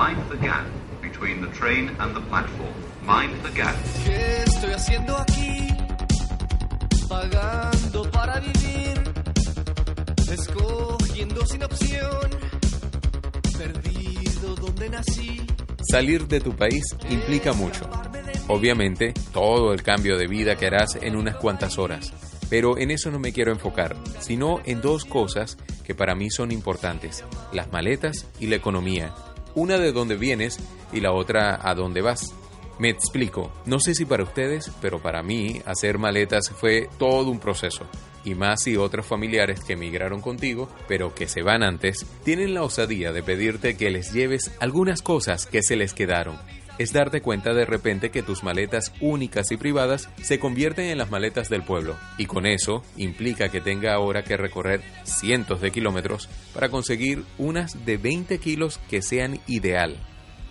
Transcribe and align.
Mind 0.00 0.30
the 0.30 0.38
gap 0.38 0.64
between 1.02 1.42
the 1.42 1.48
train 1.48 1.90
and 1.98 2.16
the 2.16 2.22
platform. 2.30 2.72
Mind 3.04 3.34
the 3.42 3.50
gap. 3.50 3.74
¿Qué 4.06 4.44
estoy 4.46 4.72
haciendo 4.72 5.14
aquí? 5.18 5.68
Pagando 7.06 8.10
para 8.10 8.40
vivir, 8.40 9.12
escogiendo 10.32 11.44
sin 11.44 11.62
opción, 11.64 12.30
perdido 13.58 14.54
donde 14.54 14.88
nací. 14.88 15.42
Salir 15.90 16.26
de 16.26 16.40
tu 16.40 16.56
país 16.56 16.82
implica 17.10 17.52
mucho. 17.52 17.84
Obviamente, 18.48 19.12
todo 19.34 19.74
el 19.74 19.82
cambio 19.82 20.16
de 20.16 20.28
vida 20.28 20.56
que 20.56 20.68
harás 20.68 20.96
en 20.96 21.14
unas 21.14 21.36
cuantas 21.36 21.78
horas. 21.78 22.10
Pero 22.48 22.78
en 22.78 22.90
eso 22.90 23.10
no 23.10 23.18
me 23.18 23.34
quiero 23.34 23.52
enfocar, 23.52 23.96
sino 24.18 24.60
en 24.64 24.80
dos 24.80 25.04
cosas 25.04 25.58
que 25.84 25.94
para 25.94 26.14
mí 26.14 26.30
son 26.30 26.52
importantes, 26.52 27.22
las 27.52 27.70
maletas 27.70 28.26
y 28.40 28.46
la 28.46 28.56
economía. 28.56 29.12
Una 29.54 29.78
de 29.78 29.92
dónde 29.92 30.16
vienes 30.16 30.58
y 30.92 31.00
la 31.00 31.12
otra 31.12 31.58
a 31.62 31.74
dónde 31.74 32.02
vas. 32.02 32.34
Me 32.78 32.88
explico, 32.88 33.52
no 33.66 33.78
sé 33.78 33.94
si 33.94 34.04
para 34.04 34.22
ustedes, 34.22 34.70
pero 34.80 35.00
para 35.00 35.22
mí 35.22 35.60
hacer 35.66 35.98
maletas 35.98 36.50
fue 36.50 36.88
todo 36.98 37.30
un 37.30 37.38
proceso. 37.38 37.86
Y 38.24 38.34
más 38.34 38.62
si 38.62 38.76
otros 38.76 39.06
familiares 39.06 39.60
que 39.60 39.74
emigraron 39.74 40.20
contigo, 40.20 40.68
pero 40.88 41.14
que 41.14 41.28
se 41.28 41.42
van 41.42 41.62
antes, 41.62 42.06
tienen 42.24 42.54
la 42.54 42.62
osadía 42.62 43.12
de 43.12 43.22
pedirte 43.22 43.76
que 43.76 43.90
les 43.90 44.12
lleves 44.12 44.50
algunas 44.60 45.02
cosas 45.02 45.46
que 45.46 45.62
se 45.62 45.76
les 45.76 45.94
quedaron 45.94 46.38
es 46.80 46.94
darte 46.94 47.20
cuenta 47.20 47.52
de 47.52 47.66
repente 47.66 48.10
que 48.10 48.22
tus 48.22 48.42
maletas 48.42 48.94
únicas 49.02 49.52
y 49.52 49.58
privadas 49.58 50.08
se 50.22 50.38
convierten 50.38 50.86
en 50.86 50.96
las 50.96 51.10
maletas 51.10 51.50
del 51.50 51.62
pueblo, 51.62 51.98
y 52.16 52.24
con 52.24 52.46
eso 52.46 52.82
implica 52.96 53.50
que 53.50 53.60
tenga 53.60 53.92
ahora 53.92 54.24
que 54.24 54.38
recorrer 54.38 54.80
cientos 55.04 55.60
de 55.60 55.72
kilómetros 55.72 56.30
para 56.54 56.70
conseguir 56.70 57.22
unas 57.36 57.84
de 57.84 57.98
20 57.98 58.38
kilos 58.38 58.80
que 58.88 59.02
sean 59.02 59.40
ideal. 59.46 59.98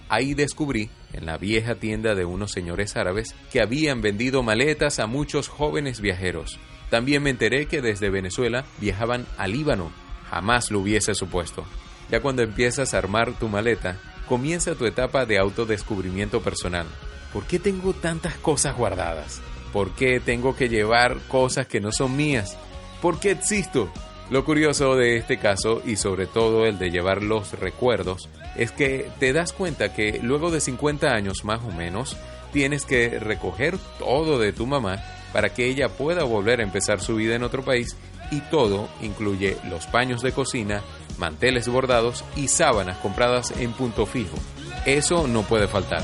Ahí 0.08 0.36
descubrí, 0.36 0.92
en 1.14 1.26
la 1.26 1.40
vieja 1.40 1.73
tienda 1.73 2.14
de 2.14 2.26
unos 2.26 2.52
señores 2.52 2.96
árabes, 2.96 3.34
que 3.52 3.59
habían 3.59 4.03
vendido 4.03 4.44
maletas 4.44 5.00
a 5.00 5.08
muchos 5.08 5.48
jóvenes 5.48 6.00
viajeros. 6.00 6.59
También 6.92 7.23
me 7.23 7.31
enteré 7.31 7.66
que 7.66 7.81
desde 7.81 8.12
Venezuela 8.12 8.66
viajaban 8.80 9.25
a 9.40 9.48
Líbano. 9.48 9.92
Jamás 10.30 10.70
lo 10.70 10.81
hubiese 10.81 11.16
supuesto. 11.16 11.66
Ya 12.12 12.22
cuando 12.22 12.44
empiezas 12.44 12.94
a 12.94 13.00
armar 13.00 13.34
tu 13.34 13.50
maleta, 13.50 14.00
comienza 14.30 14.75
tu 14.75 14.85
etapa 14.85 15.25
de 15.25 15.39
autodescubrimiento 15.39 16.41
personal. 16.41 16.85
¿Por 17.33 17.45
qué 17.45 17.58
tengo 17.58 17.94
tantas 17.94 18.35
cosas 18.35 18.77
guardadas? 18.77 19.41
¿Por 19.73 19.89
qué 19.91 20.19
tengo 20.19 20.55
que 20.55 20.69
llevar 20.69 21.17
cosas 21.27 21.66
que 21.66 21.81
no 21.81 21.91
son 21.91 22.16
mías? 22.16 22.55
¿Por 23.02 23.19
qué 23.19 23.31
existo? 23.31 23.91
Lo 24.30 24.45
curioso 24.45 24.95
de 24.95 25.17
este 25.17 25.39
caso, 25.39 25.81
y 25.83 25.95
sobre 25.95 26.27
todo 26.27 26.67
el 26.67 26.77
de 26.77 26.91
llevar 26.91 27.23
los 27.23 27.59
recuerdos, 27.59 28.30
es 28.55 28.72
que 28.72 29.09
te 29.19 29.33
das 29.33 29.52
cuenta 29.52 29.94
que 29.94 30.19
luego 30.22 30.52
de 30.52 30.61
50 30.61 31.07
años 31.07 31.44
más 31.44 31.61
o 31.63 31.72
menos, 31.72 32.16
tienes 32.53 32.85
que 32.85 33.19
recoger 33.19 33.80
todo 33.97 34.38
de 34.38 34.53
tu 34.53 34.67
mamá 34.67 35.03
para 35.33 35.50
que 35.50 35.66
ella 35.66 35.89
pueda 35.89 36.23
volver 36.23 36.59
a 36.59 36.63
empezar 36.63 37.02
su 37.02 37.16
vida 37.16 37.35
en 37.35 37.44
otro 37.44 37.63
país 37.63 37.95
y 38.31 38.41
todo 38.41 38.89
incluye 39.02 39.57
los 39.69 39.88
paños 39.88 40.22
de 40.22 40.31
cocina, 40.31 40.83
manteles 41.20 41.67
bordados 41.67 42.23
y 42.36 42.48
sábanas 42.48 42.98
compradas 42.98 43.52
en 43.59 43.73
punto 43.73 44.06
fijo. 44.06 44.38
Eso 44.86 45.28
no 45.28 45.44
puede 45.44 45.67
faltar. 45.67 46.02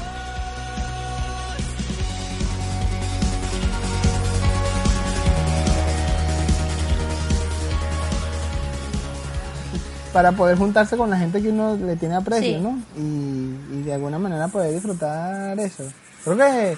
Para 10.13 10.31
poder 10.31 10.57
juntarse 10.57 10.95
con 10.95 11.09
la 11.09 11.17
gente 11.17 11.41
que 11.41 11.49
uno 11.49 11.75
le 11.75 11.95
tiene 11.95 12.15
aprecio, 12.15 12.59
¿no? 12.61 12.79
Y, 12.95 13.57
y 13.73 13.81
de 13.83 13.93
alguna 13.93 14.17
manera 14.17 14.47
poder 14.47 14.73
disfrutar 14.73 15.59
eso. 15.59 15.83
Creo 16.23 16.37
que 16.37 16.77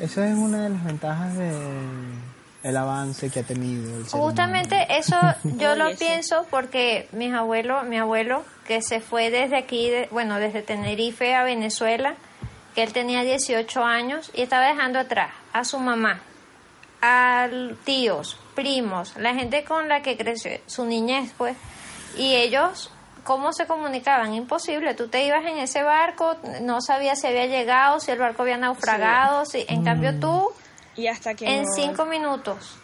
eso 0.00 0.22
es 0.22 0.36
una 0.36 0.62
de 0.62 0.70
las 0.70 0.84
ventajas 0.84 1.36
de 1.36 1.52
el 2.68 2.76
avance 2.76 3.30
que 3.30 3.40
ha 3.40 3.42
tenido 3.42 3.96
el 3.98 4.06
ser 4.08 4.20
Justamente 4.20 4.74
humano. 4.74 4.94
eso 4.98 5.16
yo 5.58 5.74
lo 5.76 5.94
pienso 5.96 6.46
porque 6.50 7.08
mis 7.12 7.32
abuelos, 7.32 7.84
mi 7.84 7.98
abuelo 7.98 8.44
que 8.66 8.82
se 8.82 9.00
fue 9.00 9.30
desde 9.30 9.56
aquí, 9.56 9.88
de- 9.90 10.08
bueno, 10.10 10.38
desde 10.38 10.62
Tenerife 10.62 11.34
a 11.34 11.44
Venezuela, 11.44 12.14
que 12.74 12.82
él 12.82 12.92
tenía 12.92 13.22
18 13.22 13.82
años 13.84 14.30
y 14.34 14.42
estaba 14.42 14.66
dejando 14.66 14.98
atrás 14.98 15.30
a 15.52 15.64
su 15.64 15.78
mamá, 15.78 16.20
a 17.02 17.48
tíos, 17.84 18.36
primos, 18.54 19.16
la 19.16 19.34
gente 19.34 19.64
con 19.64 19.88
la 19.88 20.02
que 20.02 20.16
creció, 20.16 20.50
su 20.66 20.84
niñez, 20.86 21.30
pues, 21.38 21.56
y 22.16 22.34
ellos, 22.34 22.90
¿cómo 23.24 23.52
se 23.52 23.66
comunicaban? 23.66 24.34
Imposible, 24.34 24.94
tú 24.94 25.08
te 25.08 25.24
ibas 25.24 25.44
en 25.44 25.58
ese 25.58 25.82
barco, 25.82 26.36
no 26.62 26.80
sabías 26.80 27.20
si 27.20 27.26
había 27.28 27.46
llegado, 27.46 28.00
si 28.00 28.10
el 28.10 28.18
barco 28.18 28.42
había 28.42 28.56
naufragado, 28.56 29.44
si, 29.44 29.64
en 29.68 29.84
cambio 29.84 30.18
tú, 30.18 30.48
Y 30.96 31.06
hasta 31.08 31.34
que 31.34 31.44
en 31.46 31.62
no, 31.64 31.68
cinco 31.74 32.06
minutos, 32.06 32.76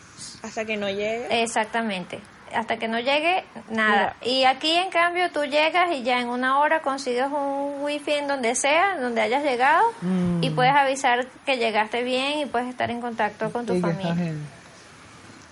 hasta 0.43 0.65
que 0.65 0.77
no 0.77 0.89
llegue. 0.89 1.43
Exactamente. 1.43 2.21
Hasta 2.55 2.77
que 2.77 2.87
no 2.87 3.01
llegue, 3.01 3.45
nada. 3.71 4.15
Y 4.21 4.45
aquí, 4.45 4.73
en 4.73 4.91
cambio, 4.91 5.31
tú 5.33 5.43
llegas 5.45 5.91
y 5.93 6.03
ya 6.03 6.21
en 6.21 6.29
una 6.29 6.59
hora 6.59 6.83
consigues 6.83 7.27
un 7.29 7.81
wifi 7.81 8.13
en 8.13 8.29
donde 8.29 8.55
sea, 8.55 8.99
donde 8.99 9.23
hayas 9.23 9.43
llegado, 9.43 9.83
y 10.43 10.51
puedes 10.51 10.75
avisar 10.75 11.27
que 11.47 11.57
llegaste 11.57 12.03
bien 12.03 12.41
y 12.41 12.45
puedes 12.47 12.69
estar 12.69 12.91
en 12.91 13.01
contacto 13.01 13.51
con 13.51 13.65
tu 13.65 13.73
que 13.73 13.81
familia. 13.81 14.35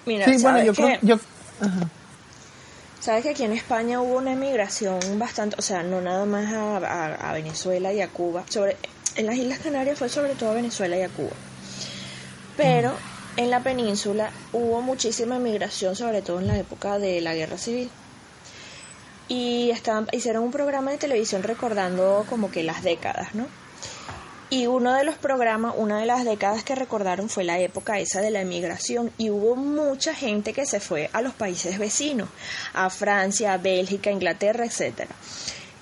Mira, 0.05 0.27
Sí, 0.27 0.33
bueno, 0.43 0.59
¿sabes 0.59 0.67
yo 0.67 0.73
qué? 0.75 0.83
creo... 0.83 0.99
Yo, 1.03 1.15
ajá. 1.67 1.89
Sabes 3.01 3.23
que 3.23 3.31
aquí 3.31 3.45
en 3.45 3.53
España 3.53 3.99
hubo 4.03 4.19
una 4.19 4.33
emigración 4.33 4.99
bastante, 5.19 5.57
o 5.59 5.63
sea, 5.63 5.83
no 5.83 6.03
nada 6.03 6.27
más 6.27 6.53
a, 6.53 6.77
a- 6.77 7.31
a 7.31 7.33
Venezuela 7.33 7.95
y 7.95 8.03
a 8.03 8.09
Cuba. 8.09 8.45
Sobre, 8.51 8.77
en 9.17 9.25
las 9.25 9.37
Islas 9.37 9.59
Canarias 9.61 9.99
fue 9.99 10.11
sobre 10.11 10.35
todo 10.35 10.51
a 10.51 10.55
Venezuela 10.55 10.99
y 10.99 11.03
a 11.03 11.09
Cuba. 11.09 11.31
Pero 12.61 12.93
en 13.39 13.49
la 13.49 13.63
península 13.63 14.31
hubo 14.53 14.83
muchísima 14.83 15.37
emigración, 15.37 15.97
sobre 15.97 16.21
todo 16.21 16.41
en 16.41 16.47
la 16.47 16.59
época 16.59 16.99
de 16.99 17.23
la 17.23 17.35
guerra 17.35 17.57
civil. 17.57 17.91
Y 19.29 19.71
estaban, 19.71 20.07
hicieron 20.13 20.45
un 20.45 20.51
programa 20.51 20.91
de 20.91 20.99
televisión 20.99 21.43
recordando 21.43 22.27
como 22.29 22.51
que 22.51 22.63
las 22.63 22.83
décadas, 22.83 23.35
¿no? 23.35 23.47
Y 24.51 24.67
uno 24.67 24.93
de 24.93 25.05
los 25.05 25.15
programas, 25.15 25.73
una 25.79 26.01
de 26.01 26.07
las 26.07 26.27
décadas 26.27 26.63
que 26.63 26.75
recordaron 26.75 27.31
fue 27.31 27.45
la 27.45 27.59
época 27.59 27.99
esa 27.99 28.21
de 28.21 28.31
la 28.31 28.43
emigración 28.43 29.11
y 29.17 29.31
hubo 29.31 29.57
mucha 29.57 30.15
gente 30.15 30.53
que 30.53 30.67
se 30.67 30.81
fue 30.81 31.09
a 31.15 31.23
los 31.23 31.33
países 31.33 31.79
vecinos, 31.79 32.29
a 32.75 32.91
Francia, 32.91 33.55
a 33.55 33.57
Bélgica, 33.57 34.11
Inglaterra, 34.11 34.67
etc. 34.67 35.09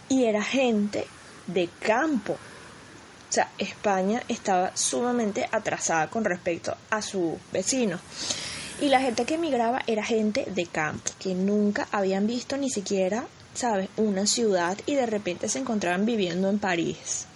Y 0.09 0.27
era 0.27 0.45
gente 0.45 1.09
de 1.49 1.69
campo. 1.81 2.37
O 3.29 3.33
sea, 3.33 3.51
España 3.59 4.23
estaba 4.29 4.75
sumamente 4.75 5.49
atrasada 5.53 6.09
con 6.09 6.25
respecto 6.25 6.75
a 6.91 7.03
sus 7.03 7.35
vecinos. 7.53 8.01
Y 8.81 8.89
la 8.89 9.01
gente 9.01 9.25
que 9.25 9.35
emigraba 9.35 9.83
era 9.87 10.05
gente 10.05 10.47
de 10.49 10.67
campo, 10.67 11.11
que 11.19 11.35
nunca 11.35 11.89
habían 11.91 12.27
visto 12.27 12.57
ni 12.57 12.71
siquiera, 12.71 13.27
¿sabes?, 13.53 13.89
una 13.97 14.27
ciudad 14.27 14.79
y 14.87 14.95
de 14.95 15.07
repente 15.07 15.49
se 15.49 15.59
encontraban 15.59 16.07
viviendo 16.07 16.49
en 16.49 16.59
París. 16.59 17.27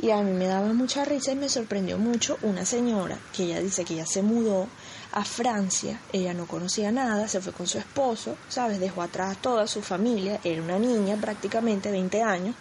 Y 0.00 0.10
a 0.10 0.22
mí 0.22 0.30
me 0.30 0.46
daba 0.46 0.72
mucha 0.72 1.04
risa 1.04 1.32
y 1.32 1.36
me 1.36 1.48
sorprendió 1.48 1.98
mucho 1.98 2.38
una 2.42 2.64
señora 2.64 3.18
que 3.36 3.44
ella 3.44 3.60
dice 3.60 3.84
que 3.84 3.94
ella 3.94 4.06
se 4.06 4.22
mudó 4.22 4.68
a 5.12 5.24
Francia, 5.24 6.00
ella 6.12 6.32
no 6.32 6.46
conocía 6.46 6.92
nada, 6.92 7.28
se 7.28 7.40
fue 7.40 7.52
con 7.52 7.66
su 7.66 7.78
esposo, 7.78 8.36
¿sabes? 8.48 8.80
Dejó 8.80 9.02
atrás 9.02 9.36
toda 9.42 9.66
su 9.66 9.82
familia, 9.82 10.40
era 10.44 10.62
una 10.62 10.78
niña 10.78 11.16
prácticamente 11.16 11.90
20 11.90 12.22
años. 12.22 12.54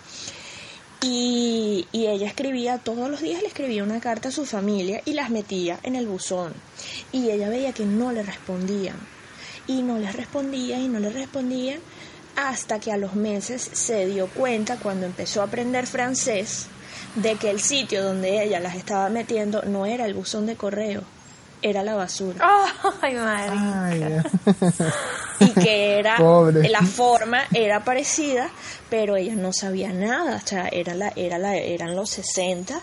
Y, 1.02 1.88
y 1.92 2.08
ella 2.08 2.28
escribía, 2.28 2.78
todos 2.78 3.10
los 3.10 3.22
días 3.22 3.42
le 3.42 3.48
escribía 3.48 3.84
una 3.84 4.02
carta 4.02 4.30
a 4.30 4.34
su 4.34 4.46
familia 4.46 5.02
y 5.06 5.14
las 5.14 5.30
metía 5.30 5.80
en 5.84 5.96
el 5.96 6.08
buzón. 6.08 6.54
Y 7.12 7.30
ella 7.30 7.50
veía 7.50 7.74
que 7.74 7.86
no 7.86 8.12
le 8.12 8.24
respondían. 8.24 8.98
Y 9.66 9.82
no 9.82 9.98
les 9.98 10.16
respondía 10.16 10.78
y 10.80 10.88
no 10.88 11.00
le 11.00 11.10
respondían 11.10 11.80
hasta 12.36 12.80
que 12.80 12.92
a 12.92 12.98
los 12.98 13.16
meses 13.16 13.70
se 13.74 14.06
dio 14.08 14.28
cuenta 14.28 14.78
cuando 14.78 15.06
empezó 15.06 15.42
a 15.42 15.46
aprender 15.46 15.88
francés 15.88 16.68
de 17.16 17.36
que 17.36 17.50
el 17.50 17.60
sitio 17.60 18.04
donde 18.04 18.44
ella 18.44 18.60
las 18.60 18.76
estaba 18.76 19.10
metiendo 19.10 19.62
no 19.64 19.86
era 19.86 20.06
el 20.06 20.14
buzón 20.14 20.46
de 20.46 20.56
correo, 20.56 21.04
era 21.62 21.84
la 21.84 21.96
basura. 21.96 22.46
¡Ay, 23.02 23.16
madre! 23.16 23.52
Ay, 23.52 24.22
y 25.40 25.52
que 25.52 26.00
era 26.00 26.18
Pobre. 26.18 26.70
la 26.70 26.82
forma 26.82 27.44
era 27.54 27.84
parecida, 27.84 28.50
pero 28.90 29.16
ella 29.16 29.36
no 29.36 29.54
sabía 29.54 29.92
nada, 29.92 30.42
o 30.44 30.48
sea, 30.48 30.68
era 30.68 30.96
la, 30.96 31.14
era 31.16 31.38
la, 31.38 31.56
eran 31.56 31.96
los 31.96 32.10
60, 32.10 32.80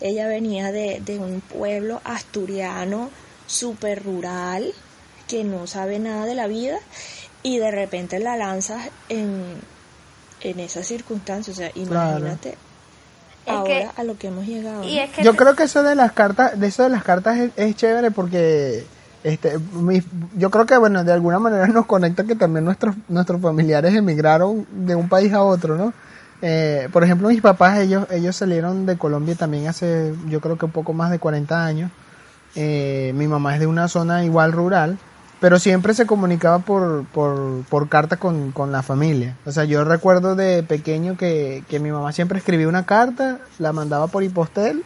ella 0.00 0.26
venía 0.26 0.72
de, 0.72 1.00
de 1.00 1.18
un 1.18 1.40
pueblo 1.40 2.00
asturiano 2.04 3.10
súper 3.46 4.02
rural, 4.02 4.72
que 5.28 5.44
no 5.44 5.66
sabe 5.66 5.98
nada 5.98 6.26
de 6.26 6.34
la 6.34 6.46
vida, 6.46 6.78
y 7.42 7.58
de 7.58 7.70
repente 7.70 8.18
la 8.18 8.36
lanzas 8.36 8.90
en, 9.08 9.60
en 10.40 10.60
esas 10.60 10.86
circunstancias, 10.86 11.56
o 11.56 11.60
sea, 11.60 11.70
imagínate 11.74 12.56
Es 13.46 13.52
ahora 13.52 13.64
que- 13.66 13.88
a 13.96 14.04
lo 14.04 14.16
que 14.18 14.28
hemos 14.28 14.46
llegado. 14.46 14.84
Y 14.84 14.98
es 14.98 15.10
que 15.10 15.22
Yo 15.24 15.34
creo 15.36 15.54
que 15.56 15.64
eso 15.64 15.82
de 15.82 15.94
las 15.94 16.12
cartas, 16.12 16.58
de 16.58 16.66
eso 16.66 16.82
de 16.84 16.88
las 16.90 17.02
cartas 17.02 17.38
es, 17.38 17.50
es 17.56 17.76
chévere 17.76 18.10
porque 18.10 18.84
este, 19.24 19.58
mi- 19.74 20.02
yo 20.36 20.50
creo 20.50 20.66
que 20.66 20.76
bueno, 20.76 21.04
de 21.04 21.12
alguna 21.12 21.38
manera 21.38 21.66
nos 21.68 21.86
conecta 21.86 22.24
que 22.24 22.34
también 22.36 22.64
nuestros 22.64 22.94
nuestros 23.08 23.40
familiares 23.40 23.94
emigraron 23.94 24.66
de 24.72 24.94
un 24.94 25.08
país 25.08 25.32
a 25.32 25.42
otro, 25.42 25.76
¿no? 25.76 25.92
eh, 26.44 26.88
por 26.92 27.04
ejemplo, 27.04 27.28
mis 27.28 27.40
papás, 27.40 27.78
ellos, 27.78 28.04
ellos 28.10 28.34
salieron 28.34 28.84
de 28.84 28.96
Colombia 28.98 29.36
también 29.36 29.68
hace, 29.68 30.12
yo 30.28 30.40
creo 30.40 30.58
que 30.58 30.64
un 30.64 30.72
poco 30.72 30.92
más 30.92 31.10
de 31.12 31.20
40 31.20 31.64
años. 31.64 31.88
Eh, 32.56 33.12
mi 33.14 33.28
mamá 33.28 33.54
es 33.54 33.60
de 33.60 33.66
una 33.68 33.86
zona 33.88 34.24
igual 34.24 34.50
rural, 34.52 34.98
pero 35.42 35.58
siempre 35.58 35.92
se 35.92 36.06
comunicaba 36.06 36.60
por, 36.60 37.04
por, 37.06 37.88
carta 37.88 38.16
con, 38.16 38.52
con 38.52 38.70
la 38.70 38.84
familia. 38.84 39.36
O 39.44 39.50
sea, 39.50 39.64
yo 39.64 39.82
recuerdo 39.82 40.36
de 40.36 40.62
pequeño 40.62 41.16
que, 41.16 41.64
que 41.68 41.80
mi 41.80 41.90
mamá 41.90 42.12
siempre 42.12 42.38
escribía 42.38 42.68
una 42.68 42.86
carta, 42.86 43.40
la 43.58 43.72
mandaba 43.72 44.06
por 44.06 44.22
hipostel 44.22 44.84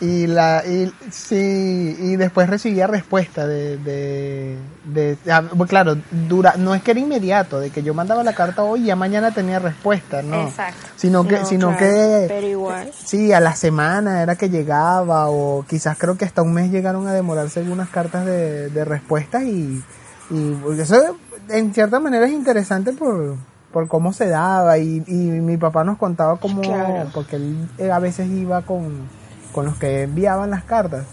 y 0.00 0.28
la 0.28 0.62
y 0.64 0.92
sí 1.10 1.96
y 1.98 2.16
después 2.16 2.48
recibía 2.48 2.86
respuesta 2.86 3.46
de, 3.48 3.76
de, 3.78 4.56
de 4.84 5.18
ah, 5.28 5.42
claro 5.68 5.96
dura 6.28 6.54
no 6.56 6.74
es 6.74 6.82
que 6.82 6.92
era 6.92 7.00
inmediato 7.00 7.58
de 7.58 7.70
que 7.70 7.82
yo 7.82 7.94
mandaba 7.94 8.22
la 8.22 8.32
carta 8.32 8.62
hoy 8.62 8.82
y 8.82 8.84
ya 8.86 8.96
mañana 8.96 9.32
tenía 9.32 9.58
respuesta 9.58 10.22
no 10.22 10.42
Exacto. 10.48 10.86
sino 10.96 11.26
que 11.26 11.40
No, 11.40 11.46
sino 11.46 11.66
claro, 11.76 11.78
que 11.80 12.24
pero 12.28 12.46
igual. 12.46 12.90
sí 12.94 13.32
a 13.32 13.40
la 13.40 13.56
semana 13.56 14.22
era 14.22 14.36
que 14.36 14.48
llegaba 14.50 15.30
o 15.30 15.64
quizás 15.68 15.98
creo 15.98 16.16
que 16.16 16.24
hasta 16.24 16.42
un 16.42 16.52
mes 16.54 16.70
llegaron 16.70 17.08
a 17.08 17.12
demorarse 17.12 17.58
algunas 17.58 17.88
cartas 17.88 18.24
de, 18.24 18.70
de 18.70 18.84
respuesta 18.84 19.42
y 19.42 19.82
y 20.30 20.56
eso 20.80 21.16
en 21.48 21.74
cierta 21.74 21.98
manera 21.98 22.26
es 22.26 22.32
interesante 22.32 22.92
por 22.92 23.34
por 23.72 23.86
cómo 23.88 24.12
se 24.12 24.28
daba 24.28 24.78
y, 24.78 25.02
y 25.06 25.12
mi 25.14 25.56
papá 25.56 25.82
nos 25.84 25.98
contaba 25.98 26.36
cómo 26.38 26.62
Claro. 26.62 27.10
porque 27.12 27.36
él 27.36 27.68
eh, 27.78 27.90
a 27.90 27.98
veces 27.98 28.28
iba 28.28 28.62
con 28.62 29.17
con 29.52 29.66
los 29.66 29.76
que 29.76 30.02
enviaban 30.02 30.50
las 30.50 30.64
cartas, 30.64 31.06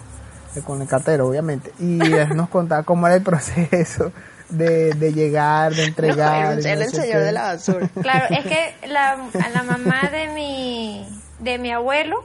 eh, 0.55 0.61
con 0.61 0.81
el 0.81 0.87
cartero 0.87 1.27
obviamente, 1.27 1.71
y 1.79 2.01
él 2.01 2.35
nos 2.35 2.49
contaba 2.49 2.83
cómo 2.83 3.07
era 3.07 3.15
el 3.15 3.23
proceso 3.23 4.11
de, 4.49 4.93
de 4.93 5.13
llegar, 5.13 5.73
de 5.73 5.85
entregar. 5.85 6.59
El 6.59 6.79
no 6.79 6.85
sé 6.85 6.89
señor 6.89 7.19
qué. 7.19 7.25
de 7.25 7.31
la 7.31 7.41
basura. 7.43 7.89
Claro, 8.01 8.25
es 8.29 8.45
que 8.45 8.87
la, 8.87 9.13
a 9.13 9.49
la 9.49 9.63
mamá 9.63 10.09
de 10.11 10.27
mi, 10.27 11.07
de 11.39 11.57
mi 11.57 11.71
abuelo, 11.71 12.23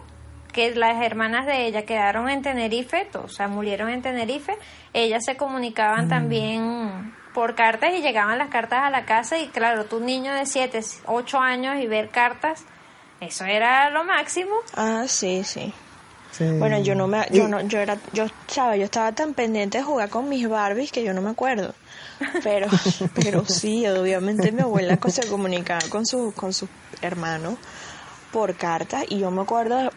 que 0.53 0.75
las 0.75 1.03
hermanas 1.03 1.47
de 1.47 1.67
ella 1.67 1.85
quedaron 1.85 2.29
en 2.29 2.43
Tenerife, 2.43 3.09
o 3.15 3.29
sea, 3.29 3.49
murieron 3.49 3.89
en 3.89 4.03
Tenerife, 4.03 4.57
ellas 4.93 5.25
se 5.25 5.37
comunicaban 5.37 6.09
también 6.09 7.15
por 7.35 7.55
cartas 7.55 7.93
y 7.95 8.03
llegaban 8.03 8.39
las 8.39 8.51
cartas 8.51 8.81
a 8.83 8.91
la 8.91 9.05
casa 9.05 9.39
y 9.39 9.49
claro, 9.49 9.85
tu 9.85 10.01
niño 10.01 10.33
de 10.33 10.47
7, 10.47 10.81
8 11.07 11.39
años 11.39 11.77
y 11.81 11.87
ver 11.87 12.09
cartas, 12.09 12.65
eso 13.21 13.45
era 13.45 13.91
lo 13.91 14.05
máximo. 14.05 14.55
Ah, 14.75 15.05
sí, 15.07 15.45
sí. 15.45 15.73
Sí. 16.33 16.45
Bueno, 16.59 16.81
yo 16.81 16.95
no 16.95 17.07
me, 17.07 17.27
yo 17.31 17.49
no, 17.49 17.61
yo 17.63 17.81
era, 17.81 17.99
yo, 18.13 18.27
sabes, 18.47 18.79
yo 18.79 18.85
estaba 18.85 19.13
tan 19.13 19.35
pendiente 19.35 19.79
de 19.79 19.85
jugar 19.85 20.09
con 20.09 20.29
mis 20.29 20.49
Barbies 20.49 20.93
que 20.93 21.03
yo 21.03 21.13
no 21.13 21.21
me 21.21 21.31
acuerdo. 21.31 21.75
Pero, 22.43 22.69
pero 23.15 23.45
sí, 23.47 23.87
obviamente 23.87 24.53
mi 24.53 24.63
abuela 24.63 24.99
se 25.09 25.27
comunicaba 25.27 25.81
con 25.89 26.07
su, 26.07 26.33
con 26.35 26.53
sus 26.53 26.69
hermanos 27.03 27.55
por 28.33 28.55
carta 28.55 29.03
y 29.09 29.19
yo 29.19 29.31
me 29.31 29.43
acuerdo, 29.43 29.91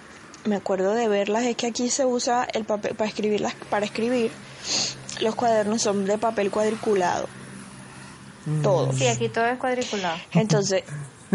me 0.46 0.56
acuerdo 0.56 0.94
de 0.94 1.08
verlas, 1.08 1.44
es 1.44 1.56
que 1.56 1.68
aquí 1.68 1.90
se 1.90 2.06
usa 2.06 2.48
el 2.54 2.66
papel 2.66 2.96
para 2.96 3.10
escribirlas, 3.10 3.54
para 3.70 3.86
escribir, 3.86 4.32
los 5.22 5.36
cuadernos 5.36 5.82
son 5.82 6.06
de 6.06 6.18
papel 6.18 6.50
cuadriculado. 6.50 7.28
Todos. 8.62 8.98
Sí, 8.98 9.08
aquí 9.08 9.30
todo 9.30 9.46
es 9.46 9.58
cuadriculado. 9.58 10.18
Entonces, 10.34 10.84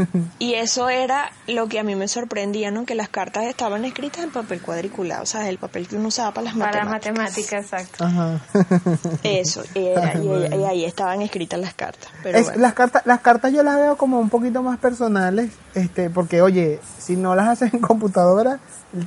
y 0.38 0.54
eso 0.54 0.88
era 0.88 1.30
lo 1.46 1.68
que 1.68 1.78
a 1.78 1.82
mí 1.82 1.94
me 1.94 2.08
sorprendía, 2.08 2.70
¿no? 2.70 2.84
Que 2.84 2.94
las 2.94 3.08
cartas 3.08 3.44
estaban 3.44 3.84
escritas 3.84 4.24
en 4.24 4.30
papel 4.30 4.60
cuadriculado, 4.60 5.22
o 5.22 5.26
sea, 5.26 5.48
el 5.48 5.58
papel 5.58 5.88
que 5.88 5.96
uno 5.96 6.08
usaba 6.08 6.32
para 6.32 6.44
las 6.46 6.54
Para 6.54 6.84
matemáticas. 6.84 7.14
matemáticas, 7.18 7.64
exacto. 7.64 8.04
Ajá. 8.04 8.40
Eso, 9.22 9.62
y, 9.74 9.86
era- 9.86 10.14
y- 10.14 10.26
Bueno. 10.26 10.56
y 10.60 10.64
ahí 10.64 10.84
estaban 10.84 11.22
escritas 11.22 11.58
las 11.60 11.74
cartas. 11.74 12.08
Pero 12.22 12.38
Es- 12.38 12.44
bueno. 12.46 12.60
las 12.60 12.74
cartas 12.74 13.02
las 13.06 13.20
cartas 13.20 13.52
yo 13.52 13.62
las 13.62 13.76
veo 13.76 13.96
como 13.96 14.18
un 14.20 14.28
poquito 14.30 14.62
más 14.62 14.78
personales 14.78 15.50
este 15.74 16.10
porque 16.10 16.42
oye 16.42 16.80
si 16.98 17.16
no 17.16 17.34
las 17.34 17.48
haces 17.48 17.72
en 17.74 17.80
computadora 17.80 18.58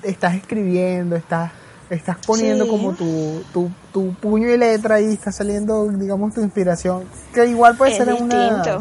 estás 0.04 0.36
escribiendo 0.36 1.16
estás 1.16 1.52
estás 1.90 2.18
poniendo 2.26 2.64
Sí. 2.66 2.70
como 2.70 2.94
tu, 2.94 3.44
tu, 3.52 3.70
tu 3.92 4.14
puño 4.14 4.48
y 4.50 4.58
letra 4.58 5.02
y 5.02 5.14
está 5.14 5.32
saliendo 5.32 5.88
digamos 5.90 6.34
tu 6.34 6.42
inspiración 6.42 7.04
que 7.34 7.46
igual 7.48 7.76
puede 7.76 7.92
Es 7.92 7.98
ser 7.98 8.10
en 8.10 8.24
una. 8.24 8.80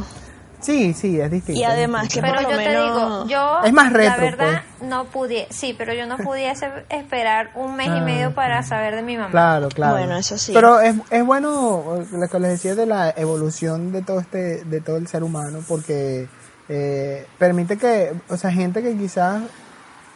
Sí 0.61 0.93
sí 0.95 1.21
es 1.21 1.31
distinto 1.31 1.61
Y 1.61 1.65
además 1.65 2.09
que 2.09 2.21
Pero 2.21 2.35
por 2.35 2.43
yo 2.43 2.51
lo 2.51 2.57
te 2.57 2.65
menos- 2.69 2.95
digo, 2.95 3.27
yo 3.29 3.61
Es 3.65 3.73
más 3.73 3.93
retro, 3.93 4.17
la 4.17 4.31
verdad 4.31 4.63
pues. 4.79 4.89
no 4.91 5.05
pude, 5.07 5.47
sí, 5.51 5.75
pero 5.77 5.93
yo 5.95 6.07
no 6.07 6.17
pudiese 6.19 6.69
esperar 6.91 7.51
un 7.55 7.77
mes 7.77 7.89
y 7.89 7.91
Ah, 7.91 8.01
medio 8.01 8.35
para 8.35 8.63
saber 8.63 8.95
de 8.97 9.03
mi 9.03 9.17
mamá. 9.17 9.31
Claro, 9.31 9.69
claro. 9.69 9.97
Bueno, 9.97 10.17
eso 10.17 10.37
sí. 10.39 10.53
Pero 10.55 10.81
es, 10.81 10.95
es 11.11 11.25
bueno 11.25 12.05
lo 12.13 12.29
que 12.29 12.39
les 12.41 12.51
decía 12.53 12.75
de 12.75 12.87
la 12.87 13.11
evolución 13.17 13.93
de 13.93 14.03
todo 14.03 14.21
este, 14.21 14.65
de 14.65 14.81
todo 14.81 14.97
el 14.97 15.07
ser 15.09 15.23
humano, 15.23 15.61
porque 15.69 16.29
eh, 16.69 17.27
permite 17.39 17.77
que, 17.77 18.13
o 18.29 18.37
sea, 18.37 18.53
gente 18.53 18.83
que 18.83 18.97
quizás, 18.97 19.43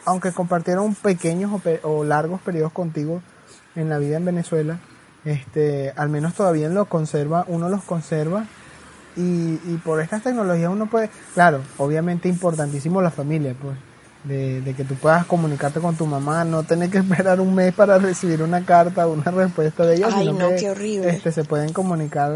aunque 0.05 0.31
compartieron 0.31 0.95
pequeños 0.95 1.51
o, 1.51 1.59
pe- 1.59 1.81
o 1.83 2.03
largos 2.03 2.39
periodos 2.41 2.71
contigo 2.71 3.21
en 3.75 3.89
la 3.89 3.97
vida 3.97 4.17
en 4.17 4.25
Venezuela, 4.25 4.77
este, 5.25 5.91
al 5.97 6.09
menos 6.09 6.33
todavía 6.35 6.69
los 6.69 6.87
conserva, 6.87 7.43
uno 7.47 7.67
los 7.67 7.83
conserva 7.83 8.45
y, 9.17 9.59
y 9.65 9.81
por 9.83 10.01
estas 10.01 10.23
tecnologías 10.23 10.69
uno 10.69 10.87
puede, 10.87 11.09
claro, 11.33 11.61
obviamente 11.77 12.27
importantísimo 12.29 13.01
la 13.01 13.11
familia, 13.11 13.55
pues, 13.61 13.75
de, 14.23 14.59
de 14.61 14.73
que 14.73 14.83
tú 14.83 14.95
puedas 14.95 15.23
comunicarte 15.25 15.79
con 15.79 15.95
tu 15.95 16.07
mamá, 16.07 16.43
no 16.43 16.63
tener 16.63 16.89
que 16.89 16.97
esperar 16.99 17.39
un 17.39 17.53
mes 17.53 17.73
para 17.75 17.99
recibir 17.99 18.41
una 18.41 18.65
carta 18.65 19.05
o 19.07 19.13
una 19.13 19.29
respuesta 19.31 19.85
de 19.85 19.97
ella, 19.97 20.07
Ay, 20.11 20.25
sino 20.27 20.39
no, 20.39 20.49
que 20.49 20.55
qué 20.55 20.69
horrible. 20.71 21.09
este, 21.09 21.31
se 21.31 21.43
pueden 21.43 21.71
comunicar 21.73 22.31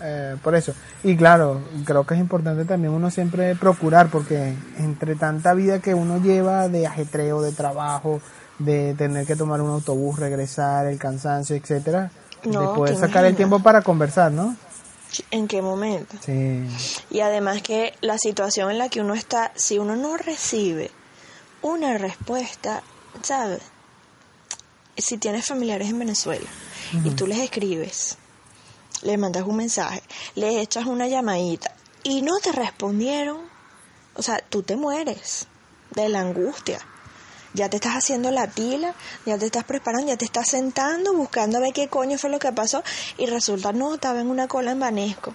eh, 0.00 0.36
por 0.42 0.54
eso. 0.54 0.72
Y 1.02 1.16
claro, 1.16 1.60
creo 1.84 2.06
que 2.06 2.14
es 2.14 2.20
importante 2.20 2.64
también 2.64 2.92
uno 2.92 3.10
siempre 3.10 3.56
procurar, 3.56 4.08
porque 4.08 4.54
entre 4.78 5.16
tanta 5.16 5.52
vida 5.54 5.80
que 5.80 5.94
uno 5.94 6.18
lleva 6.22 6.68
de 6.68 6.86
ajetreo, 6.86 7.42
de 7.42 7.50
trabajo, 7.52 8.20
de 8.60 8.94
tener 8.94 9.26
que 9.26 9.34
tomar 9.36 9.60
un 9.60 9.70
autobús, 9.70 10.18
regresar, 10.18 10.86
el 10.86 10.98
cansancio, 10.98 11.56
etcétera, 11.56 12.10
No, 12.44 12.60
de 12.60 12.66
poder 12.68 12.94
¿te 12.94 13.00
sacar 13.00 13.24
el 13.24 13.34
tiempo 13.34 13.58
para 13.58 13.82
conversar, 13.82 14.30
¿no? 14.32 14.54
¿En 15.30 15.48
qué 15.48 15.62
momento? 15.62 16.16
Sí. 16.24 16.66
Y 17.10 17.20
además 17.20 17.62
que 17.62 17.94
la 18.00 18.18
situación 18.18 18.70
en 18.70 18.78
la 18.78 18.88
que 18.88 19.00
uno 19.00 19.14
está, 19.14 19.52
si 19.54 19.78
uno 19.78 19.96
no 19.96 20.16
recibe 20.16 20.90
una 21.62 21.98
respuesta, 21.98 22.82
¿sabes? 23.22 23.62
Si 24.96 25.18
tienes 25.18 25.46
familiares 25.46 25.88
en 25.88 25.98
Venezuela 25.98 26.46
y 27.04 27.10
tú 27.10 27.26
les 27.26 27.38
escribes, 27.38 28.16
les 29.02 29.18
mandas 29.18 29.44
un 29.44 29.56
mensaje, 29.56 30.02
les 30.34 30.56
echas 30.56 30.86
una 30.86 31.06
llamadita 31.06 31.74
y 32.02 32.22
no 32.22 32.38
te 32.38 32.52
respondieron, 32.52 33.38
o 34.14 34.22
sea, 34.22 34.38
tú 34.38 34.62
te 34.62 34.76
mueres 34.76 35.46
de 35.90 36.08
la 36.08 36.20
angustia. 36.20 36.78
Ya 37.56 37.70
te 37.70 37.76
estás 37.76 37.94
haciendo 37.94 38.30
la 38.30 38.46
pila, 38.48 38.92
ya 39.24 39.38
te 39.38 39.46
estás 39.46 39.64
preparando, 39.64 40.08
ya 40.08 40.16
te 40.18 40.26
estás 40.26 40.48
sentando, 40.50 41.14
buscando 41.14 41.56
a 41.56 41.60
ver 41.60 41.72
qué 41.72 41.88
coño 41.88 42.18
fue 42.18 42.28
lo 42.28 42.38
que 42.38 42.52
pasó 42.52 42.82
y 43.16 43.24
resulta, 43.26 43.72
no, 43.72 43.94
estaba 43.94 44.20
en 44.20 44.28
una 44.28 44.46
cola 44.46 44.72
en 44.72 44.80
Banesco. 44.80 45.34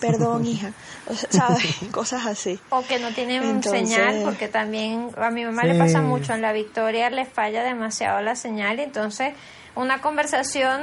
Perdón, 0.00 0.46
hija. 0.46 0.72
O 1.08 1.14
sea, 1.14 1.28
¿sabes? 1.30 1.64
Cosas 1.92 2.26
así. 2.26 2.58
O 2.70 2.82
que 2.82 2.98
no 2.98 3.12
tienen 3.12 3.44
Entonces- 3.44 3.88
señal, 3.88 4.22
porque 4.24 4.48
también 4.48 5.10
a 5.16 5.30
mi 5.30 5.44
mamá 5.44 5.62
Sí. 5.62 5.68
le 5.68 5.78
pasa 5.78 6.00
mucho, 6.02 6.32
en 6.34 6.42
la 6.42 6.52
Victoria 6.52 7.08
le 7.10 7.24
falla 7.24 7.62
demasiado 7.62 8.20
la 8.20 8.34
señal, 8.34 8.78
y 8.80 8.82
entonces 8.82 9.34
una 9.76 10.00
conversación 10.00 10.80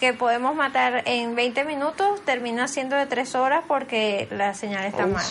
que 0.00 0.12
podemos 0.14 0.54
matar 0.56 1.02
en 1.06 1.34
20 1.34 1.64
minutos 1.64 2.24
termina 2.24 2.66
siendo 2.68 2.96
de 2.96 3.06
3 3.06 3.34
horas 3.34 3.62
porque 3.68 4.26
la 4.30 4.54
señal 4.54 4.84
está 4.86 5.06
mal. 5.06 5.24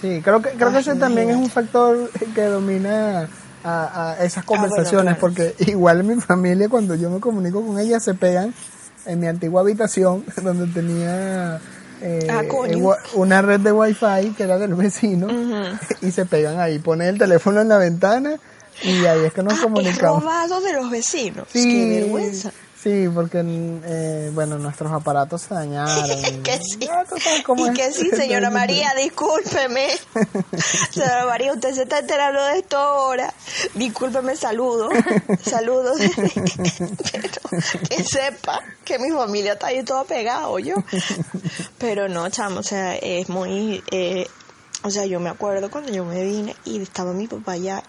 Sí, 0.00 0.20
creo 0.22 0.40
que, 0.40 0.50
creo 0.50 0.72
que 0.72 0.78
ese 0.78 0.94
también 0.94 1.28
es 1.30 1.36
un 1.36 1.50
factor 1.50 2.10
que 2.34 2.42
domina 2.42 3.28
a, 3.68 4.12
a 4.12 4.24
esas 4.24 4.44
conversaciones, 4.44 5.14
Ah, 5.14 5.18
bueno, 5.18 5.20
porque 5.20 5.54
igual 5.70 6.00
en 6.00 6.06
mi 6.16 6.20
familia 6.20 6.68
cuando 6.68 6.94
yo 6.94 7.10
me 7.10 7.20
comunico 7.20 7.64
con 7.64 7.78
ella 7.78 8.00
se 8.00 8.14
pegan 8.14 8.54
en 9.06 9.20
mi 9.20 9.26
antigua 9.26 9.60
habitación 9.62 10.24
donde 10.42 10.66
tenía 10.68 11.60
eh, 12.00 12.26
Ah, 12.30 12.42
eh, 12.44 12.82
una 13.14 13.42
red 13.42 13.60
de 13.60 13.72
wifi 13.72 14.32
que 14.36 14.42
era 14.44 14.58
del 14.58 14.74
vecino 14.74 15.28
y 16.00 16.10
se 16.10 16.24
pegan 16.26 16.60
ahí, 16.60 16.78
pone 16.78 17.08
el 17.08 17.18
teléfono 17.18 17.60
en 17.60 17.68
la 17.68 17.78
ventana 17.78 18.36
y 18.82 19.04
ahí 19.06 19.24
es 19.24 19.32
que 19.32 19.42
nos 19.42 19.54
Ah, 19.54 19.56
es 19.56 19.62
comunicamos. 19.62 20.22
robado 20.22 20.60
de 20.60 20.72
los 20.74 20.88
vecinos. 20.90 21.48
Sí, 21.52 21.64
Qué 21.64 22.00
vergüenza. 22.00 22.52
Sí, 22.82 23.08
porque 23.12 23.42
eh, 23.44 24.30
bueno, 24.32 24.56
nuestros 24.58 24.92
aparatos 24.92 25.42
se 25.42 25.54
dañaron. 25.54 26.42
que 26.44 26.58
sí. 26.58 26.78
Ya 26.80 27.04
Y 27.56 27.68
es. 27.68 27.76
que 27.76 27.92
sí, 27.92 28.10
señora 28.10 28.50
María, 28.52 28.92
discúlpeme. 28.96 29.88
señora 30.92 31.26
María, 31.26 31.52
usted 31.52 31.74
se 31.74 31.82
está 31.82 31.98
enterando 31.98 32.40
de 32.44 32.58
esto 32.58 32.76
ahora. 32.76 33.34
Discúlpeme, 33.74 34.36
saludo. 34.36 34.90
Saludo. 35.42 35.92
Pero 37.12 37.58
que 37.88 38.04
sepa 38.04 38.60
que 38.84 38.98
mi 39.00 39.10
familia 39.10 39.54
está 39.54 39.68
ahí 39.68 39.82
todo 39.82 40.04
pegado, 40.04 40.58
yo. 40.60 40.76
Pero 41.78 42.08
no, 42.08 42.28
chamo, 42.30 42.60
o 42.60 42.62
sea, 42.62 42.94
es 42.96 43.28
muy... 43.28 43.82
eh, 43.90 44.28
o 44.84 44.90
sea, 44.90 45.04
yo 45.06 45.18
me 45.18 45.28
acuerdo 45.28 45.68
cuando 45.70 45.92
yo 45.92 46.04
me 46.04 46.22
vine 46.22 46.54
y 46.64 46.80
estaba 46.80 47.12
mi 47.12 47.26
papá 47.26 47.52
allá. 47.52 47.82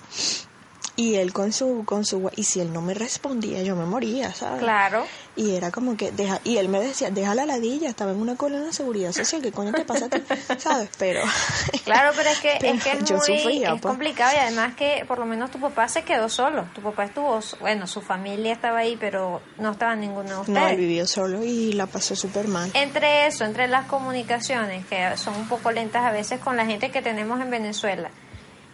Y 1.00 1.16
él 1.16 1.32
con 1.32 1.54
su 1.54 1.84
con 1.86 2.04
su 2.04 2.30
y 2.36 2.44
si 2.44 2.60
él 2.60 2.74
no 2.74 2.82
me 2.82 2.94
respondía 2.94 3.62
yo 3.64 3.76
me 3.76 3.86
moría 3.86 4.34
sabes 4.34 4.60
Claro. 4.60 5.06
y 5.38 5.56
era 5.56 5.72
como 5.72 5.96
que 5.96 6.12
deja 6.12 6.42
y 6.44 6.58
él 6.58 6.68
me 6.68 6.82
decía 6.82 7.10
deja 7.10 7.36
la 7.36 7.46
ladilla 7.46 7.88
estaba 7.90 8.12
en 8.12 8.20
una 8.20 8.36
cola 8.36 8.58
en 8.58 8.66
la 8.66 8.74
seguridad 8.74 9.14
social 9.14 9.42
qué 9.42 9.52
coño 9.54 9.72
te 9.72 9.86
pasa 9.86 10.06
a 10.06 10.10
ti 10.10 10.22
sabes 10.58 10.90
pero 11.00 11.22
Claro, 11.86 12.12
pero 12.16 12.30
es 12.30 12.40
que 12.40 12.58
Pero 12.60 12.74
es, 12.76 12.84
que 12.84 12.92
es 12.92 13.04
yo 13.06 13.16
muy 13.16 13.26
sufría, 13.26 13.68
es 13.74 13.82
pues. 13.82 13.92
complicado 13.92 14.32
y 14.36 14.40
además 14.40 14.76
que 14.76 15.04
por 15.08 15.18
lo 15.20 15.26
menos 15.26 15.50
tu 15.50 15.60
papá 15.60 15.88
se 15.88 16.04
quedó 16.04 16.30
solo. 16.30 16.66
Tu 16.76 16.82
papá 16.82 17.06
estuvo, 17.06 17.40
bueno, 17.62 17.88
su 17.88 18.02
familia 18.02 18.54
estaba 18.54 18.80
ahí, 18.80 18.96
pero 19.00 19.42
no 19.58 19.72
estaba 19.72 19.96
ninguno 19.96 20.44
de 20.44 20.52
no 20.52 20.68
él 20.68 20.78
vivió 20.78 21.08
solo 21.08 21.44
y 21.44 21.74
la 21.74 21.88
pasó 21.88 22.16
súper 22.16 22.48
mal 22.48 22.70
Entre 22.76 23.26
eso, 23.26 23.44
entre 23.46 23.68
las 23.68 23.86
comunicaciones, 23.88 24.86
que 24.86 25.18
son 25.18 25.36
un 25.36 25.48
poco 25.48 25.72
lentas 25.72 26.04
a 26.04 26.12
veces 26.12 26.40
con 26.40 26.58
la 26.58 26.66
gente 26.66 26.92
que 26.92 27.02
tenemos 27.02 27.40
en 27.42 27.50
Venezuela, 27.50 28.12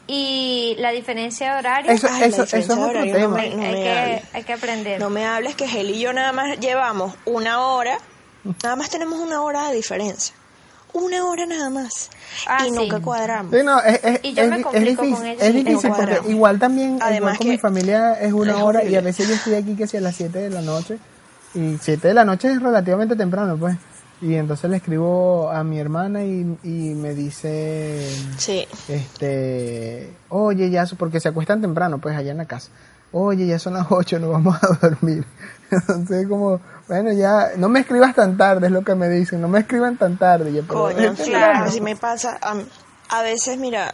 y 0.07 0.75
la 0.79 0.91
diferencia 0.91 1.53
de 1.53 1.59
horario, 1.59 1.91
Eso, 1.91 2.07
Ay, 2.12 2.24
eso, 2.29 2.43
diferencia 2.43 2.59
eso 2.59 2.74
es 2.74 2.79
otro 2.79 2.89
horario 2.89 3.13
no 3.13 3.19
tema. 3.19 3.35
me- 3.35 3.41
hay, 3.41 3.55
no 3.55 3.63
hay 3.63 3.71
me 3.71 3.81
que, 3.83 4.21
hay 4.33 4.43
que 4.43 4.53
aprender. 4.53 5.00
no 5.00 5.09
me 5.09 5.25
hables 5.25 5.55
que 5.55 5.65
él 5.81 5.89
y 5.89 6.00
yo 6.00 6.13
nada 6.13 6.31
más 6.31 6.59
llevamos 6.59 7.13
una 7.25 7.62
hora. 7.62 7.97
Nada 8.63 8.75
más 8.75 8.89
tenemos 8.91 9.19
una 9.19 9.41
hora 9.41 9.69
de 9.69 9.75
diferencia. 9.75 10.35
Una 10.93 11.25
hora 11.25 11.45
nada 11.45 11.69
más. 11.69 12.09
Ah, 12.47 12.59
y 12.65 12.69
sí. 12.69 12.75
nunca 12.75 13.00
cuadramos. 13.01 13.51
Sí, 13.53 13.63
no, 13.65 13.81
es, 13.81 14.00
es, 14.03 14.19
Y 14.24 14.33
yo 14.33 14.43
es 14.43 14.50
me 14.50 14.62
complico 14.62 15.01
con 15.01 15.25
ellos 15.25 15.41
es 15.41 15.53
no 15.53 15.59
difícil 15.59 15.91
porque 15.91 16.19
igual 16.31 16.59
también, 16.59 17.00
Además 17.01 17.17
igual 17.17 17.38
con 17.38 17.45
que 17.47 17.51
mi 17.51 17.57
familia 17.57 18.13
es 18.21 18.31
una 18.31 18.55
es 18.57 18.62
hora 18.62 18.83
y 18.83 18.95
a 18.95 19.01
veces 19.01 19.27
yo 19.27 19.33
estoy 19.33 19.55
aquí 19.55 19.75
que 19.75 19.88
si 19.88 19.97
a 19.97 20.01
las 20.01 20.15
7 20.15 20.38
de 20.39 20.50
la 20.51 20.62
noche 20.62 20.97
y 21.53 21.77
7 21.81 22.07
de 22.07 22.13
la 22.13 22.24
noche 22.24 22.50
es 22.51 22.62
relativamente 22.62 23.15
temprano 23.15 23.57
pues 23.57 23.75
y 24.22 24.36
entonces 24.36 24.69
le 24.69 24.77
escribo 24.77 25.50
a 25.50 25.63
mi 25.63 25.79
hermana 25.79 26.24
y, 26.24 26.57
y 26.63 26.93
me 26.95 27.13
dice 27.13 28.07
sí 28.38 28.65
este 28.88 30.13
oye 30.29 30.69
ya 30.69 30.86
porque 30.98 31.19
se 31.19 31.29
acuestan 31.29 31.62
temprano 31.62 31.98
pues 32.00 32.15
allá 32.15 32.31
en 32.31 32.38
la 32.38 32.45
casa 32.45 32.69
oye 33.12 33.45
ya 33.45 33.60
son 33.60 33.74
las 33.74 33.88
8 33.89 34.19
nos 34.19 34.31
vamos 34.31 34.55
a 34.63 34.67
dormir 34.88 35.25
entonces 35.72 36.27
como 36.27 36.60
bueno 36.88 37.12
ya 37.12 37.51
no 37.57 37.67
me 37.69 37.81
escribas 37.81 38.15
tan 38.15 38.38
tarde 38.38 38.67
es 38.67 38.72
lo 38.72 38.84
que 38.84 38.95
me 38.95 39.10
dicen 39.10 39.41
no 39.41 39.48
me 39.48 39.60
escriban 39.60 39.98
tan 39.98 40.17
tarde 40.17 40.53
yo, 40.53 40.65
Coño, 40.67 41.13
claro, 41.15 41.60
no. 41.60 41.65
así 41.65 41.81
me 41.81 41.95
pasa. 41.95 42.38
A, 42.41 42.55
a 43.10 43.22
veces, 43.22 43.57
mira, 43.57 43.93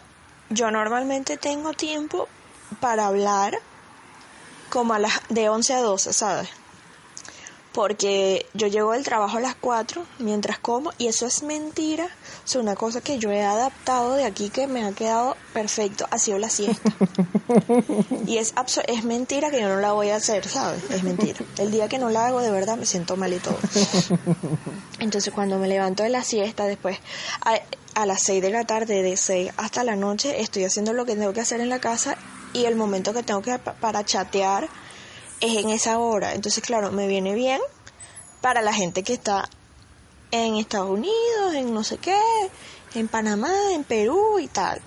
yo 0.50 0.72
normalmente 0.72 1.38
tengo 1.38 1.74
tiempo 1.74 2.28
para 2.80 3.08
hablar 3.08 3.54
como 4.70 4.94
a 4.94 5.00
las 5.00 5.14
de 5.30 5.50
11 5.50 5.74
a 5.74 5.82
12, 5.82 6.14
¿sabes? 6.14 6.50
Porque 7.74 8.46
yo 8.54 8.68
llego 8.68 8.92
del 8.92 9.04
trabajo 9.06 9.38
a 9.38 9.42
las 9.42 9.56
4 9.56 10.04
mientras 10.20 10.60
como 10.60 10.92
y 10.98 11.08
eso 11.08 11.26
es 11.26 11.42
mentira. 11.44 12.08
Es 12.46 12.56
una 12.56 12.76
cosa 12.76 13.00
que 13.00 13.18
yo 13.18 13.32
he 13.32 13.44
adaptado 13.44 14.16
de 14.16 14.26
aquí 14.26 14.50
que 14.50 14.68
me 14.68 14.84
ha 14.86 14.92
quedado 14.92 15.38
perfecto. 15.54 16.06
Ha 16.12 16.18
sido 16.20 16.38
la 16.38 16.50
siesta. 16.50 16.92
Y 18.28 18.38
es, 18.38 18.54
es 18.88 19.04
mentira 19.04 19.50
que 19.52 19.60
yo 19.60 19.68
no 19.68 19.78
la 19.82 19.92
voy 19.92 20.10
a 20.10 20.16
hacer, 20.18 20.48
¿sabes? 20.48 20.84
Es 20.90 21.04
mentira. 21.04 21.40
El 21.58 21.72
día 21.72 21.90
que 21.90 21.98
no 21.98 22.10
la 22.10 22.28
hago, 22.28 22.40
de 22.42 22.50
verdad, 22.52 22.78
me 22.78 22.86
siento 22.86 23.18
mal 23.18 23.34
y 23.34 23.40
todo. 23.40 23.58
Entonces, 25.00 25.34
cuando 25.34 25.58
me 25.58 25.68
levanto 25.68 26.04
de 26.04 26.10
la 26.10 26.24
siesta, 26.24 26.66
después, 26.66 26.98
a, 27.44 27.56
a 27.96 28.06
las 28.06 28.22
6 28.24 28.42
de 28.42 28.52
la 28.52 28.64
tarde, 28.66 29.02
de 29.04 29.18
6 29.18 29.52
hasta 29.58 29.84
la 29.84 29.96
noche, 29.96 30.40
estoy 30.42 30.64
haciendo 30.64 30.94
lo 30.94 31.06
que 31.06 31.16
tengo 31.16 31.34
que 31.34 31.42
hacer 31.42 31.60
en 31.62 31.70
la 31.70 31.80
casa 31.80 32.16
y 32.54 32.66
el 32.66 32.76
momento 32.76 33.14
que 33.14 33.24
tengo 33.24 33.42
que 33.42 33.58
pa- 33.60 33.74
para 33.74 34.06
chatear 34.06 34.70
es 35.42 35.58
en 35.58 35.70
esa 35.70 36.00
hora. 36.00 36.34
Entonces, 36.34 36.64
claro, 36.64 36.92
me 36.92 37.08
viene 37.08 37.34
bien 37.34 37.60
para 38.42 38.62
la 38.62 38.74
gente 38.74 39.04
que 39.04 39.14
está 39.14 39.50
en 40.32 40.56
Estados 40.56 40.90
Unidos, 40.90 41.54
en 41.54 41.74
no 41.74 41.84
sé 41.84 41.98
qué, 41.98 42.18
en 42.96 43.08
Panamá, 43.08 43.52
en 43.74 43.84
Perú 43.84 44.40
y 44.40 44.48
tal. 44.48 44.82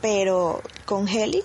Pero 0.00 0.62
con 0.86 1.08
Heli, 1.08 1.44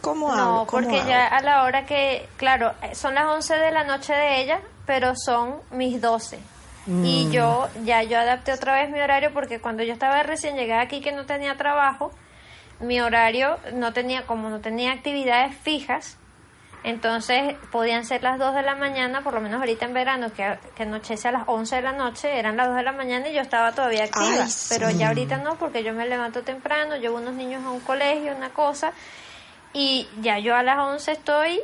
¿cómo 0.00 0.30
hago? 0.30 0.40
No, 0.40 0.66
¿Cómo 0.66 0.82
porque 0.82 1.00
hago? 1.00 1.08
ya 1.08 1.26
a 1.26 1.40
la 1.40 1.64
hora 1.64 1.86
que, 1.86 2.28
claro, 2.36 2.74
son 2.92 3.14
las 3.14 3.26
11 3.26 3.54
de 3.54 3.70
la 3.70 3.84
noche 3.84 4.12
de 4.12 4.42
ella, 4.42 4.60
pero 4.86 5.14
son 5.16 5.56
mis 5.70 6.00
12. 6.00 6.38
Mm. 6.86 7.04
Y 7.04 7.30
yo, 7.30 7.68
ya 7.84 8.02
yo 8.02 8.18
adapté 8.18 8.52
otra 8.52 8.74
vez 8.74 8.90
mi 8.90 9.00
horario 9.00 9.32
porque 9.32 9.60
cuando 9.60 9.82
yo 9.82 9.92
estaba 9.92 10.22
recién 10.22 10.56
llegada 10.56 10.82
aquí 10.82 11.00
que 11.00 11.12
no 11.12 11.26
tenía 11.26 11.56
trabajo, 11.56 12.10
mi 12.80 13.00
horario 13.00 13.58
no 13.74 13.92
tenía, 13.92 14.24
como 14.26 14.48
no 14.48 14.60
tenía 14.60 14.92
actividades 14.92 15.56
fijas, 15.56 16.17
entonces 16.88 17.54
podían 17.70 18.04
ser 18.06 18.22
las 18.22 18.38
2 18.38 18.54
de 18.54 18.62
la 18.62 18.74
mañana, 18.74 19.22
por 19.22 19.34
lo 19.34 19.40
menos 19.40 19.60
ahorita 19.60 19.84
en 19.84 19.92
verano, 19.92 20.32
que, 20.32 20.58
que 20.74 20.84
anochece 20.84 21.28
a 21.28 21.32
las 21.32 21.42
11 21.46 21.76
de 21.76 21.82
la 21.82 21.92
noche, 21.92 22.38
eran 22.38 22.56
las 22.56 22.68
2 22.68 22.76
de 22.76 22.82
la 22.82 22.92
mañana 22.92 23.28
y 23.28 23.34
yo 23.34 23.42
estaba 23.42 23.72
todavía 23.72 24.04
activa. 24.04 24.44
Ay, 24.44 24.48
sí. 24.48 24.74
Pero 24.74 24.90
ya 24.90 25.08
ahorita 25.08 25.36
no, 25.36 25.56
porque 25.56 25.84
yo 25.84 25.92
me 25.92 26.08
levanto 26.08 26.42
temprano, 26.42 26.96
llevo 26.96 27.18
unos 27.18 27.34
niños 27.34 27.62
a 27.64 27.70
un 27.70 27.80
colegio, 27.80 28.34
una 28.34 28.50
cosa, 28.50 28.92
y 29.74 30.08
ya 30.22 30.38
yo 30.38 30.56
a 30.56 30.62
las 30.62 30.78
11 30.78 31.12
estoy 31.12 31.60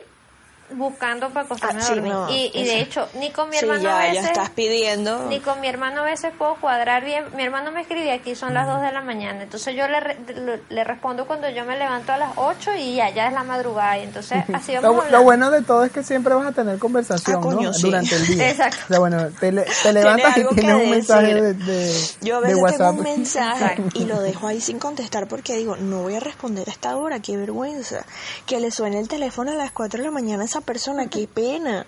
buscando 0.73 1.29
para 1.31 1.47
acostarme 1.47 1.81
Ah, 1.83 1.87
a 1.87 1.89
dormir. 1.95 2.13
no, 2.13 2.31
y, 2.31 2.51
y 2.55 2.65
de 2.65 2.81
hecho, 2.81 3.09
ni 3.19 3.31
con 3.31 3.49
mi 3.51 3.57
Sí, 3.59 3.65
hermano 3.65 3.83
ya, 3.85 3.99
a 4.01 4.07
ya 4.07 4.13
veces... 4.13 4.27
estás 4.27 4.51
pidiendo. 4.51 5.27
Ni 5.27 5.41
con 5.41 5.61
mi 5.61 5.69
hermano 5.69 6.01
a 6.01 6.05
veces 6.05 6.33
puedo 6.37 6.55
cuadrar 6.57 7.05
bien. 7.05 7.25
Mi 7.37 7.43
hermano 7.45 7.71
me 7.71 7.83
escribe 7.83 8.11
aquí, 8.13 8.35
son 8.35 8.55
las 8.55 8.67
2 8.67 8.81
de 8.83 8.93
la 8.93 9.01
mañana. 9.03 9.43
Entonces 9.43 9.75
yo 9.77 9.87
le, 9.89 10.01
re- 10.01 10.19
le, 10.35 10.63
le 10.69 10.85
respondo 10.85 11.27
cuando 11.27 11.49
yo 11.51 11.65
me 11.65 11.77
levanto 11.79 12.13
a 12.13 12.17
las 12.17 12.31
8 12.37 12.71
y 12.79 12.97
ya, 12.97 13.11
ya 13.11 13.29
es 13.29 13.33
la 13.35 13.45
madrugada. 13.45 13.99
Y 13.99 14.03
entonces 14.05 14.43
así 14.53 14.75
vamos 14.77 15.05
Lo, 15.07 15.11
lo 15.19 15.23
bueno 15.23 15.51
de 15.51 15.63
todo 15.63 15.85
es 15.85 15.93
que 15.93 16.03
siempre 16.03 16.35
vas 16.35 16.47
a 16.47 16.53
tener 16.53 16.79
conversación 16.79 17.37
Ah, 17.37 17.41
coño, 17.41 17.69
¿no? 17.69 17.73
sí. 17.73 17.83
durante 17.83 18.15
el 18.17 18.27
día. 18.27 18.51
Exacto. 18.51 18.79
O 18.85 18.89
sea, 18.89 18.99
bueno, 18.99 19.29
te, 19.39 19.53
le- 19.53 19.67
te 19.83 19.93
levantas 19.93 20.37
y 20.39 20.45
tienes 20.55 20.75
un 20.75 20.91
mensaje 20.91 21.35
de, 21.35 21.55
de, 21.55 21.95
Yo 22.23 22.37
a 22.39 22.41
de 22.41 22.47
veces 22.49 22.63
WhatsApp. 22.63 22.79
tengo 22.79 22.91
un 22.99 23.03
mensaje 23.03 23.83
y 23.95 24.05
lo 24.07 24.21
dejo 24.21 24.47
ahí 24.49 24.61
sin 24.61 24.79
contestar 24.79 25.29
porque 25.29 25.55
digo, 25.57 25.77
no 25.77 26.03
voy 26.03 26.17
a 26.17 26.21
responder 26.21 26.69
a 26.69 26.73
esta 26.73 26.97
hora, 26.97 27.21
qué 27.21 27.37
vergüenza. 27.37 28.05
Que 28.47 28.61
le 28.61 28.71
suene 28.71 28.99
el 28.99 29.09
teléfono 29.09 29.53
a 29.53 29.55
las 29.55 29.71
4 29.73 29.99
de 29.99 30.05
la 30.07 30.11
mañana 30.11 30.45
esa 30.55 30.61
persona, 30.61 31.09
qué 31.09 31.27
pena. 31.27 31.85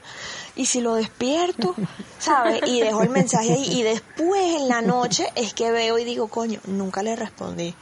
Y 0.57 0.67
si 0.67 0.81
lo 0.81 0.95
despierto, 0.95 1.75
¿sabes? 2.19 2.63
Y 2.67 2.81
dejo 2.81 3.03
el 3.03 3.11
mensaje 3.11 3.53
ahí 3.53 3.79
y 3.79 3.83
después 3.83 4.57
en 4.57 4.69
la 4.69 4.83
noche 4.83 5.29
es 5.37 5.55
que 5.55 5.71
veo 5.71 5.99
y 5.99 6.05
digo, 6.05 6.27
coño, 6.27 6.61
nunca 6.67 7.03
le 7.03 7.15
respondí. 7.15 7.75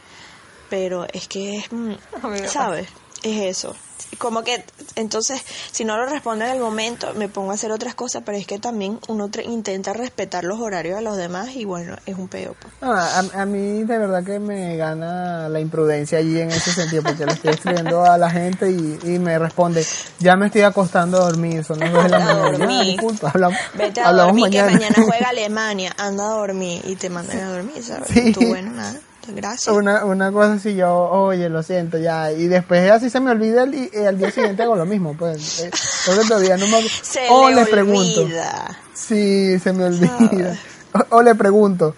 Pero 0.69 1.07
es 1.11 1.27
que 1.27 1.57
es, 1.57 1.71
mm, 1.71 1.93
¿sabes? 2.47 2.87
Es 3.25 3.57
eso. 3.57 3.75
Como 4.19 4.43
que, 4.43 4.63
entonces, 4.95 5.41
si 5.71 5.83
no 5.83 5.97
lo 5.97 6.05
respondo 6.05 6.45
en 6.45 6.51
el 6.51 6.59
momento, 6.59 7.13
me 7.15 7.27
pongo 7.27 7.51
a 7.51 7.55
hacer 7.55 7.71
otras 7.71 7.95
cosas, 7.95 8.21
pero 8.25 8.37
es 8.37 8.45
que 8.45 8.59
también 8.59 8.99
uno 9.07 9.29
intenta 9.43 9.93
respetar 9.93 10.43
los 10.43 10.59
horarios 10.59 10.97
de 10.97 11.01
los 11.03 11.17
demás 11.17 11.49
y 11.55 11.65
bueno, 11.65 11.95
es 12.05 12.15
un 12.15 12.27
peo. 12.27 12.55
pues. 12.59 12.73
No, 12.81 12.93
a, 12.93 13.19
a 13.19 13.45
mí 13.45 13.83
de 13.83 13.97
verdad 13.97 14.23
que 14.23 14.37
me 14.39 14.77
gana 14.77 15.49
la 15.49 15.59
imprudencia 15.59 16.19
allí 16.19 16.39
en 16.39 16.51
ese 16.51 16.71
sentido, 16.71 17.03
porque 17.03 17.25
le 17.25 17.33
estoy 17.33 17.51
escribiendo 17.51 18.05
a 18.05 18.17
la 18.17 18.29
gente 18.29 18.69
y, 18.69 18.99
y 19.03 19.19
me 19.19 19.37
responde, 19.39 19.85
ya 20.19 20.35
me 20.35 20.45
estoy 20.47 20.61
acostando 20.61 21.17
a 21.17 21.25
dormir, 21.25 21.63
son 21.63 21.79
las 21.79 21.91
2 21.91 22.03
de 22.03 22.09
la 22.09 22.19
mañana. 22.19 22.83
Disculpa, 22.83 23.31
hablamos, 23.33 23.59
Vete 23.73 24.01
a 24.01 24.09
hablamos 24.09 24.27
dormir, 24.39 24.43
mañana. 24.61 24.67
que 24.67 24.73
mañana 24.75 24.95
juega 25.03 25.29
Alemania, 25.29 25.93
anda 25.97 26.25
a 26.25 26.29
dormir 26.37 26.81
y 26.85 26.95
te 26.95 27.09
mandan 27.09 27.39
a 27.39 27.49
dormir, 27.49 27.83
¿sabes? 27.83 28.07
Sí. 28.09 28.31
Tú, 28.33 28.45
bueno, 28.47 28.71
nada, 28.71 28.93
gracias. 29.27 29.75
Una, 29.75 30.05
una 30.05 30.31
cosa 30.31 30.53
así, 30.53 30.75
yo, 30.75 30.93
oye, 30.93 31.49
lo 31.49 31.63
siento, 31.63 31.97
ya. 31.97 32.31
Y 32.31 32.47
después 32.47 32.89
así 32.91 33.09
se 33.09 33.19
me 33.19 33.31
olvida 33.31 33.63
el, 33.63 33.73
y 33.75 33.89
al 34.05 34.17
día 34.17 34.31
siguiente 34.31 34.63
hago 34.63 34.75
lo 34.75 34.85
mismo, 34.85 35.15
pues. 35.17 35.59
Eh, 35.61 35.71
todavía 36.27 36.57
no 36.57 36.67
me... 36.67 36.81
Se 37.01 37.27
o 37.29 37.49
le 37.49 37.65
pregunto. 37.65 38.21
olvida. 38.21 38.77
Sí, 38.93 39.59
se 39.59 39.73
me 39.73 39.85
olvida. 39.85 40.57
O, 40.93 41.17
o 41.17 41.21
le 41.21 41.35
pregunto, 41.35 41.95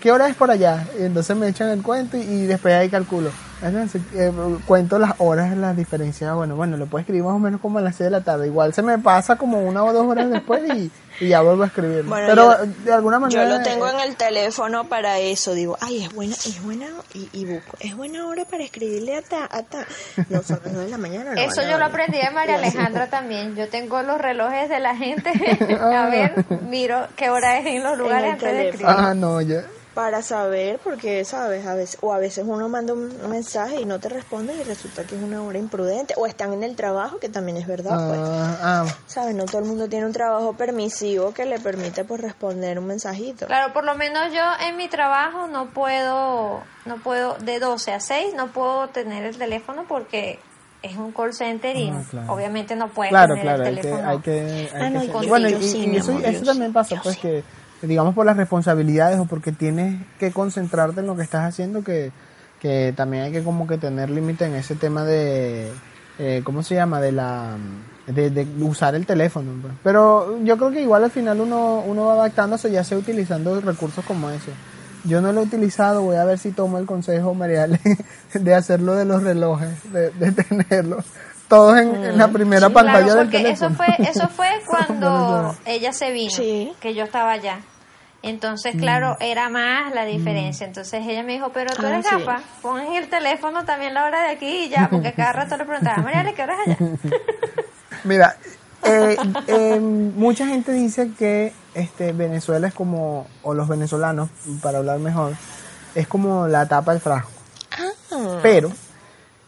¿qué 0.00 0.12
hora 0.12 0.28
es 0.28 0.34
por 0.36 0.50
allá? 0.50 0.86
Y 0.98 1.04
entonces 1.04 1.36
me 1.36 1.48
echan 1.48 1.68
el 1.70 1.82
cuento 1.82 2.16
y, 2.16 2.20
y 2.20 2.46
después 2.46 2.74
ahí 2.74 2.88
calculo. 2.88 3.30
Eh, 3.62 4.32
cuento 4.66 4.98
las 4.98 5.14
horas, 5.18 5.56
las 5.56 5.76
diferencias. 5.76 6.34
Bueno, 6.34 6.56
bueno, 6.56 6.76
lo 6.76 6.86
puedo 6.86 7.00
escribir 7.00 7.22
más 7.22 7.34
o 7.34 7.38
menos 7.38 7.60
como 7.60 7.78
a 7.78 7.82
las 7.82 7.96
6 7.96 8.06
de 8.06 8.10
la 8.10 8.20
tarde. 8.22 8.46
Igual 8.48 8.74
se 8.74 8.82
me 8.82 8.98
pasa 8.98 9.36
como 9.36 9.60
una 9.60 9.84
o 9.84 9.92
dos 9.92 10.04
horas 10.06 10.28
después 10.30 10.62
y, 10.74 10.90
y 11.20 11.28
ya 11.28 11.40
vuelvo 11.42 11.62
a 11.62 11.66
escribir. 11.66 12.02
Bueno, 12.02 12.26
Pero 12.28 12.64
yo- 12.64 12.72
de 12.84 12.92
alguna 12.92 13.18
manera... 13.20 13.44
Yo 13.44 13.58
lo 13.58 13.62
tengo 13.62 13.88
en 13.88 14.00
el 14.00 14.16
teléfono 14.16 14.88
para 14.88 15.18
eso. 15.20 15.54
Digo, 15.54 15.76
ay, 15.80 16.02
es 16.04 16.12
buena, 16.12 16.34
es 16.34 16.62
buena, 16.64 16.86
y, 17.14 17.28
y 17.32 17.44
busco, 17.44 17.76
es 17.80 17.96
buena 17.96 18.26
hora 18.26 18.44
para 18.44 18.64
escribirle 18.64 19.16
a 19.16 19.22
ta, 19.22 19.44
a 19.50 19.62
ta. 19.62 19.86
No, 20.28 20.42
son 20.42 20.58
las 20.64 20.74
2 20.74 20.84
de 20.84 20.90
la 20.90 20.98
mañana. 20.98 21.34
no 21.34 21.40
Eso 21.40 21.62
yo 21.62 21.78
lo 21.78 21.84
aprendí 21.84 22.18
de 22.18 22.30
María. 22.30 22.56
Alejandra 22.56 23.06
también. 23.08 23.54
Yo 23.54 23.68
tengo 23.68 24.02
los 24.02 24.20
relojes 24.20 24.68
de 24.68 24.80
la 24.80 24.96
gente. 24.96 25.30
a 25.80 26.06
ver, 26.06 26.44
miro 26.68 27.06
qué 27.16 27.30
hora 27.30 27.58
es 27.58 27.66
en 27.66 27.82
los 27.84 27.96
lugares 27.96 28.24
el 28.24 28.30
antes 28.32 28.52
de 28.52 28.68
escribir. 28.70 28.86
Ah, 28.98 29.14
no, 29.14 29.40
ya. 29.40 29.62
Para 29.94 30.22
saber, 30.22 30.78
porque, 30.82 31.22
¿sabes? 31.26 31.66
A 31.66 31.74
veces, 31.74 31.98
o 32.00 32.14
a 32.14 32.18
veces 32.18 32.44
uno 32.48 32.66
manda 32.70 32.94
un 32.94 33.12
mensaje 33.28 33.78
y 33.80 33.84
no 33.84 34.00
te 34.00 34.08
responde 34.08 34.54
y 34.54 34.62
resulta 34.62 35.04
que 35.04 35.16
es 35.16 35.22
una 35.22 35.42
hora 35.42 35.58
imprudente. 35.58 36.14
O 36.16 36.26
están 36.26 36.54
en 36.54 36.62
el 36.62 36.76
trabajo, 36.76 37.18
que 37.18 37.28
también 37.28 37.58
es 37.58 37.66
verdad, 37.66 38.08
pues. 38.08 38.20
Ah, 38.22 38.56
ah, 38.62 38.86
¿Sabes? 39.06 39.34
No 39.34 39.44
todo 39.44 39.58
el 39.58 39.66
mundo 39.66 39.88
tiene 39.88 40.06
un 40.06 40.12
trabajo 40.12 40.54
permisivo 40.54 41.34
que 41.34 41.44
le 41.44 41.58
permite 41.58 42.04
pues 42.04 42.22
responder 42.22 42.78
un 42.78 42.86
mensajito. 42.86 43.46
Claro, 43.46 43.74
por 43.74 43.84
lo 43.84 43.94
menos 43.94 44.32
yo 44.32 44.40
en 44.66 44.78
mi 44.78 44.88
trabajo 44.88 45.46
no 45.48 45.66
puedo, 45.66 46.62
no 46.86 46.96
puedo, 47.04 47.34
de 47.44 47.58
12 47.58 47.92
a 47.92 48.00
6 48.00 48.32
no 48.34 48.46
puedo 48.48 48.88
tener 48.88 49.24
el 49.26 49.36
teléfono 49.36 49.84
porque 49.86 50.38
es 50.82 50.96
un 50.96 51.12
call 51.12 51.34
center 51.34 51.76
y 51.76 51.90
Ah, 51.90 52.02
claro. 52.10 52.32
obviamente 52.32 52.74
no 52.76 52.88
puedes 52.88 53.10
claro, 53.10 53.34
tener 53.34 53.56
claro, 53.56 53.62
el 53.64 53.68
hay 53.68 53.74
que, 53.76 53.82
teléfono. 53.82 54.08
hay 54.08 54.18
que, 54.20 54.30
hay 54.40 54.68
Ah, 54.72 54.78
que 54.78 54.90
no, 54.90 55.02
y 55.02 55.06
ser- 55.06 55.12
con 55.12 55.28
bueno, 55.28 55.48
y, 55.48 55.52
ellos 55.52 55.64
sí, 55.70 55.78
y 55.82 55.86
mi 55.86 55.96
eso, 55.98 56.12
amor, 56.12 56.24
eso 56.24 56.40
yo 56.40 56.46
también 56.46 56.72
pasa, 56.72 56.94
yo 56.96 57.02
pues 57.02 57.14
sí. 57.16 57.20
que 57.20 57.44
digamos 57.82 58.14
por 58.14 58.24
las 58.26 58.36
responsabilidades 58.36 59.18
o 59.18 59.24
porque 59.26 59.52
tienes 59.52 60.00
que 60.18 60.30
concentrarte 60.32 61.00
en 61.00 61.06
lo 61.06 61.16
que 61.16 61.22
estás 61.22 61.44
haciendo 61.48 61.82
que, 61.82 62.12
que 62.60 62.92
también 62.96 63.24
hay 63.24 63.32
que 63.32 63.42
como 63.42 63.66
que 63.66 63.78
tener 63.78 64.08
límite 64.10 64.44
en 64.46 64.54
ese 64.54 64.74
tema 64.76 65.04
de, 65.04 65.70
eh, 66.18 66.42
¿cómo 66.44 66.62
se 66.62 66.74
llama? 66.76 67.00
De 67.00 67.12
la 67.12 67.56
de, 68.06 68.30
de 68.30 68.46
usar 68.64 68.94
el 68.94 69.06
teléfono. 69.06 69.52
pues. 69.62 69.74
Pero 69.82 70.38
yo 70.44 70.56
creo 70.56 70.70
que 70.70 70.82
igual 70.82 71.04
al 71.04 71.10
final 71.10 71.40
uno, 71.40 71.82
uno 71.86 72.06
va 72.06 72.14
adaptándose 72.14 72.70
ya 72.70 72.84
sea 72.84 72.98
utilizando 72.98 73.60
recursos 73.60 74.04
como 74.04 74.30
eso. 74.30 74.50
Yo 75.04 75.20
no 75.20 75.32
lo 75.32 75.40
he 75.40 75.44
utilizado, 75.44 76.02
voy 76.02 76.14
a 76.16 76.24
ver 76.24 76.38
si 76.38 76.52
tomo 76.52 76.78
el 76.78 76.86
consejo, 76.86 77.34
Mariale, 77.34 77.80
de 78.34 78.54
hacerlo 78.54 78.94
de 78.94 79.04
los 79.04 79.22
relojes, 79.22 79.92
de, 79.92 80.10
de 80.10 80.30
tenerlos 80.32 81.04
todos 81.48 81.78
en, 81.78 81.94
en 81.96 82.16
la 82.16 82.28
primera 82.28 82.68
Sí, 82.68 82.72
pantalla 82.72 83.04
claro, 83.04 83.24
del 83.26 83.46
eso 83.46 83.66
teléfono. 83.68 83.74
fue, 83.76 84.06
eso 84.08 84.28
fue 84.28 84.46
cuando 84.66 85.54
ella 85.66 85.92
se 85.92 86.10
vino, 86.12 86.30
Sí. 86.30 86.72
que 86.80 86.94
yo 86.94 87.04
estaba 87.04 87.32
allá. 87.32 87.58
Entonces, 88.22 88.76
claro, 88.76 89.16
era 89.20 89.48
más 89.48 89.92
la 89.92 90.04
diferencia. 90.04 90.66
Entonces 90.66 91.04
ella 91.06 91.22
me 91.24 91.32
dijo, 91.32 91.50
pero 91.52 91.74
tú 91.74 91.82
Ah, 91.84 91.88
eres 91.90 92.06
sí. 92.06 92.14
gafa, 92.24 92.40
pon 92.62 92.80
en 92.80 92.94
el 92.94 93.08
teléfono 93.08 93.64
también 93.64 93.94
la 93.94 94.04
hora 94.04 94.22
de 94.22 94.30
aquí 94.30 94.64
y 94.66 94.68
ya, 94.68 94.88
porque 94.90 95.12
cada 95.16 95.32
rato 95.32 95.56
le 95.56 95.64
preguntaba, 95.64 96.02
Mariale, 96.02 96.32
¿qué 96.34 96.42
hora 96.44 96.54
es 96.66 96.80
allá? 96.80 96.90
Mira, 98.04 98.36
eh, 98.84 99.16
eh, 99.48 99.80
mucha 99.80 100.46
gente 100.46 100.72
dice 100.72 101.10
que 101.18 101.52
este 101.74 102.12
Venezuela 102.12 102.68
es 102.68 102.74
como, 102.74 103.26
o 103.42 103.54
los 103.54 103.66
venezolanos, 103.68 104.28
para 104.62 104.78
hablar 104.78 104.98
mejor, 104.98 105.34
es 105.94 106.06
como 106.06 106.46
la 106.48 106.66
tapa 106.66 106.92
del 106.92 107.00
frasco. 107.00 107.30
Ah. 108.12 108.38
Pero 108.42 108.70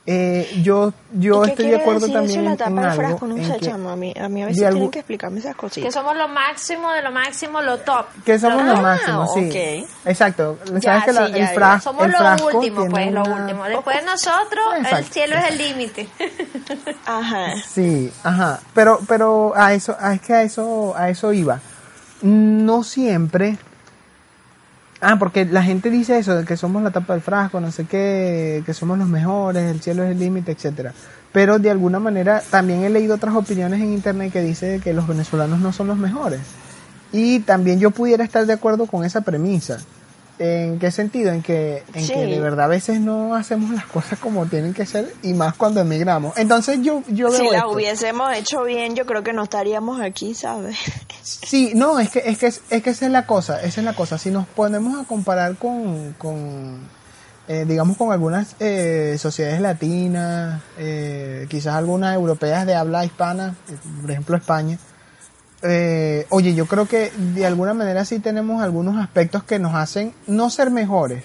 eh, 0.07 0.61
yo, 0.63 0.93
yo 1.15 1.43
¿Y 1.43 1.47
qué 1.47 1.51
estoy 1.53 1.67
de 1.71 1.77
acuerdo 1.77 2.01
decir 2.01 2.15
también 2.15 2.41
eso, 2.47 2.59
la 2.59 2.67
en 2.67 2.79
algo 2.79 2.95
frasco? 2.97 3.27
No 3.27 3.37
en 3.39 3.45
sé, 3.47 3.55
que- 3.59 3.67
chama. 3.67 3.93
A 3.93 3.97
mí, 3.97 4.13
a 4.21 4.29
mí 4.29 4.43
a 4.43 4.47
veces 4.47 4.63
algo- 4.63 4.73
tienen 4.75 4.91
que 4.91 4.99
explicarme 4.99 5.39
esas 5.39 5.55
que 5.55 5.61
cositas. 5.61 5.95
somos 5.95 6.15
lo 6.17 6.29
máximo 6.29 6.93
de 6.93 7.01
lo 7.03 7.11
máximo, 7.11 7.63
lo 7.63 7.79
top. 7.79 8.07
que 8.25 8.39
somos 8.39 8.63
Ah, 8.63 8.67
los 8.67 8.83
máximos, 8.83 9.31
sí. 9.35 9.87
Exacto. 10.05 10.59
Sabes 10.67 10.83
Ya, 10.83 11.05
que 11.05 11.13
la- 11.13 11.27
sí, 11.27 11.33
ya, 11.33 11.39
el, 11.39 11.47
ya. 11.47 11.55
frasco, 11.55 11.91
Somos 11.91 12.05
el 12.07 12.13
lo 12.13 12.19
frasco 12.19 12.47
último, 12.59 12.87
pues, 12.91 13.13
lo 13.13 13.23
último. 13.23 13.65
Después 13.65 13.97
de 13.97 14.03
nosotros, 14.05 14.65
el 14.77 14.83
Exacto. 14.85 15.07
cielo 15.13 15.37
es 15.37 15.45
el 15.51 15.59
límite. 15.59 16.09
Ajá. 17.07 17.55
Sí, 17.67 18.13
ajá. 18.23 18.61
Pero, 18.75 19.01
pero 19.09 19.53
a 19.57 19.73
eso, 19.75 19.97
a- 19.99 20.15
es 20.15 20.21
que 20.21 20.35
a 20.35 20.43
eso, 20.43 20.95
a 20.97 21.09
eso 21.09 21.33
iba. 21.33 21.61
No 22.23 22.83
siempre. 22.85 23.57
Ah, 25.07 25.19
porque 25.19 25.45
la 25.45 25.63
gente 25.63 25.91
dice 25.91 26.17
eso, 26.17 26.35
de 26.35 26.47
que 26.47 26.57
somos 26.57 26.83
la 26.83 26.91
tapa 26.91 27.13
del 27.13 27.21
frasco, 27.21 27.61
no 27.61 27.71
sé 27.71 27.85
qué, 27.85 28.63
que 28.65 28.73
somos 28.73 28.97
los 28.97 29.07
mejores, 29.07 29.71
el 29.71 29.83
cielo 29.83 30.03
es 30.03 30.13
el 30.13 30.19
límite, 30.19 30.53
etcétera. 30.53 30.95
Pero 31.31 31.59
de 31.59 31.71
alguna 31.71 31.99
manera 31.99 32.43
también 32.51 32.85
he 32.85 32.89
leído 32.89 33.17
otras 33.17 33.35
opiniones 33.35 33.83
en 33.83 33.93
internet 33.93 34.33
que 34.33 34.41
dice 34.41 34.81
que 34.83 34.95
los 34.95 35.07
venezolanos 35.07 35.61
no 35.61 35.75
son 35.75 35.89
los 35.89 35.99
mejores. 35.99 36.41
Y 37.13 37.41
también 37.41 37.81
yo 37.81 37.91
pudiera 37.91 38.25
estar 38.25 38.47
de 38.47 38.55
acuerdo 38.55 38.87
con 38.87 39.05
esa 39.05 39.21
premisa. 39.21 39.77
¿En 40.39 40.81
qué 40.81 40.91
sentido? 40.91 41.31
En 41.31 41.43
que, 41.43 41.85
en 41.95 42.05
Sí. 42.05 42.13
que 42.13 42.27
de 42.27 42.41
verdad 42.41 42.65
a 42.65 42.69
veces 42.69 43.01
no 43.01 43.37
hacemos 43.37 43.71
las 43.71 43.87
cosas 43.87 44.19
como 44.19 44.47
tienen 44.47 44.75
que 44.75 44.85
ser 44.85 45.13
y 45.23 45.33
más 45.33 45.55
cuando 45.55 45.81
emigramos. 45.81 46.37
Entonces 46.37 46.81
yo, 46.83 47.03
yo 47.09 47.31
veo 47.31 47.39
Si 47.39 47.49
la 47.51 47.59
esto. 47.59 47.71
hubiésemos 47.71 48.37
hecho 48.37 48.65
bien, 48.65 48.97
yo 48.97 49.07
creo 49.07 49.23
que 49.23 49.33
no 49.33 49.45
estaríamos 49.45 50.01
aquí, 50.01 50.35
¿sabes? 50.35 50.77
Sí, 51.23 51.73
no, 51.75 51.99
es 52.01 52.11
que, 52.11 52.19
es 52.27 52.37
que, 52.39 52.49
es, 52.49 52.61
es 52.69 52.83
que 52.83 52.91
esa 52.91 53.07
es 53.07 53.13
la 53.13 53.25
cosa, 53.27 53.63
esa 53.63 53.81
es 53.81 53.85
la 53.85 53.95
cosa. 53.95 54.19
Si 54.19 54.31
nos 54.31 54.47
ponemos 54.47 55.01
a 55.01 55.07
comparar 55.07 55.57
con, 55.57 56.13
con 56.19 56.81
eh, 57.49 57.65
digamos, 57.67 57.97
con 57.97 58.11
algunas 58.13 58.57
eh, 58.61 59.17
sociedades 59.19 59.61
latinas, 59.61 60.61
eh, 60.79 61.47
quizás 61.49 61.75
algunas 61.77 62.15
europeas 62.15 62.67
de 62.67 62.75
habla 62.75 63.05
hispana, 63.07 63.55
eh, 63.69 63.77
por 64.03 64.11
ejemplo 64.11 64.37
España, 64.37 64.79
eh, 65.65 66.27
oye, 66.29 66.55
yo 66.55 66.67
creo 66.67 66.87
que 66.87 67.11
de 67.17 67.47
alguna 67.47 67.75
manera 67.75 68.05
sí 68.05 68.21
tenemos 68.21 68.63
algunos 68.63 69.03
aspectos 69.03 69.45
que 69.45 69.59
nos 69.59 69.75
hacen 69.75 70.15
no 70.27 70.51
ser 70.51 70.71
mejores, 70.71 71.25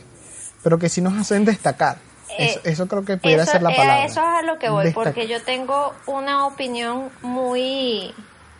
pero 0.63 0.79
que 0.79 0.89
sí 0.89 1.01
nos 1.01 1.17
hacen 1.17 1.45
destacar. 1.45 1.97
Eh, 2.37 2.45
eso, 2.51 2.59
eso 2.63 2.87
creo 2.87 3.03
que 3.03 3.17
pudiera 3.17 3.43
eso, 3.43 3.51
ser 3.53 3.61
la 3.61 3.71
palabra. 3.71 4.03
a 4.03 4.05
eso 4.05 4.21
es 4.21 4.27
a 4.27 4.41
lo 4.43 4.57
que 4.57 4.69
voy, 4.69 4.91
porque 4.91 5.27
yo 5.27 5.43
tengo 5.43 5.93
una 6.05 6.45
opinión 6.47 7.09
muy, 7.21 8.13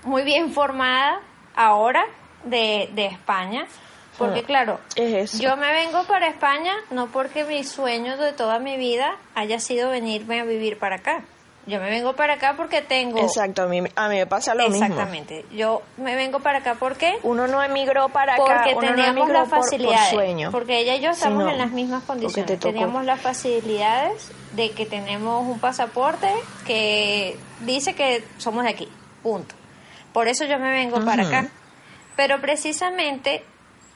muy 0.03 0.23
bien 0.23 0.53
formada 0.53 1.21
ahora 1.55 2.03
de, 2.43 2.89
de 2.93 3.05
España. 3.05 3.65
Porque 4.17 4.41
Ah, 4.41 4.45
claro, 4.45 4.79
es 4.97 5.39
yo 5.39 5.55
me 5.55 5.71
vengo 5.71 6.03
para 6.03 6.27
España 6.27 6.73
no 6.91 7.07
porque 7.07 7.45
mi 7.45 7.63
sueño 7.63 8.17
de 8.17 8.33
toda 8.33 8.59
mi 8.59 8.75
vida 8.75 9.15
haya 9.33 9.61
sido 9.61 9.91
venirme 9.91 10.41
a 10.41 10.43
vivir 10.43 10.77
para 10.77 10.97
acá. 10.97 11.23
Yo 11.69 11.79
me 11.79 11.89
vengo 11.89 12.13
para 12.13 12.33
acá 12.33 12.55
porque 12.57 12.81
tengo... 12.81 13.19
Exacto, 13.19 13.61
a 13.63 13.67
mí, 13.67 13.83
a 13.95 14.09
mí 14.09 14.15
me 14.15 14.25
pasa 14.27 14.55
lo 14.55 14.67
mismo. 14.69 14.83
Exactamente. 14.83 15.45
Yo 15.51 15.81
me 15.97 16.15
vengo 16.15 16.39
para 16.39 16.59
acá 16.59 16.75
porque 16.79 17.17
Uno 17.23 17.47
no 17.47 17.61
emigró 17.63 18.09
para 18.09 18.33
acá, 18.33 18.43
porque 18.43 18.73
no 18.75 18.79
teníamos 18.81 19.17
emigró 19.17 19.33
las 19.33 19.49
por- 19.49 19.59
por, 19.59 19.63
facilidades. 19.65 20.09
sueño. 20.09 20.51
porque 20.51 20.79
ella 20.79 20.95
y 20.95 21.01
yo 21.01 21.11
estamos 21.11 21.49
en 21.49 21.57
las 21.59 21.71
mismas 21.71 22.03
condiciones. 22.03 22.59
Teníamos 22.59 23.05
las 23.05 23.21
facilidades 23.21 24.31
de 24.53 24.71
que 24.71 24.85
tenemos 24.85 25.45
un 25.47 25.59
pasaporte 25.59 26.27
que 26.65 27.37
dice 27.61 27.93
que 27.93 28.23
somos 28.39 28.63
de 28.63 28.69
aquí. 28.71 28.87
Punto. 29.21 29.53
Por 30.11 30.27
eso 30.27 30.45
yo 30.45 30.57
me 30.59 30.71
vengo 30.71 31.05
para 31.05 31.27
acá. 31.27 31.47
Pero 32.15 32.41
precisamente 32.41 33.43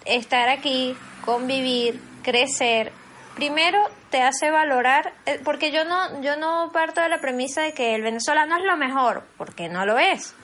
estar 0.06 0.48
aquí, 0.50 0.96
convivir, 1.26 2.00
crecer, 2.22 2.92
primero 3.36 3.80
te 4.10 4.22
hace 4.22 4.52
valorar, 4.52 5.14
eh, 5.26 5.40
porque 5.44 5.72
yo 5.72 5.86
no, 5.86 6.22
yo 6.22 6.36
no 6.38 6.72
parto 6.72 7.02
de 7.02 7.10
la 7.10 7.20
premisa 7.20 7.62
de 7.62 7.74
que 7.74 7.96
el 7.96 8.02
venezolano 8.02 8.58
es 8.58 8.64
lo 8.64 8.78
mejor, 8.78 9.24
porque 9.38 9.70
no 9.70 9.86
lo 9.86 9.98
es. 10.00 10.36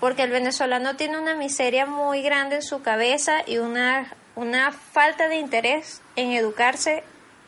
Porque 0.00 0.22
el 0.22 0.30
venezolano 0.30 0.96
tiene 0.96 1.18
una 1.18 1.34
miseria 1.34 1.86
muy 1.86 2.22
grande 2.22 2.56
en 2.56 2.62
su 2.62 2.82
cabeza 2.82 3.38
y 3.46 3.58
una, 3.58 4.12
una 4.34 4.70
falta 4.72 5.28
de 5.28 5.36
interés 5.36 6.02
en 6.16 6.32
educarse 6.32 7.02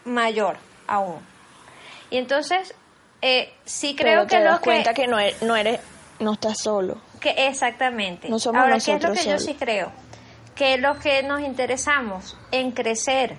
mayor 0.05 0.57
aún. 0.87 1.18
Y 2.11 2.16
entonces, 2.16 2.74
eh, 3.20 3.53
sí 3.66 3.94
creo 3.94 4.27
Pero 4.27 4.27
que 4.27 4.37
te 4.37 4.42
das 4.42 4.53
lo 4.55 4.59
que... 4.61 4.64
cuenta 4.64 4.94
que 4.94 5.07
no 5.07 5.18
eres, 5.18 5.42
no 5.42 5.57
eres, 5.57 5.81
no 6.20 6.33
estás 6.33 6.59
solo. 6.59 6.98
Que 7.20 7.48
exactamente. 7.48 8.31
No 8.31 8.38
somos 8.38 8.62
Ahora, 8.62 8.79
¿qué 8.79 8.94
es 8.94 9.03
lo 9.03 9.12
que 9.12 9.24
yo 9.24 9.38
sí 9.38 9.55
creo? 9.55 9.92
Que 10.55 10.79
los 10.79 10.98
que 10.98 11.22
nos 11.22 11.42
interesamos 11.42 12.38
en 12.51 12.70
crecer 12.72 13.37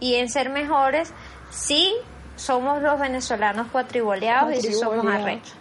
y 0.00 0.16
en 0.16 0.28
ser 0.28 0.50
mejores, 0.50 1.12
sí 1.50 1.94
somos 2.36 2.82
los 2.82 2.98
venezolanos 2.98 3.68
cuatriboleados 3.68 4.54
y 4.54 4.60
sí 4.60 4.72
somos 4.74 5.06
arrechos. 5.06 5.54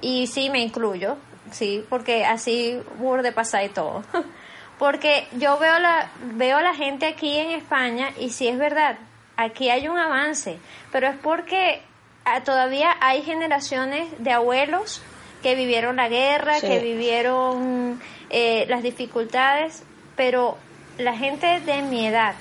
Y 0.00 0.26
sí 0.28 0.48
me 0.50 0.60
incluyo, 0.60 1.16
sí, 1.50 1.84
porque 1.88 2.24
así 2.24 2.80
burde 2.98 3.32
pasa 3.32 3.62
y 3.64 3.68
todo. 3.68 4.02
porque 4.78 5.26
yo 5.32 5.58
veo 5.58 5.78
la, 5.78 6.10
veo 6.34 6.60
la 6.60 6.74
gente 6.74 7.06
aquí 7.06 7.36
en 7.36 7.50
España 7.50 8.10
y 8.18 8.30
sí 8.30 8.48
es 8.48 8.56
verdad, 8.58 8.96
aquí 9.36 9.68
hay 9.70 9.88
un 9.88 9.98
avance, 9.98 10.58
pero 10.92 11.08
es 11.08 11.16
porque 11.16 11.82
ah, 12.24 12.40
todavía 12.42 12.96
hay 13.00 13.22
generaciones 13.22 14.06
de 14.18 14.32
abuelos 14.32 15.02
que 15.42 15.54
vivieron 15.54 15.96
la 15.96 16.08
guerra, 16.08 16.54
Sí. 16.60 16.66
que 16.68 16.78
vivieron 16.80 18.00
eh, 18.30 18.64
las 18.68 18.82
dificultades, 18.82 19.82
pero 20.16 20.56
la 20.98 21.16
gente 21.16 21.60
de 21.60 21.82
mi 21.82 22.06
edad, 22.06 22.34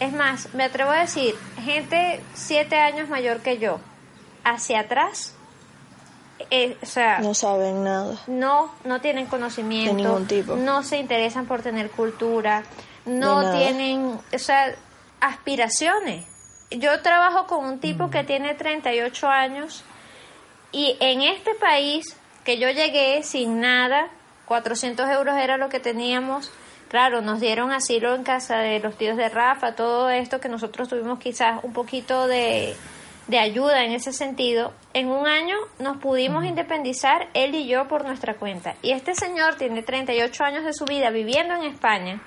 es 0.00 0.12
más, 0.12 0.52
me 0.54 0.64
atrevo 0.64 0.90
a 0.90 1.00
decir, 1.00 1.34
gente 1.62 2.20
siete 2.34 2.76
años 2.76 3.08
mayor 3.08 3.40
que 3.40 3.58
yo, 3.58 3.78
hacia 4.44 4.80
atrás, 4.80 5.34
eh, 6.50 6.76
o 6.82 6.86
sea, 6.86 7.20
No 7.20 7.34
saben 7.34 7.84
nada. 7.84 8.16
no, 8.26 8.74
no 8.84 9.00
tienen 9.00 9.26
conocimiento, 9.26 9.94
De 9.94 10.02
ningún 10.02 10.26
tipo. 10.26 10.56
no 10.56 10.82
se 10.82 10.96
interesan 10.98 11.46
por 11.46 11.62
tener 11.62 11.90
cultura, 11.90 12.62
no 13.04 13.52
tienen, 13.52 14.18
o 14.32 14.38
sea, 14.38 14.74
aspiraciones. 15.20 16.26
Yo 16.70 17.02
trabajo 17.02 17.46
con 17.46 17.64
un 17.64 17.80
tipo 17.80 18.10
que 18.10 18.24
tiene 18.24 18.54
38 18.54 19.26
años 19.28 19.84
y 20.72 20.96
en 21.00 21.22
este 21.22 21.54
país 21.56 22.16
que 22.44 22.58
yo 22.58 22.70
llegué 22.70 23.22
sin 23.22 23.60
nada, 23.60 24.08
400 24.46 25.08
euros 25.10 25.36
era 25.36 25.56
lo 25.56 25.68
que 25.68 25.80
teníamos. 25.80 26.50
Claro, 26.90 27.20
nos 27.20 27.38
dieron 27.38 27.70
asilo 27.70 28.16
en 28.16 28.24
casa 28.24 28.58
de 28.58 28.80
los 28.80 28.98
tíos 28.98 29.16
de 29.16 29.28
Rafa, 29.28 29.76
todo 29.76 30.10
esto 30.10 30.40
que 30.40 30.48
nosotros 30.48 30.88
tuvimos 30.88 31.20
quizás 31.20 31.62
un 31.62 31.72
poquito 31.72 32.26
de, 32.26 32.74
de 33.28 33.38
ayuda 33.38 33.84
en 33.84 33.92
ese 33.92 34.12
sentido. 34.12 34.72
En 34.92 35.08
un 35.08 35.28
año 35.28 35.56
nos 35.78 35.98
pudimos 35.98 36.44
independizar 36.44 37.28
él 37.32 37.54
y 37.54 37.68
yo 37.68 37.86
por 37.86 38.04
nuestra 38.04 38.34
cuenta. 38.34 38.74
Y 38.82 38.90
este 38.90 39.14
señor 39.14 39.54
tiene 39.54 39.84
38 39.84 40.42
años 40.42 40.64
de 40.64 40.72
su 40.72 40.84
vida 40.84 41.10
viviendo 41.10 41.54
en 41.54 41.62
España 41.62 42.20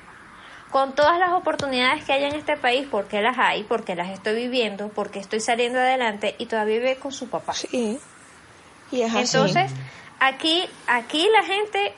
con 0.72 0.96
todas 0.96 1.20
las 1.20 1.34
oportunidades 1.34 2.06
que 2.06 2.14
hay 2.14 2.24
en 2.24 2.34
este 2.34 2.56
país, 2.56 2.88
porque 2.90 3.22
las 3.22 3.38
hay, 3.38 3.64
porque 3.64 3.96
las 3.96 4.12
estoy 4.12 4.36
viviendo, 4.36 4.88
porque 4.88 5.20
estoy 5.20 5.42
saliendo 5.42 5.80
adelante 5.80 6.36
y 6.40 6.46
todavía 6.46 6.78
vive 6.78 6.96
con 6.96 7.12
su 7.12 7.30
papá. 7.30 7.54
Sí. 7.54 8.00
Y 8.92 9.02
es 9.02 9.14
así. 9.14 9.38
Entonces, 9.38 9.74
aquí, 10.22 10.64
aquí 10.88 11.28
la 11.34 11.44
gente, 11.44 11.94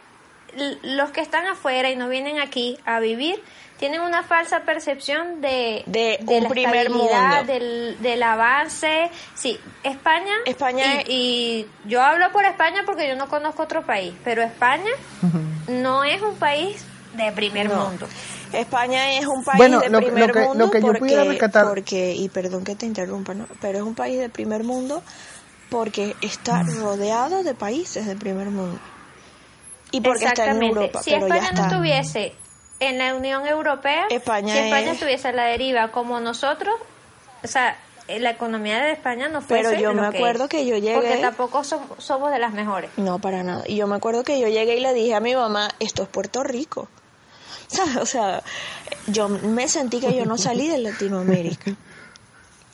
los 0.84 1.12
que 1.12 1.22
están 1.22 1.46
afuera 1.48 1.90
y 1.90 1.96
no 1.96 2.08
vienen 2.10 2.40
aquí 2.40 2.78
a 2.86 3.00
vivir, 3.00 3.42
tienen 3.78 4.00
una 4.02 4.24
falsa 4.24 4.62
percepción 4.62 5.42
de, 5.42 5.84
De 5.88 6.18
un 6.26 6.44
la 6.44 6.50
primer 6.50 6.90
mundo. 6.90 7.12
Del, 7.46 7.98
del 8.00 8.24
avance. 8.24 9.10
Sí, 9.34 9.60
España, 9.84 10.32
España 10.46 11.02
y, 11.06 11.68
y 11.86 11.90
yo 11.90 12.02
hablo 12.02 12.32
por 12.32 12.46
España 12.46 12.84
porque 12.86 13.08
yo 13.08 13.16
no 13.16 13.28
conozco 13.28 13.64
otro 13.64 13.86
país, 13.86 14.14
pero 14.24 14.42
España 14.44 14.92
no 15.68 16.04
es 16.06 16.22
un 16.22 16.36
país 16.36 16.86
de 17.18 17.32
primer 17.34 17.70
No. 17.70 17.90
mundo. 17.90 18.08
España 18.54 19.18
es 19.18 19.26
un 19.26 19.44
país 19.44 19.58
Bueno, 19.58 19.80
de 19.82 19.90
lo 19.90 20.00
primer 20.00 20.28
lo 20.28 20.34
que- 20.34 20.40
mundo 20.42 20.66
lo 20.66 20.72
que 20.72 20.80
yo 20.80 20.86
porque, 20.88 21.00
pudiera 21.00 21.24
rescatar- 21.26 21.68
porque, 21.68 22.14
y 22.14 22.30
perdón 22.30 22.64
que 22.64 22.76
te 22.76 22.86
interrumpa, 22.86 23.34
¿no? 23.34 23.48
pero 23.60 23.80
es 23.80 23.84
un 23.84 23.96
país 23.96 24.18
de 24.20 24.30
primer 24.30 24.64
mundo 24.64 25.04
porque 25.70 26.16
está 26.22 26.64
rodeado 26.64 27.44
de 27.44 27.54
países 27.56 28.06
del 28.06 28.18
primer 28.18 28.48
mundo. 28.52 28.80
Y 29.92 30.02
porque 30.02 30.26
está 30.26 30.46
en. 30.52 30.62
Europa, 30.64 31.02
si 31.04 31.12
pero 31.12 31.28
ya 31.28 31.36
España 31.36 31.52
no 31.54 31.62
estuviese 31.68 32.34
en 32.80 32.98
la 32.98 33.16
Unión 33.16 33.48
Europea, 33.48 34.06
España 34.10 34.54
si 34.54 34.60
España 34.60 34.88
es- 34.88 34.94
estuviese 34.94 35.28
a 35.30 35.32
la 35.32 35.44
deriva 35.46 35.92
como 35.92 36.20
nosotros, 36.20 36.76
o 37.44 37.48
sea, 37.48 37.78
la 38.08 38.30
economía 38.32 38.80
de 38.84 38.92
España 38.92 39.30
no 39.30 39.42
fuese 39.42 39.70
Pero 39.70 39.80
yo 39.82 39.94
me 39.94 40.10
que 40.12 40.18
acuerdo 40.18 40.44
es. 40.44 40.50
que 40.50 40.66
yo 40.66 40.76
llegué- 40.78 40.96
Porque 40.96 41.18
tampoco 41.18 41.62
som- 41.64 41.88
somos 41.98 42.32
de 42.32 42.40
las 42.40 42.54
mejores. 42.54 42.90
No, 42.98 43.20
para 43.20 43.42
nada. 43.44 43.64
Y 43.68 43.78
yo 43.78 43.88
me 43.88 43.96
acuerdo 43.96 44.24
que 44.24 44.40
yo 44.40 44.48
llegué 44.48 44.76
y 44.76 44.80
le 44.82 44.94
dije 44.94 45.16
a 45.16 45.20
mi 45.22 45.34
mamá, 45.36 45.70
esto 45.80 46.04
es 46.04 46.10
Puerto 46.10 46.44
Rico. 46.44 46.88
O 48.02 48.06
sea, 48.06 48.44
yo 49.08 49.28
me 49.30 49.68
sentí 49.68 50.00
que 50.00 50.14
yo 50.16 50.26
no 50.26 50.38
salí 50.38 50.68
de 50.68 50.78
Latinoamérica. 50.78 51.72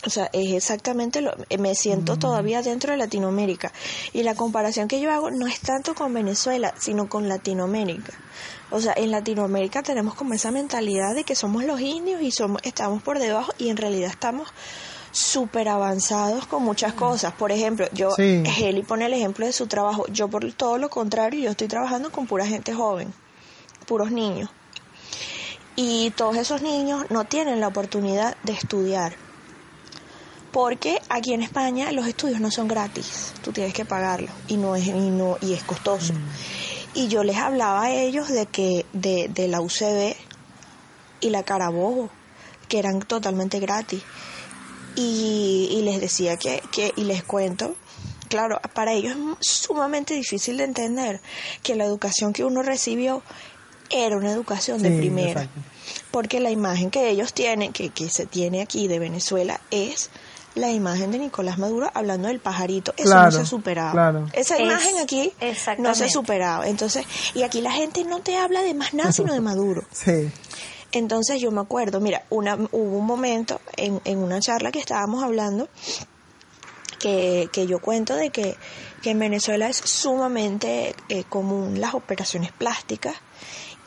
O 0.05 0.09
sea, 0.09 0.29
es 0.33 0.53
exactamente 0.53 1.21
lo... 1.21 1.33
Me 1.59 1.75
siento 1.75 2.17
todavía 2.17 2.61
dentro 2.61 2.91
de 2.91 2.97
Latinoamérica. 2.97 3.71
Y 4.13 4.23
la 4.23 4.33
comparación 4.35 4.87
que 4.87 4.99
yo 4.99 5.11
hago 5.11 5.29
no 5.29 5.45
es 5.45 5.59
tanto 5.59 5.93
con 5.93 6.13
Venezuela, 6.13 6.73
sino 6.79 7.07
con 7.07 7.29
Latinoamérica. 7.29 8.13
O 8.71 8.79
sea, 8.79 8.93
en 8.95 9.11
Latinoamérica 9.11 9.83
tenemos 9.83 10.15
como 10.15 10.33
esa 10.33 10.49
mentalidad 10.49 11.13
de 11.13 11.23
que 11.23 11.35
somos 11.35 11.65
los 11.65 11.79
indios 11.81 12.21
y 12.21 12.31
somos, 12.31 12.61
estamos 12.63 13.03
por 13.03 13.19
debajo 13.19 13.53
y 13.57 13.69
en 13.69 13.77
realidad 13.77 14.09
estamos 14.09 14.47
súper 15.11 15.67
avanzados 15.67 16.47
con 16.47 16.63
muchas 16.63 16.93
cosas. 16.93 17.33
Por 17.33 17.51
ejemplo, 17.51 17.87
yo, 17.91 18.11
Sí. 18.11 18.43
Heli 18.45 18.81
pone 18.81 19.05
el 19.05 19.13
ejemplo 19.13 19.45
de 19.45 19.53
su 19.53 19.67
trabajo. 19.67 20.05
Yo 20.07 20.29
por 20.29 20.51
todo 20.53 20.77
lo 20.77 20.89
contrario, 20.89 21.41
yo 21.41 21.51
estoy 21.51 21.67
trabajando 21.67 22.11
con 22.11 22.27
pura 22.27 22.45
gente 22.47 22.73
joven, 22.73 23.13
puros 23.85 24.11
niños. 24.11 24.49
Y 25.75 26.11
todos 26.11 26.37
esos 26.37 26.61
niños 26.61 27.05
no 27.09 27.25
tienen 27.25 27.59
la 27.59 27.67
oportunidad 27.67 28.35
de 28.43 28.53
estudiar. 28.53 29.15
Porque 30.51 30.99
aquí 31.09 31.33
en 31.33 31.41
España 31.41 31.91
los 31.91 32.07
estudios 32.07 32.41
no 32.41 32.51
son 32.51 32.67
gratis, 32.67 33.33
tú 33.41 33.53
tienes 33.53 33.73
que 33.73 33.85
pagarlo 33.85 34.29
y 34.47 34.57
no 34.57 34.75
es 34.75 34.85
y 34.87 34.91
no 34.91 35.37
y 35.41 35.53
es 35.53 35.63
costoso. 35.63 36.13
Y 36.93 37.07
yo 37.07 37.23
les 37.23 37.37
hablaba 37.37 37.83
a 37.83 37.91
ellos 37.91 38.27
de 38.27 38.47
que 38.47 38.85
de, 38.91 39.29
de 39.33 39.47
la 39.47 39.61
UCB 39.61 40.13
y 41.21 41.29
la 41.29 41.43
Carabobo, 41.43 42.09
que 42.67 42.79
eran 42.79 42.99
totalmente 42.99 43.59
gratis. 43.59 44.01
Y, 44.95 45.69
y 45.71 45.83
les 45.83 46.01
decía 46.01 46.35
que, 46.35 46.61
que, 46.69 46.91
y 46.97 47.05
les 47.05 47.23
cuento, 47.23 47.75
claro, 48.27 48.59
para 48.73 48.91
ellos 48.91 49.15
es 49.39 49.47
sumamente 49.47 50.13
difícil 50.15 50.57
de 50.57 50.65
entender 50.65 51.21
que 51.63 51.75
la 51.75 51.85
educación 51.85 52.33
que 52.33 52.43
uno 52.43 52.61
recibió 52.61 53.23
era 53.89 54.17
una 54.17 54.31
educación 54.31 54.81
de 54.81 54.91
primera. 54.91 55.43
exacto. 55.43 55.61
Porque 56.11 56.41
la 56.41 56.51
imagen 56.51 56.91
que 56.91 57.09
ellos 57.09 57.33
tienen, 57.33 57.71
que, 57.71 57.89
que 57.89 58.09
se 58.09 58.25
tiene 58.25 58.61
aquí 58.61 58.89
de 58.89 58.99
Venezuela, 58.99 59.61
es 59.71 60.09
la 60.55 60.69
imagen 60.71 61.11
de 61.11 61.19
Nicolás 61.19 61.57
Maduro 61.57 61.89
hablando 61.93 62.27
del 62.27 62.39
pajarito. 62.39 62.93
Eso 62.97 63.13
no 63.15 63.31
se 63.31 63.39
ha 63.41 63.45
superado. 63.45 63.91
claro. 63.93 64.27
Esa 64.33 64.55
Es- 64.55 64.61
imagen 64.61 64.97
aquí 64.99 65.31
no 65.77 65.95
se 65.95 66.05
ha 66.05 66.09
superado. 66.09 66.63
Entonces, 66.63 67.05
y 67.33 67.43
aquí 67.43 67.61
la 67.61 67.71
gente 67.71 68.03
no 68.03 68.19
te 68.19 68.37
habla 68.37 68.61
de 68.61 68.73
más 68.73 68.93
nada 68.93 69.11
sino 69.11 69.33
de 69.33 69.39
Maduro. 69.41 69.83
Sí. 69.91 70.29
Entonces 70.93 71.39
yo 71.39 71.51
me 71.51 71.61
acuerdo, 71.61 72.01
mira, 72.01 72.25
una, 72.29 72.55
hubo 72.55 72.97
un 72.97 73.05
momento 73.05 73.61
en, 73.77 74.01
en 74.03 74.17
una 74.17 74.41
charla 74.41 74.71
que 74.73 74.79
estábamos 74.79 75.23
hablando 75.23 75.69
que, 76.99 77.49
que 77.51 77.65
yo 77.65 77.79
cuento 77.79 78.15
de 78.15 78.29
que, 78.29 78.57
que 79.01 79.11
en 79.11 79.19
Venezuela 79.19 79.69
es 79.69 79.77
sumamente 79.77 80.93
eh, 81.09 81.23
común 81.23 81.79
las 81.79 81.93
operaciones 81.93 82.51
plásticas 82.51 83.15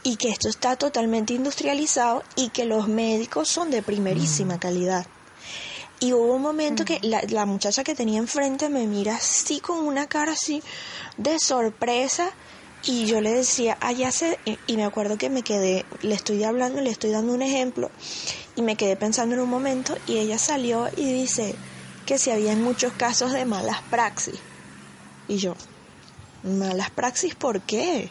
y 0.03 0.17
que 0.17 0.29
esto 0.31 0.49
está 0.49 0.77
totalmente 0.77 1.35
industrializado 1.35 2.23
y 2.37 2.49
que 2.49 2.65
los 2.65 2.89
médicos 2.89 3.49
son 3.49 3.71
de 3.71 3.83
primerísima 3.83 4.59
calidad. 4.59 5.07
Y 6.05 6.13
hubo 6.13 6.35
un 6.35 6.43
momento 6.43 6.85
que 6.85 6.99
la, 7.01 7.23
la 7.31 7.47
muchacha 7.47 7.83
que 7.83 7.95
tenía 7.95 8.19
enfrente 8.19 8.69
me 8.69 8.87
mira 8.87 9.17
así 9.17 9.59
con 9.59 9.79
una 9.87 10.07
cara 10.07 10.33
así 10.33 10.63
de 11.17 11.39
sorpresa 11.39 12.31
y 12.83 13.07
yo 13.07 13.23
le 13.23 13.33
decía, 13.33 13.79
allá 13.81 14.13
se... 14.13 14.39
Y, 14.45 14.59
y 14.67 14.77
me 14.77 14.85
acuerdo 14.85 15.17
que 15.17 15.31
me 15.31 15.41
quedé, 15.41 15.87
le 16.03 16.15
estoy 16.15 16.45
hablando, 16.45 16.83
le 16.83 16.91
estoy 16.91 17.11
dando 17.11 17.33
un 17.33 17.41
ejemplo 17.41 17.91
y 18.55 18.61
me 18.61 18.77
quedé 18.77 18.97
pensando 18.97 19.35
en 19.35 19.41
un 19.41 19.49
momento 19.49 19.97
y 20.07 20.19
ella 20.19 20.37
salió 20.39 20.91
y 20.95 21.11
dice 21.11 21.55
que 22.05 22.19
si 22.19 22.31
había 22.31 22.55
muchos 22.55 22.93
casos 22.93 23.33
de 23.33 23.47
malas 23.47 23.81
praxis. 23.89 24.39
Y 25.27 25.39
yo, 25.39 25.57
malas 26.43 26.91
praxis, 26.91 27.35
¿por 27.35 27.63
qué? 27.63 28.11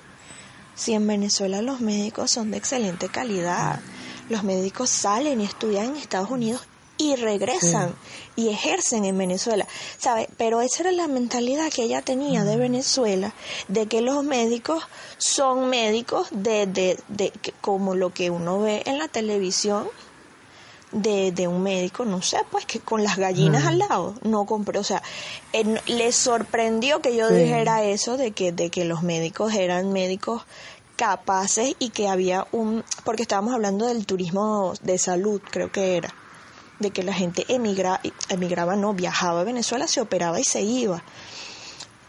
Si 0.74 0.94
en 0.94 1.06
Venezuela 1.06 1.62
los 1.62 1.80
médicos 1.80 2.32
son 2.32 2.50
de 2.50 2.58
excelente 2.58 3.10
calidad, 3.10 3.82
los 4.30 4.44
médicos 4.44 4.90
salen 4.90 5.42
y 5.42 5.46
estudian 5.46 5.92
en 5.92 5.98
Estados 5.98 6.32
Unidos 6.32 6.66
y 6.98 7.16
regresan 7.16 7.94
y 8.36 8.50
ejercen 8.50 9.04
en 9.06 9.18
Venezuela, 9.18 9.68
¿sabe? 9.98 10.30
Pero 10.38 10.62
esa 10.62 10.84
era 10.84 10.92
la 10.92 11.08
mentalidad 11.08 11.72
que 11.72 11.84
ella 11.84 12.02
tenía 12.02 12.44
de 12.44 12.56
Venezuela, 12.58 13.34
de 13.68 13.88
que 13.88 14.02
los 14.02 14.24
médicos 14.24 14.84
son 15.18 15.70
médicos 15.70 16.28
de, 16.32 16.66
de, 16.68 16.98
de 17.08 17.34
como 17.62 17.96
lo 17.96 18.14
que 18.14 18.30
uno 18.30 18.60
ve 18.60 18.84
en 18.86 19.00
la 19.00 19.08
televisión 19.08 19.88
de, 20.92 21.32
de 21.32 21.48
un 21.48 21.64
médico, 21.64 22.06
no 22.06 22.22
sé, 22.22 22.38
pues 22.52 22.66
que 22.68 22.80
con 22.80 23.04
las 23.04 23.18
gallinas 23.18 23.64
Mm. 23.64 23.68
al 23.68 23.78
lado, 23.80 24.16
no 24.24 24.46
compré, 24.46 24.78
o 24.78 24.84
sea, 24.84 25.02
él- 25.52 25.82
le 25.88 26.12
sorprendió 26.12 27.02
que 27.02 27.16
yo 27.16 27.28
Sí. 27.30 27.34
dijera 27.36 27.84
eso 27.84 28.16
de 28.18 28.32
que, 28.32 28.52
de 28.52 28.70
que 28.70 28.86
los 28.86 29.02
médicos 29.02 29.54
eran 29.56 29.92
médicos 29.92 30.44
capaces 30.96 31.76
y 31.80 31.90
que 31.90 32.08
había 32.08 32.46
un, 32.52 32.84
porque 33.04 33.24
estábamos 33.24 33.56
hablando 33.56 33.88
del 33.88 34.06
turismo 34.06 34.74
de 34.84 35.00
salud, 35.00 35.42
creo 35.50 35.72
que 35.72 35.98
era, 35.98 36.14
de 36.84 36.92
que 36.92 37.02
la 37.02 37.14
gente 37.14 37.46
emigra, 37.48 38.00
emigraba, 38.30 38.76
no, 38.76 38.94
viajaba 38.94 39.42
a 39.42 39.44
Venezuela, 39.44 39.88
se 39.88 40.02
operaba 40.02 40.40
y 40.40 40.44
se 40.44 40.62
iba. 40.62 41.02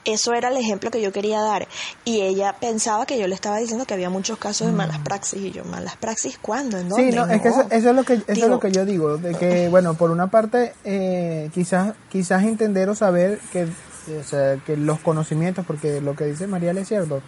Eso 0.04 0.34
era 0.34 0.48
el 0.50 0.58
ejemplo 0.58 0.90
que 0.90 1.00
yo 1.00 1.12
quería 1.12 1.40
dar. 1.40 1.66
Y 2.04 2.20
ella 2.20 2.56
pensaba 2.60 3.06
que 3.06 3.18
yo 3.18 3.26
le 3.26 3.34
estaba 3.34 3.56
diciendo 3.56 3.87
que 3.87 3.94
había 3.94 4.10
muchos 4.10 4.37
casos 4.37 4.66
de 4.66 4.74
malas 4.74 4.98
praxis. 4.98 5.40
Y 5.40 5.50
yo, 5.50 5.64
¿malas 5.64 5.96
praxis 5.96 6.37
cuándo? 6.37 6.76
¿En 6.76 6.90
dónde? 6.90 7.06
Mm. 7.06 7.10
Sí, 7.10 7.16
no, 7.16 7.26
es 7.26 7.40
que 7.40 7.48
eso, 7.48 7.66
eso 7.70 7.88
es 7.88 7.96
lo 7.96 8.04
que 8.04 8.14
eso 8.14 8.24
es 8.26 8.48
lo 8.48 8.60
que 8.60 8.70
yo 8.70 8.84
digo, 8.84 9.16
de 9.16 9.34
que 9.34 9.70
bueno, 9.70 9.94
por 9.94 10.10
una 10.10 10.26
parte 10.26 10.74
eh, 10.84 11.48
quizás 11.54 11.94
quizás 12.10 12.44
entender 12.44 12.90
o 12.90 12.94
saber 12.94 13.38
que 13.50 13.66
o 14.12 14.22
sea, 14.22 14.56
que 14.66 14.76
los 14.76 15.00
conocimientos, 15.00 15.64
porque 15.64 16.02
lo 16.02 16.14
que 16.14 16.26
dice 16.26 16.46
María 16.46 16.72
es 16.72 16.88
cierto, 16.88 17.22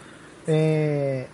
eh, 0.47 1.27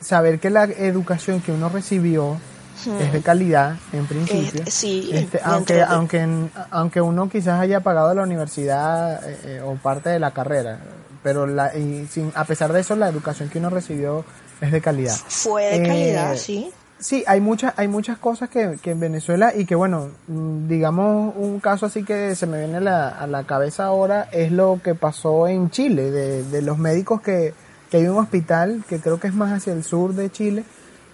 saber 0.00 0.38
que 0.40 0.50
la 0.50 0.64
educación 0.64 1.40
que 1.40 1.52
uno 1.52 1.68
recibió 1.68 2.38
es 2.86 3.12
de 3.12 3.22
calidad 3.22 3.76
en 3.92 4.06
principio. 4.06 4.62
Eh, 4.66 4.70
sí, 4.70 5.10
Este, 5.12 5.40
aunque 5.44 5.74
de- 5.74 5.82
aunque 5.82 6.28
aunque 6.70 7.00
uno 7.00 7.28
quizás 7.28 7.60
haya 7.60 7.80
pagado 7.80 8.14
la 8.14 8.22
universidad 8.22 9.28
eh, 9.28 9.38
eh, 9.44 9.60
o 9.64 9.74
parte 9.76 10.08
de 10.10 10.18
la 10.18 10.30
carrera, 10.32 10.78
pero 11.22 11.46
la, 11.46 11.76
y 11.76 12.06
sin, 12.10 12.32
a 12.34 12.44
pesar 12.44 12.72
de 12.72 12.80
eso 12.80 12.96
la 12.96 13.08
educación 13.08 13.48
que 13.48 13.58
uno 13.58 13.70
recibió 13.70 14.24
es 14.60 14.72
de 14.72 14.80
calidad. 14.80 15.16
Fue 15.28 15.64
de 15.64 15.76
Eh, 15.84 15.86
calidad, 15.86 16.36
sí. 16.36 16.70
Sí, 16.98 17.24
hay 17.26 17.40
muchas, 17.40 17.72
hay 17.78 17.88
muchas 17.88 18.18
cosas 18.18 18.50
que, 18.50 18.78
que 18.82 18.90
en 18.90 19.00
Venezuela 19.00 19.54
y 19.56 19.64
que 19.64 19.74
bueno, 19.74 20.10
mm, 20.28 20.68
digamos 20.68 21.34
un 21.34 21.58
caso 21.58 21.86
así 21.86 22.04
que 22.04 22.34
se 22.36 22.46
me 22.46 22.58
viene 22.58 22.76
a 22.76 22.80
la, 22.80 23.08
a 23.08 23.26
la 23.26 23.44
cabeza 23.44 23.84
ahora 23.86 24.28
es 24.32 24.52
lo 24.52 24.80
que 24.84 24.94
pasó 24.94 25.48
en 25.48 25.70
Chile, 25.70 26.10
de, 26.10 26.42
de 26.44 26.60
los 26.60 26.76
médicos 26.76 27.22
que, 27.22 27.54
que 27.90 27.96
hay 27.96 28.06
un 28.06 28.18
hospital 28.18 28.84
que 28.86 29.00
creo 29.00 29.18
que 29.18 29.28
es 29.28 29.34
más 29.34 29.50
hacia 29.50 29.72
el 29.72 29.82
sur 29.82 30.12
de 30.14 30.30
Chile, 30.30 30.62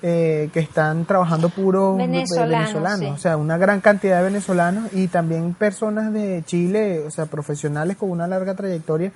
eh, 0.03 0.51
que 0.53 0.61
están 0.61 1.05
trabajando 1.07 1.49
puros 1.49 1.97
Venezolanos, 1.97 2.51
venezolanos, 2.75 2.99
sí. 3.01 3.07
o 3.07 3.17
sea, 3.19 3.37
una 3.37 3.57
gran 3.59 3.81
cantidad 3.81 4.19
de 4.19 4.25
venezolanos 4.25 4.93
y 4.93 5.09
también 5.09 5.55
personas 5.55 6.13
de 6.13 6.43
Chile, 6.47 7.03
o 7.07 7.11
sea, 7.11 7.27
profesionales 7.27 7.97
con 7.97 8.11
una 8.11 8.27
larga 8.27 8.55
trayectoria 8.55 9.13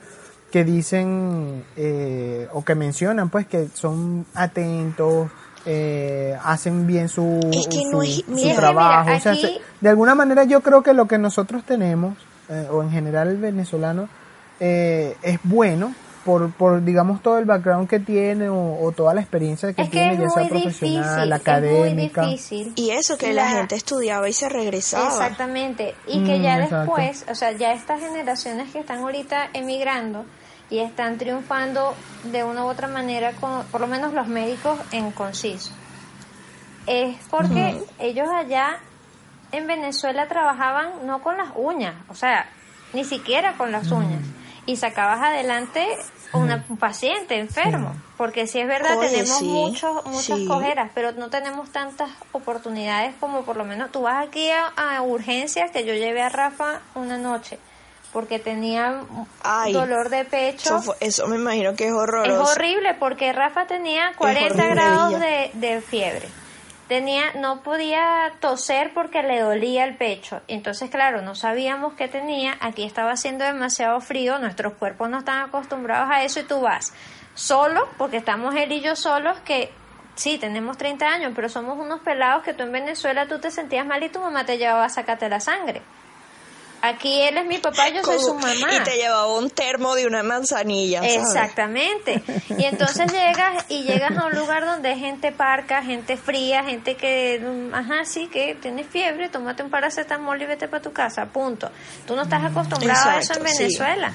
que 0.50 0.64
dicen 0.64 1.62
eh, 1.76 2.48
o 2.52 2.64
que 2.64 2.74
mencionan 2.74 3.28
pues 3.28 3.46
que 3.46 3.68
son 3.72 4.26
atentos, 4.34 5.30
eh, 5.66 6.36
hacen 6.42 6.86
bien 6.86 7.08
su, 7.08 7.38
Es 7.52 7.68
que 7.68 7.82
su, 7.82 7.90
no 7.92 8.02
es- 8.02 8.16
su 8.24 8.30
mira, 8.30 8.46
mira, 8.48 8.56
trabajo. 8.56 9.10
o 9.14 9.20
sea, 9.20 9.32
aquí- 9.32 9.42
se- 9.42 9.58
de 9.80 9.88
alguna 9.90 10.14
manera 10.14 10.44
yo 10.44 10.60
creo 10.62 10.82
que 10.82 10.92
lo 10.94 11.06
que 11.06 11.18
nosotros 11.18 11.62
tenemos, 11.64 12.14
eh, 12.48 12.66
o 12.72 12.82
en 12.82 12.90
general 12.90 13.28
el 13.28 13.36
venezolano, 13.36 14.08
eh, 14.58 15.16
es 15.22 15.38
bueno 15.44 15.94
por, 16.24 16.50
por, 16.52 16.84
digamos, 16.84 17.22
todo 17.22 17.38
el 17.38 17.46
background 17.46 17.88
que 17.88 17.98
tiene 17.98 18.48
o, 18.50 18.78
o 18.82 18.92
toda 18.92 19.14
la 19.14 19.20
experiencia 19.22 19.72
que 19.72 19.82
Es 19.82 19.88
que 19.88 19.96
tiene, 19.98 20.12
es 20.14 20.20
ya 20.20 20.28
sea 20.30 20.42
muy 20.42 20.50
profesional, 20.50 21.04
difícil, 21.14 21.32
académica. 21.32 22.20
es 22.22 22.26
muy 22.26 22.32
difícil. 22.36 22.72
Y 22.76 22.90
eso 22.90 23.16
que 23.16 23.32
la, 23.32 23.44
La- 23.44 23.50
gente 23.50 23.74
estudiaba 23.76 24.28
y 24.28 24.32
se 24.32 24.48
regresaba. 24.48 25.06
Exactamente. 25.08 25.94
Y 26.06 26.22
que 26.24 26.38
Mm, 26.38 26.42
ya 26.42 26.54
exacto. 26.56 26.76
después, 26.78 27.24
o 27.30 27.34
sea, 27.34 27.52
ya 27.52 27.72
estas 27.72 28.00
generaciones 28.00 28.70
que 28.70 28.80
están 28.80 28.98
ahorita 28.98 29.48
emigrando 29.54 30.24
y 30.68 30.78
están 30.80 31.16
triunfando 31.18 31.94
de 32.24 32.44
una 32.44 32.64
u 32.64 32.68
otra 32.68 32.86
manera, 32.86 33.32
con, 33.40 33.64
por 33.72 33.80
lo 33.80 33.86
menos 33.86 34.12
los 34.12 34.28
médicos 34.28 34.78
en 34.92 35.10
conciso, 35.12 35.72
es 36.86 37.16
porque 37.30 37.78
ellos 37.98 38.28
allá 38.30 38.78
en 39.52 39.66
Venezuela 39.66 40.28
trabajaban 40.28 41.06
no 41.06 41.22
con 41.22 41.36
las 41.36 41.48
uñas, 41.56 41.94
o 42.08 42.14
sea, 42.14 42.46
ni 42.92 43.04
siquiera 43.04 43.54
con 43.56 43.72
las 43.72 43.90
uñas. 43.90 44.20
Y 44.66 44.76
sacabas 44.76 45.20
adelante 45.20 45.86
una, 46.32 46.64
un 46.68 46.76
paciente 46.76 47.38
enfermo, 47.38 47.94
porque 48.16 48.46
si 48.46 48.60
es 48.60 48.68
verdad 48.68 48.98
Oye, 48.98 49.08
tenemos 49.10 49.38
sí, 49.38 49.44
muchos, 49.46 50.04
muchas 50.06 50.38
sí. 50.38 50.46
cojeras, 50.46 50.90
pero 50.94 51.12
no 51.12 51.28
tenemos 51.30 51.70
tantas 51.70 52.10
oportunidades 52.32 53.14
como 53.18 53.42
por 53.42 53.56
lo 53.56 53.64
menos 53.64 53.90
tú 53.90 54.02
vas 54.02 54.26
aquí 54.26 54.50
a, 54.50 54.66
a 54.76 55.02
urgencias 55.02 55.70
que 55.70 55.84
yo 55.84 55.94
llevé 55.94 56.22
a 56.22 56.28
Rafa 56.28 56.80
una 56.94 57.18
noche. 57.18 57.58
porque 58.12 58.38
tenía 58.40 59.02
Ay, 59.42 59.72
dolor 59.72 60.08
de 60.08 60.24
pecho. 60.24 60.80
Eso, 61.00 61.26
me 61.28 61.36
imagino 61.36 61.74
que 61.76 61.84
es 61.84 61.90
Es 61.90 61.96
horroroso. 61.96 62.42
horrible 62.52 62.94
porque 62.94 63.32
Rafa 63.32 63.66
tenía 63.66 64.12
40 64.18 64.46
horrible, 64.54 64.68
grados 64.74 65.20
de, 65.20 65.50
de 65.54 65.80
fiebre. 65.80 66.28
Tenía, 66.90 67.34
no 67.34 67.62
podía 67.62 68.32
toser 68.40 68.92
porque 68.92 69.22
le 69.22 69.38
dolía 69.38 69.84
el 69.84 69.96
pecho. 69.96 70.40
Entonces, 70.48 70.90
claro, 70.90 71.22
no 71.22 71.36
sabíamos 71.36 71.94
qué 71.94 72.08
tenía. 72.08 72.56
Aquí 72.58 72.82
estaba 72.82 73.12
haciendo 73.12 73.44
demasiado 73.44 74.00
frío. 74.00 74.40
Nuestros 74.40 74.72
cuerpos 74.72 75.08
no 75.08 75.18
están 75.18 75.38
acostumbrados 75.38 76.10
a 76.10 76.24
eso 76.24 76.40
y 76.40 76.42
tú 76.42 76.62
vas 76.62 76.92
solo, 77.34 77.88
porque 77.96 78.16
estamos 78.16 78.56
él 78.56 78.72
y 78.72 78.80
yo 78.80 78.96
solos, 78.96 79.38
que 79.44 79.70
sí, 80.16 80.38
tenemos 80.38 80.78
30 80.78 81.06
años, 81.06 81.32
pero 81.32 81.48
somos 81.48 81.78
unos 81.78 82.00
pelados 82.00 82.42
que 82.42 82.54
tú 82.54 82.64
en 82.64 82.72
Venezuela 82.72 83.28
tú 83.28 83.38
te 83.38 83.52
sentías 83.52 83.86
mal 83.86 84.02
y 84.02 84.08
tu 84.08 84.18
mamá 84.18 84.44
te 84.44 84.58
llevaba 84.58 84.84
a 84.84 84.88
sacarte 84.88 85.28
la 85.28 85.38
sangre. 85.38 85.82
Aquí 86.82 87.22
él 87.22 87.36
es 87.36 87.46
mi 87.46 87.58
papá, 87.58 87.88
yo 87.90 88.02
soy 88.02 88.18
su 88.18 88.34
mamá. 88.34 88.74
Y 88.74 88.82
te 88.84 88.96
llevaba 88.96 89.36
un 89.36 89.50
termo 89.50 89.94
de 89.94 90.06
una 90.06 90.22
manzanilla. 90.22 91.00
¿sabes? 91.00 91.16
Exactamente. 91.16 92.22
Y 92.56 92.64
entonces 92.64 93.12
llegas 93.12 93.66
y 93.68 93.82
llegas 93.82 94.16
a 94.16 94.26
un 94.26 94.34
lugar 94.34 94.64
donde 94.64 94.90
hay 94.90 94.98
gente 94.98 95.30
parca, 95.30 95.82
gente 95.82 96.16
fría, 96.16 96.64
gente 96.64 96.96
que, 96.96 97.38
mm, 97.40 97.74
ajá, 97.74 98.04
sí, 98.04 98.28
que 98.28 98.54
tienes 98.54 98.86
fiebre, 98.86 99.28
tómate 99.28 99.62
un 99.62 99.70
paracetamol 99.70 100.40
y 100.40 100.46
vete 100.46 100.68
para 100.68 100.82
tu 100.82 100.92
casa, 100.92 101.26
punto. 101.26 101.70
Tú 102.06 102.16
no 102.16 102.22
estás 102.22 102.44
acostumbrado 102.44 103.10
a 103.10 103.18
eso 103.18 103.34
en 103.34 103.46
sí. 103.46 103.58
Venezuela. 103.58 104.12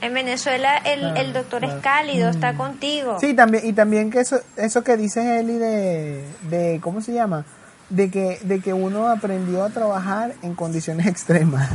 En 0.00 0.14
Venezuela 0.14 0.76
el, 0.78 1.00
Claro, 1.00 1.16
el 1.16 1.32
doctor 1.32 1.64
es 1.64 1.74
cálido, 1.82 2.30
está 2.30 2.54
contigo. 2.54 3.18
Sí, 3.20 3.34
también, 3.34 3.66
y 3.66 3.72
también 3.72 4.10
que 4.10 4.20
eso, 4.20 4.40
eso 4.56 4.82
que 4.82 4.96
dice 4.96 5.40
Eli 5.40 5.58
de, 5.58 6.24
de, 6.42 6.80
¿cómo 6.80 7.02
se 7.02 7.12
llama? 7.12 7.44
De 7.90 8.10
que, 8.10 8.38
de 8.44 8.60
que 8.60 8.72
uno 8.72 9.08
aprendió 9.08 9.64
a 9.64 9.70
trabajar 9.70 10.34
en 10.42 10.54
condiciones 10.54 11.06
extremas. 11.14 11.68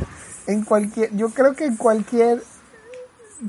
En 0.48 0.64
cualquier, 0.64 1.16
yo 1.16 1.30
creo 1.30 1.54
que 1.56 1.66
en 1.66 1.76
cualquier, 1.76 2.42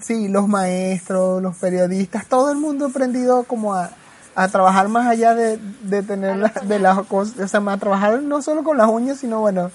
sí, 0.01 0.29
los 0.29 0.49
maestros, 0.49 1.43
los 1.43 1.57
periodistas, 1.57 2.27
todo 2.27 2.51
el 2.51 2.59
mundo 2.59 2.87
ha 2.87 2.89
aprendido 2.89 3.45
como 3.45 3.75
a, 3.75 3.91
a 4.35 4.49
trabajar 4.49 4.89
más 4.89 5.07
allá 5.07 5.35
de, 5.35 5.59
de 5.83 6.03
tener 6.03 6.37
la- 6.39 6.53
de 6.67 6.79
las 6.79 7.01
cosas, 7.07 7.39
o 7.39 7.49
sea, 7.49 7.61
a 7.73 7.77
trabajar 7.79 8.21
no 8.23 8.43
solo 8.43 8.65
con 8.65 8.77
las 8.79 8.89
uñas, 8.89 9.19
sino 9.19 9.41
bueno, 9.41 9.71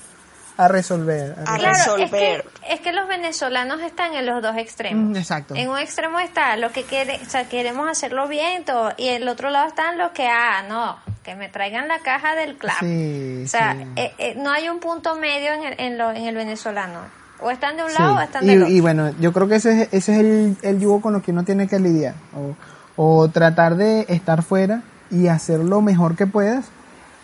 a 0.65 0.67
resolver. 0.67 1.35
a 1.45 1.57
resolver. 1.57 2.09
Claro, 2.09 2.43
es 2.43 2.43
que, 2.63 2.73
es 2.73 2.79
que 2.81 2.93
los 2.93 3.07
venezolanos 3.07 3.81
están 3.81 4.13
en 4.13 4.25
los 4.25 4.41
dos 4.41 4.55
extremos. 4.57 5.09
Mm, 5.09 5.15
exacto. 5.15 5.55
En 5.55 5.69
un 5.69 5.77
extremo 5.77 6.19
está 6.19 6.55
lo 6.57 6.71
que 6.71 6.83
quiere, 6.83 7.19
o 7.25 7.29
sea, 7.29 7.45
queremos 7.49 7.89
hacerlo 7.89 8.27
bien 8.27 8.63
todo, 8.63 8.91
y 8.97 9.07
el 9.07 9.27
otro 9.27 9.49
lado 9.49 9.67
están 9.67 9.97
los 9.97 10.11
que, 10.11 10.27
ah, 10.27 10.63
no, 10.67 10.97
que 11.23 11.35
me 11.35 11.49
traigan 11.49 11.87
la 11.87 11.99
caja 11.99 12.35
del. 12.35 12.57
Sí, 12.79 13.43
o 13.45 13.47
sea, 13.47 13.73
sí. 13.73 13.85
eh, 13.95 14.13
eh, 14.17 14.33
no 14.37 14.51
hay 14.51 14.69
un 14.69 14.79
punto 14.79 15.15
medio 15.15 15.53
en 15.53 15.63
el, 15.63 15.75
en, 15.79 15.97
lo, 15.97 16.11
en 16.11 16.25
el 16.25 16.35
venezolano. 16.35 16.99
O 17.43 17.49
están 17.49 17.75
de 17.75 17.83
un 17.83 17.89
Sí, 17.89 17.95
lado 17.99 18.15
o 18.17 18.21
están 18.21 18.43
y, 18.43 18.47
del 18.47 18.61
otro. 18.63 18.73
y 18.75 18.79
bueno, 18.81 19.11
yo 19.19 19.33
creo 19.33 19.47
que 19.47 19.55
ese 19.55 19.81
es, 19.83 19.87
ese 19.93 20.13
es 20.13 20.19
el, 20.19 20.57
el 20.61 20.79
yugo 20.79 21.01
con 21.01 21.13
lo 21.13 21.23
que 21.23 21.31
uno 21.31 21.43
tiene 21.43 21.67
que 21.67 21.79
lidiar. 21.79 22.13
O, 22.35 22.55
o 23.03 23.27
tratar 23.29 23.77
de 23.77 24.05
estar 24.09 24.43
fuera 24.43 24.83
y 25.09 25.27
hacer 25.27 25.59
lo 25.59 25.81
mejor 25.81 26.15
que 26.15 26.27
puedas. 26.27 26.65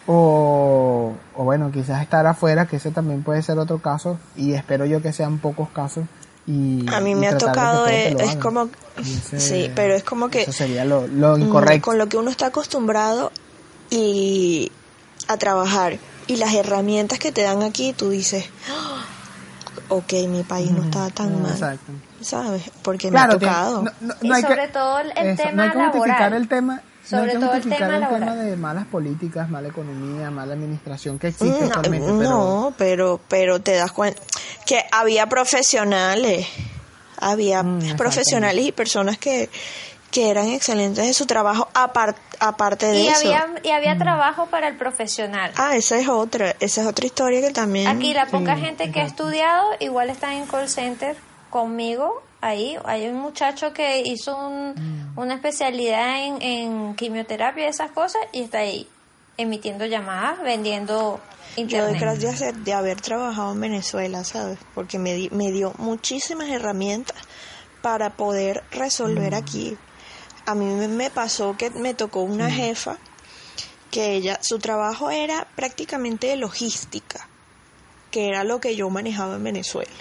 O, 0.08 1.14
o 1.36 1.44
bueno, 1.44 1.70
quizás 1.72 2.02
estar 2.02 2.26
afuera, 2.26 2.66
que 2.66 2.78
ese 2.78 2.92
también 2.92 3.24
puede 3.24 3.42
ser 3.44 3.60
otro 3.60 3.80
caso. 3.80 4.18
Y 4.36 4.54
espero 4.54 4.86
yo 4.86 5.02
que 5.02 5.12
sean 5.14 5.38
pocos 5.38 5.70
casos. 5.70 6.06
Y, 6.48 6.86
A 6.90 7.02
mí 7.02 7.12
y 7.12 7.16
me 7.16 7.28
ha 7.28 7.38
tocado, 7.38 7.86
eh, 7.88 8.12
lo 8.14 8.20
es 8.22 8.36
como, 8.38 8.70
ese- 8.98 9.40
sí, 9.40 9.72
pero 9.76 9.96
es 9.96 10.04
como 10.06 10.30
que 10.30 10.44
Eso 10.44 10.54
sería 10.54 10.86
lo, 10.86 11.06
lo 11.08 11.38
mm, 11.38 11.42
incorrecto. 11.42 11.82
con 11.90 11.98
lo 11.98 12.08
que 12.08 12.16
uno 12.16 12.32
está 12.32 12.48
acostumbrado 12.48 13.32
y 13.90 14.72
a 15.28 15.36
trabajar 15.36 15.98
y 16.28 16.38
las 16.38 16.54
herramientas 16.54 17.20
que 17.20 17.34
te 17.34 17.42
dan 17.44 17.64
aquí, 17.64 17.92
tú 17.92 18.10
dices, 18.10 18.50
"Ah, 18.70 19.04
ok, 19.90 20.14
mi 20.30 20.44
país 20.44 20.72
no 20.72 20.84
está 20.84 21.10
tan 21.10 21.42
mal, 21.42 21.52
Exacto. 21.52 21.92
¿sabes? 22.22 22.64
Porque 22.82 23.10
Claro, 23.10 23.28
me 23.28 23.36
ha 23.36 23.40
tocado. 23.40 23.82
tiene- 23.82 23.92
no, 24.00 24.08
no- 24.08 24.16
Y 24.22 24.32
hay 24.32 24.42
sobre 24.42 24.68
que, 24.68 24.72
todo 24.72 25.00
el 25.00 25.12
eso, 25.12 25.44
tema 25.44 25.52
no 25.52 25.64
hay 25.64 25.70
que 25.72 25.78
laboral. 25.78 26.34
el 26.34 26.48
tema, 26.48 26.82
Sobre 27.10 27.32
que 27.34 27.40
todo 27.40 27.54
el 27.54 27.62
tema 27.64 27.76
el 27.76 27.84
tema 27.86 27.98
laboral. 28.00 28.46
de 28.46 28.58
malas 28.58 28.86
políticas, 28.88 29.50
mala 29.50 29.68
economía, 29.70 30.30
mala 30.32 30.54
administración 30.54 31.18
que 31.20 31.28
existe 31.30 31.64
Mm, 31.64 31.68
actualmente. 31.68 32.08
pero- 32.18 32.30
no, 32.30 32.74
pero, 32.78 33.20
pero 33.28 33.62
te 33.62 33.74
das 33.76 33.92
cuenta 33.92 34.22
que 34.66 34.84
había 34.92 35.28
profesionales, 35.28 36.48
había 37.20 37.64
Mm, 37.64 37.96
profesionales 37.98 38.66
y 38.66 38.72
personas 38.72 39.18
que, 39.18 39.50
que 40.12 40.30
eran 40.30 40.48
excelentes 40.50 41.06
en 41.06 41.14
su 41.14 41.26
trabajo 41.26 41.68
apar- 41.74 42.16
aparte 42.40 42.86
de 42.88 43.00
y 43.02 43.08
eso. 43.08 43.20
había, 43.28 43.46
y 43.64 43.70
había 43.72 43.98
trabajo 43.98 44.48
para 44.48 44.68
el 44.68 44.76
profesional. 44.78 45.52
Ah, 45.56 45.76
esa 45.76 45.98
es 46.00 46.08
otra, 46.10 46.56
esa 46.60 46.82
es 46.82 46.88
otra 46.88 47.06
historia 47.06 47.42
que 47.42 47.52
también... 47.54 47.88
Aquí 47.88 48.14
la 48.14 48.26
poca 48.28 48.56
sí, 48.56 48.62
gente 48.62 48.92
que 48.92 49.02
ha 49.02 49.06
estudiado 49.06 49.64
igual 49.80 50.10
está 50.10 50.34
en 50.36 50.46
call 50.46 50.68
center 50.70 51.16
conmigo. 51.50 52.22
Ahí 52.42 52.78
hay 52.86 53.08
un 53.08 53.16
muchacho 53.16 53.74
que 53.74 54.02
hizo 54.06 54.38
un- 54.38 54.74
Mm. 54.76 55.20
una 55.20 55.34
especialidad 55.36 56.24
en, 56.24 56.42
en 56.42 56.96
quimioterapia 56.96 57.66
y 57.66 57.70
esas 57.70 57.92
cosas 57.92 58.22
y 58.32 58.44
está 58.44 58.60
ahí 58.60 58.88
emitiendo 59.38 59.86
llamadas, 59.86 60.42
vendiendo 60.44 61.20
Yo 61.56 61.64
doy 61.64 61.64
internet. 61.94 62.00
gracias 62.02 62.40
de, 62.40 62.54
de 62.54 62.74
haber 62.74 63.02
trabajado 63.02 63.52
en 63.54 63.62
Venezuela, 63.62 64.24
¿sabes? 64.24 64.60
Porque 64.76 65.00
me, 65.00 65.14
di- 65.14 65.30
me 65.32 65.52
dio 65.52 65.74
muchísimas 65.80 66.50
herramientas 66.50 67.16
para 67.82 68.12
poder 68.12 68.64
resolver 68.72 69.34
aquí. 69.36 69.76
A 70.46 70.54
mí 70.56 70.66
me, 70.88 71.10
pasó 71.10 71.56
que 71.58 71.70
me 71.72 71.94
tocó 71.94 72.22
una 72.22 72.50
jefa 72.52 72.98
que 73.92 74.14
ella, 74.14 74.38
su 74.42 74.60
trabajo 74.60 75.10
era 75.10 75.48
prácticamente 75.56 76.28
de 76.28 76.36
logística, 76.36 77.28
que 78.12 78.28
era 78.28 78.44
lo 78.44 78.60
que 78.60 78.76
yo 78.76 78.90
manejaba 78.90 79.36
en 79.36 79.44
Venezuela. 79.44 79.92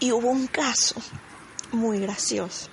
Y 0.00 0.12
hubo 0.12 0.28
un 0.28 0.46
caso 0.46 0.96
muy 1.72 2.00
gracioso, 2.00 2.68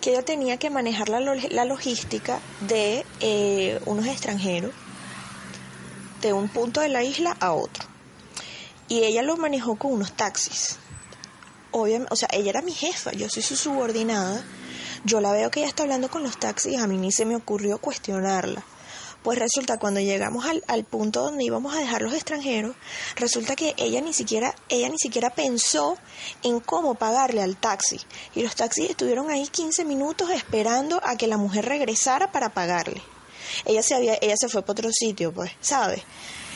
que 0.00 0.10
ella 0.10 0.24
tenía 0.24 0.56
que 0.56 0.70
manejar 0.70 1.08
la, 1.08 1.20
la 1.20 1.64
logística 1.64 2.40
de 2.60 3.04
eh, 3.20 3.80
unos 3.84 4.06
extranjeros 4.06 4.72
de 6.22 6.32
un 6.32 6.48
punto 6.48 6.80
de 6.80 6.88
la 6.88 7.04
isla 7.04 7.36
a 7.40 7.52
otro. 7.52 7.84
Y 8.88 9.04
ella 9.04 9.22
lo 9.22 9.36
manejó 9.36 9.76
con 9.76 9.92
unos 9.92 10.12
taxis. 10.12 10.78
Obviamente, 11.72 12.12
o 12.12 12.16
sea, 12.16 12.28
ella 12.32 12.50
era 12.50 12.62
mi 12.62 12.72
jefa, 12.72 13.12
yo 13.12 13.28
soy 13.28 13.42
su 13.42 13.56
subordinada. 13.56 14.42
Yo 15.04 15.20
la 15.20 15.32
veo 15.32 15.50
que 15.50 15.60
ella 15.60 15.68
está 15.68 15.82
hablando 15.82 16.10
con 16.10 16.22
los 16.22 16.38
taxis, 16.38 16.78
a 16.78 16.86
mí 16.86 16.96
ni 16.96 17.12
se 17.12 17.26
me 17.26 17.36
ocurrió 17.36 17.78
cuestionarla. 17.78 18.64
Pues 19.26 19.40
resulta 19.40 19.76
cuando 19.80 19.98
llegamos 19.98 20.46
al, 20.46 20.62
al 20.68 20.84
punto 20.84 21.24
donde 21.24 21.42
íbamos 21.42 21.74
a 21.74 21.80
dejar 21.80 22.00
los 22.00 22.14
extranjeros, 22.14 22.76
resulta 23.16 23.56
que 23.56 23.74
ella 23.76 24.00
ni 24.00 24.12
siquiera, 24.12 24.54
ella 24.68 24.88
ni 24.88 24.98
siquiera 24.98 25.30
pensó 25.30 25.98
en 26.44 26.60
cómo 26.60 26.94
pagarle 26.94 27.42
al 27.42 27.56
taxi. 27.56 28.00
Y 28.36 28.44
los 28.44 28.54
taxis 28.54 28.90
estuvieron 28.90 29.28
ahí 29.28 29.48
15 29.48 29.84
minutos 29.84 30.30
esperando 30.30 31.00
a 31.02 31.16
que 31.16 31.26
la 31.26 31.38
mujer 31.38 31.66
regresara 31.66 32.30
para 32.30 32.50
pagarle. 32.50 33.02
Ella 33.64 33.82
se 33.82 33.96
había, 33.96 34.16
ella 34.22 34.36
se 34.36 34.48
fue 34.48 34.62
para 34.62 34.78
otro 34.78 34.90
sitio, 34.92 35.32
pues, 35.34 35.50
¿sabes? 35.60 36.02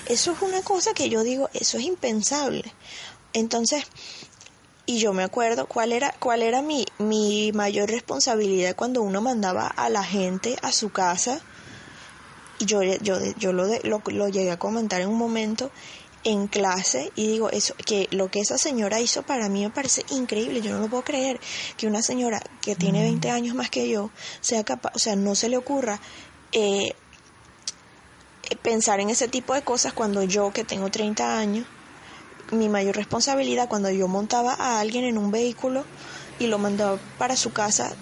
Eso 0.06 0.30
es 0.30 0.40
una 0.40 0.62
cosa 0.62 0.94
que 0.94 1.08
yo 1.08 1.24
digo, 1.24 1.50
eso 1.52 1.76
es 1.76 1.82
impensable. 1.82 2.72
Entonces, 3.32 3.82
y 4.86 5.00
yo 5.00 5.12
me 5.12 5.24
acuerdo 5.24 5.66
cuál 5.66 5.90
era, 5.90 6.14
cuál 6.20 6.40
era 6.40 6.62
mi, 6.62 6.86
mi 6.98 7.50
mayor 7.52 7.90
responsabilidad 7.90 8.76
cuando 8.76 9.02
uno 9.02 9.20
mandaba 9.20 9.66
a 9.66 9.88
la 9.88 10.04
gente 10.04 10.54
a 10.62 10.70
su 10.70 10.90
casa. 10.90 11.40
Y 12.60 12.66
yo, 12.66 12.82
yo, 12.82 13.18
yo 13.38 13.52
lo, 13.52 13.66
de- 13.66 13.80
lo, 13.82 14.02
lo 14.06 14.28
llegué 14.28 14.52
a 14.52 14.58
comentar 14.58 15.00
en 15.00 15.08
un 15.08 15.18
momento 15.18 15.70
en 16.22 16.46
clase 16.48 17.10
y 17.16 17.26
digo, 17.26 17.48
eso, 17.50 17.74
que 17.86 18.06
lo 18.10 18.30
que 18.30 18.40
esa 18.40 18.58
señora 18.58 19.00
hizo 19.00 19.22
para 19.22 19.48
mí 19.48 19.62
me 19.64 19.70
parece 19.70 20.04
increíble. 20.10 20.60
Yo 20.60 20.70
no 20.72 20.80
lo 20.80 20.88
puedo 20.88 21.02
creer 21.02 21.40
que 21.78 21.86
una 21.86 22.02
señora 22.02 22.42
que 22.60 22.76
tiene 22.76 23.00
20 23.02 23.30
años 23.30 23.54
más 23.56 23.70
que 23.70 23.88
yo 23.88 24.10
sea 24.42 24.62
capaz, 24.62 24.92
o 24.94 24.98
sea, 24.98 25.16
no 25.16 25.34
se 25.34 25.48
le 25.48 25.56
ocurra 25.56 25.98
eh, 26.52 26.92
pensar 28.62 29.00
en 29.00 29.08
ese 29.10 29.28
tipo 29.28 29.54
de 29.54 29.62
cosas 29.62 29.92
cuando 29.92 30.22
yo, 30.22 30.52
que 30.52 30.64
tengo 30.64 30.90
30 30.90 31.38
años, 31.38 31.66
mi 32.52 32.68
mayor 32.68 32.96
responsabilidad 32.96 33.68
cuando 33.68 33.90
yo 33.90 34.08
montaba 34.08 34.54
a 34.54 34.80
alguien 34.80 35.04
en 35.04 35.16
un 35.16 35.30
vehículo 35.30 35.84
y 36.38 36.48
lo 36.48 36.58
mandaba 36.58 36.98
para 37.16 37.36
su 37.36 37.52
casa 37.52 37.94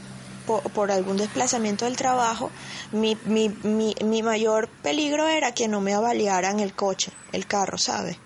por, 0.48 0.62
por 0.72 0.90
algún 0.90 1.18
desplazamiento 1.18 1.84
del 1.84 1.96
trabajo, 1.96 2.50
mi, 2.90 3.16
mi, 3.26 3.50
mi, 3.62 3.94
mi 4.02 4.22
mayor 4.22 4.68
peligro 4.82 5.28
era 5.28 5.52
que 5.52 5.68
no 5.68 5.82
me 5.82 5.92
avaliaran 5.92 6.58
el 6.58 6.72
coche, 6.72 7.12
el 7.32 7.46
carro, 7.46 7.76
¿sabes? 7.76 8.16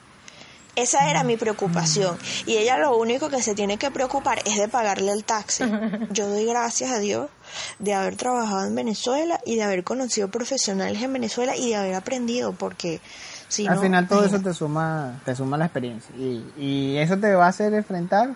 Esa 0.74 1.10
era 1.10 1.22
mi 1.22 1.36
preocupación. 1.36 2.16
Y 2.46 2.56
ella 2.56 2.78
lo 2.78 2.96
único 2.96 3.28
que 3.28 3.42
se 3.42 3.54
tiene 3.54 3.76
que 3.76 3.90
preocupar 3.90 4.38
es 4.46 4.56
de 4.56 4.68
pagarle 4.68 5.12
el 5.12 5.22
taxi. 5.22 5.64
Yo 6.10 6.28
doy 6.28 6.46
gracias 6.46 6.90
a 6.92 6.98
Dios 6.98 7.28
de 7.78 7.92
haber 7.92 8.16
trabajado 8.16 8.64
en 8.64 8.74
Venezuela 8.74 9.38
y 9.44 9.56
de 9.56 9.64
haber 9.64 9.84
conocido 9.84 10.28
profesionales 10.28 11.02
en 11.02 11.12
Venezuela 11.12 11.54
y 11.56 11.68
de 11.68 11.76
haber 11.76 11.94
aprendido, 11.94 12.52
porque 12.52 13.02
si 13.48 13.66
Al 13.66 13.74
no, 13.74 13.82
final 13.82 14.08
todo 14.08 14.24
eso 14.24 14.40
te 14.40 14.54
suma, 14.54 15.20
te 15.26 15.34
suma 15.36 15.58
la 15.58 15.66
experiencia 15.66 16.14
y, 16.16 16.42
y 16.56 16.96
eso 16.96 17.18
te 17.18 17.34
va 17.34 17.44
a 17.44 17.48
hacer 17.48 17.74
enfrentar, 17.74 18.30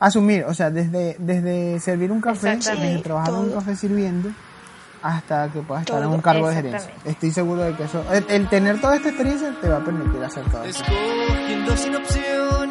asumir, 0.00 0.44
o 0.44 0.54
sea, 0.54 0.70
desde, 0.70 1.14
desde 1.18 1.78
servir 1.78 2.10
un 2.10 2.20
café, 2.20 2.56
desde 2.56 2.98
trabajar 2.98 3.34
en 3.34 3.40
un 3.40 3.52
café 3.52 3.76
sirviendo, 3.76 4.30
hasta 5.02 5.48
que 5.50 5.60
puedas 5.60 5.82
estar 5.82 6.02
en 6.02 6.08
un 6.08 6.20
cargo 6.20 6.48
de 6.48 6.54
gerencia. 6.56 6.92
Estoy 7.04 7.30
seguro 7.30 7.62
de 7.62 7.76
que 7.76 7.84
eso, 7.84 8.04
el, 8.10 8.24
el 8.28 8.48
tener 8.48 8.80
toda 8.80 8.96
esta 8.96 9.10
experiencia 9.10 9.54
te 9.60 9.68
va 9.68 9.76
a 9.76 9.84
permitir 9.84 10.24
hacer 10.24 10.44
todo 10.50 10.64
eso. 10.64 10.82
Escogiendo 10.82 11.76
sin 11.76 11.96
opción. 11.96 12.70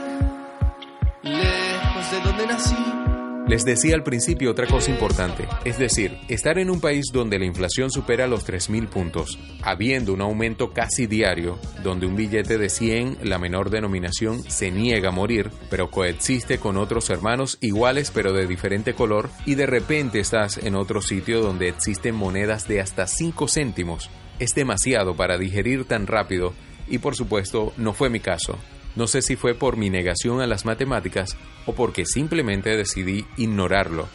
Le 1.22 1.70
de 2.12 2.22
donde 2.24 2.48
nací. 2.48 3.09
Les 3.50 3.66
decía 3.66 3.96
al 3.96 4.04
principio 4.04 4.52
otra 4.52 4.68
cosa 4.68 4.92
importante, 4.92 5.48
es 5.66 5.80
decir, 5.80 6.16
estar 6.28 6.60
en 6.60 6.70
un 6.70 6.80
país 6.80 7.06
donde 7.12 7.40
la 7.40 7.46
inflación 7.46 7.90
supera 7.90 8.28
los 8.28 8.48
3.000 8.48 8.90
puntos, 8.90 9.40
habiendo 9.64 10.14
un 10.14 10.22
aumento 10.22 10.72
casi 10.72 11.08
diario, 11.08 11.58
donde 11.82 12.06
un 12.06 12.16
billete 12.16 12.60
de 12.60 12.70
100, 12.70 13.18
la 13.24 13.40
menor 13.40 13.72
denominación, 13.72 14.44
se 14.44 14.70
niega 14.70 15.10
a 15.10 15.12
morir, 15.12 15.50
pero 15.72 15.90
coexiste 15.90 16.60
con 16.60 16.78
otros 16.78 17.10
hermanos 17.10 17.58
iguales 17.60 18.12
pero 18.12 18.34
de 18.34 18.46
diferente 18.46 18.94
color, 18.94 19.32
y 19.48 19.56
de 19.56 19.66
repente 19.66 20.20
estás 20.20 20.60
en 20.60 20.76
otro 20.76 21.02
sitio 21.02 21.42
donde 21.42 21.70
existen 21.70 22.14
monedas 22.14 22.68
de 22.68 22.82
hasta 22.82 23.08
5 23.08 23.48
céntimos, 23.48 24.12
es 24.38 24.54
demasiado 24.54 25.16
para 25.16 25.40
digerir 25.40 25.86
tan 25.86 26.06
rápido, 26.06 26.54
y 26.88 27.00
por 27.00 27.16
supuesto 27.16 27.74
no 27.78 27.94
fue 27.94 28.12
mi 28.12 28.20
caso. 28.20 28.60
No 28.96 29.08
sé 29.08 29.22
si 29.22 29.36
fue 29.36 29.54
por 29.54 29.78
mi 29.78 29.90
negación 29.90 30.42
a 30.42 30.48
las 30.48 30.66
matemáticas 30.66 31.38
o 31.66 31.74
porque 31.74 32.06
simplemente 32.06 32.76
decidí 32.76 33.26
ignorarlo. 33.38 34.08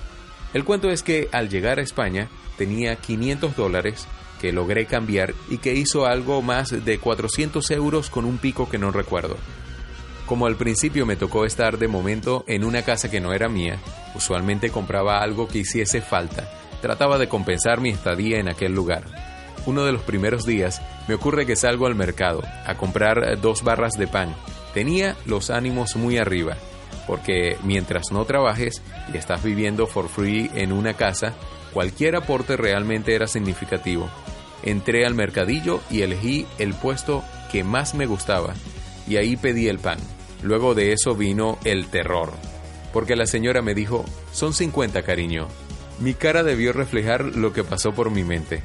El 0.52 0.64
cuento 0.64 0.90
es 0.90 1.02
que 1.02 1.28
al 1.32 1.48
llegar 1.48 1.78
a 1.78 1.82
España 1.82 2.28
tenía 2.56 2.96
500 2.96 3.56
dólares 3.56 4.06
que 4.40 4.52
logré 4.52 4.86
cambiar 4.86 5.34
y 5.48 5.58
que 5.58 5.74
hizo 5.74 6.06
algo 6.06 6.42
más 6.42 6.84
de 6.84 6.98
400 6.98 7.70
euros 7.70 8.10
con 8.10 8.24
un 8.24 8.38
pico 8.38 8.68
que 8.68 8.78
no 8.78 8.90
recuerdo. 8.90 9.36
Como 10.26 10.46
al 10.46 10.56
principio 10.56 11.06
me 11.06 11.16
tocó 11.16 11.44
estar 11.44 11.78
de 11.78 11.88
momento 11.88 12.44
en 12.46 12.64
una 12.64 12.82
casa 12.82 13.10
que 13.10 13.20
no 13.20 13.32
era 13.32 13.48
mía, 13.48 13.78
usualmente 14.14 14.70
compraba 14.70 15.18
algo 15.18 15.48
que 15.48 15.58
hiciese 15.58 16.00
falta, 16.00 16.50
trataba 16.80 17.18
de 17.18 17.28
compensar 17.28 17.80
mi 17.80 17.90
estadía 17.90 18.38
en 18.38 18.48
aquel 18.48 18.74
lugar. 18.74 19.04
Uno 19.66 19.84
de 19.84 19.92
los 19.92 20.02
primeros 20.02 20.44
días 20.44 20.82
me 21.08 21.14
ocurre 21.14 21.46
que 21.46 21.56
salgo 21.56 21.86
al 21.86 21.94
mercado 21.94 22.42
a 22.66 22.74
comprar 22.74 23.40
dos 23.40 23.62
barras 23.62 23.94
de 23.94 24.06
pan 24.06 24.34
Tenía 24.74 25.16
los 25.24 25.50
ánimos 25.50 25.94
muy 25.94 26.18
arriba, 26.18 26.56
porque 27.06 27.56
mientras 27.62 28.10
no 28.10 28.24
trabajes 28.24 28.82
y 29.12 29.16
estás 29.16 29.42
viviendo 29.44 29.86
for 29.86 30.08
free 30.08 30.50
en 30.54 30.72
una 30.72 30.94
casa, 30.94 31.34
cualquier 31.72 32.16
aporte 32.16 32.56
realmente 32.56 33.14
era 33.14 33.28
significativo. 33.28 34.10
Entré 34.64 35.06
al 35.06 35.14
mercadillo 35.14 35.80
y 35.90 36.02
elegí 36.02 36.46
el 36.58 36.74
puesto 36.74 37.22
que 37.52 37.62
más 37.62 37.94
me 37.94 38.06
gustaba, 38.06 38.54
y 39.06 39.16
ahí 39.16 39.36
pedí 39.36 39.68
el 39.68 39.78
pan. 39.78 39.98
Luego 40.42 40.74
de 40.74 40.92
eso 40.92 41.14
vino 41.14 41.56
el 41.64 41.86
terror, 41.86 42.32
porque 42.92 43.14
la 43.14 43.26
señora 43.26 43.62
me 43.62 43.74
dijo, 43.74 44.04
son 44.32 44.52
50 44.52 45.02
cariño. 45.02 45.46
Mi 46.00 46.14
cara 46.14 46.42
debió 46.42 46.72
reflejar 46.72 47.24
lo 47.24 47.52
que 47.52 47.62
pasó 47.62 47.92
por 47.92 48.10
mi 48.10 48.24
mente 48.24 48.62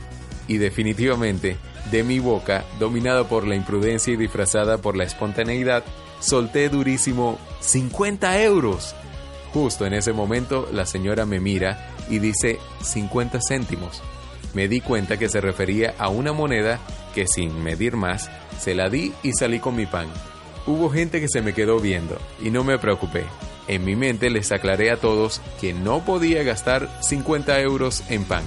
y 0.49 0.57
definitivamente, 0.57 1.57
de 1.91 2.03
mi 2.03 2.19
boca, 2.19 2.65
dominada 2.79 3.29
por 3.29 3.47
la 3.47 3.55
imprudencia 3.55 4.11
y 4.11 4.17
disfrazada 4.17 4.79
por 4.79 4.97
la 4.97 5.05
espontaneidad, 5.05 5.85
solté 6.19 6.67
durísimo 6.67 7.39
50 7.61 8.41
euros. 8.41 8.95
Justo 9.53 9.85
en 9.85 9.93
ese 9.93 10.11
momento 10.11 10.67
la 10.73 10.85
señora 10.85 11.25
me 11.25 11.39
mira 11.39 11.93
y 12.09 12.19
dice 12.19 12.57
50 12.81 13.39
céntimos. 13.47 14.01
Me 14.55 14.67
di 14.67 14.81
cuenta 14.81 15.17
que 15.17 15.29
se 15.29 15.39
refería 15.39 15.93
a 15.99 16.09
una 16.09 16.33
moneda 16.33 16.79
que 17.13 17.27
sin 17.27 17.63
medir 17.63 17.95
más, 17.95 18.31
se 18.59 18.73
la 18.73 18.89
di 18.89 19.13
y 19.21 19.33
salí 19.33 19.59
con 19.59 19.75
mi 19.75 19.85
pan. 19.85 20.07
Hubo 20.65 20.89
gente 20.89 21.21
que 21.21 21.29
se 21.29 21.41
me 21.41 21.53
quedó 21.53 21.79
viendo 21.79 22.17
y 22.41 22.49
no 22.49 22.63
me 22.63 22.79
preocupé. 22.79 23.23
En 23.67 23.85
mi 23.85 23.95
mente 23.95 24.31
les 24.31 24.51
aclaré 24.51 24.89
a 24.89 24.97
todos 24.97 25.41
que 25.61 25.73
no 25.73 26.03
podía 26.03 26.41
gastar 26.41 26.89
50 27.01 27.61
euros 27.61 28.03
en 28.09 28.25
pan. 28.25 28.43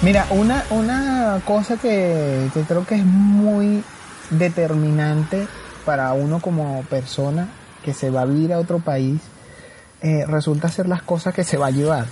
Mira, 0.00 0.28
una, 0.30 0.62
una 0.70 1.42
cosa 1.44 1.76
que, 1.76 2.48
creo 2.68 2.86
que 2.86 2.94
es 2.94 3.04
muy 3.04 3.82
determinante 4.30 5.48
para 5.84 6.12
uno 6.12 6.38
como 6.38 6.84
persona 6.84 7.48
que 7.84 7.92
se 7.92 8.08
va 8.08 8.20
a 8.20 8.24
vivir 8.24 8.52
a 8.52 8.60
otro 8.60 8.78
país, 8.78 9.20
eh, 10.00 10.24
resulta 10.28 10.68
ser 10.68 10.86
las 10.86 11.02
cosas 11.02 11.34
que 11.34 11.42
se 11.42 11.56
va 11.56 11.66
a 11.66 11.70
llevar. 11.72 12.06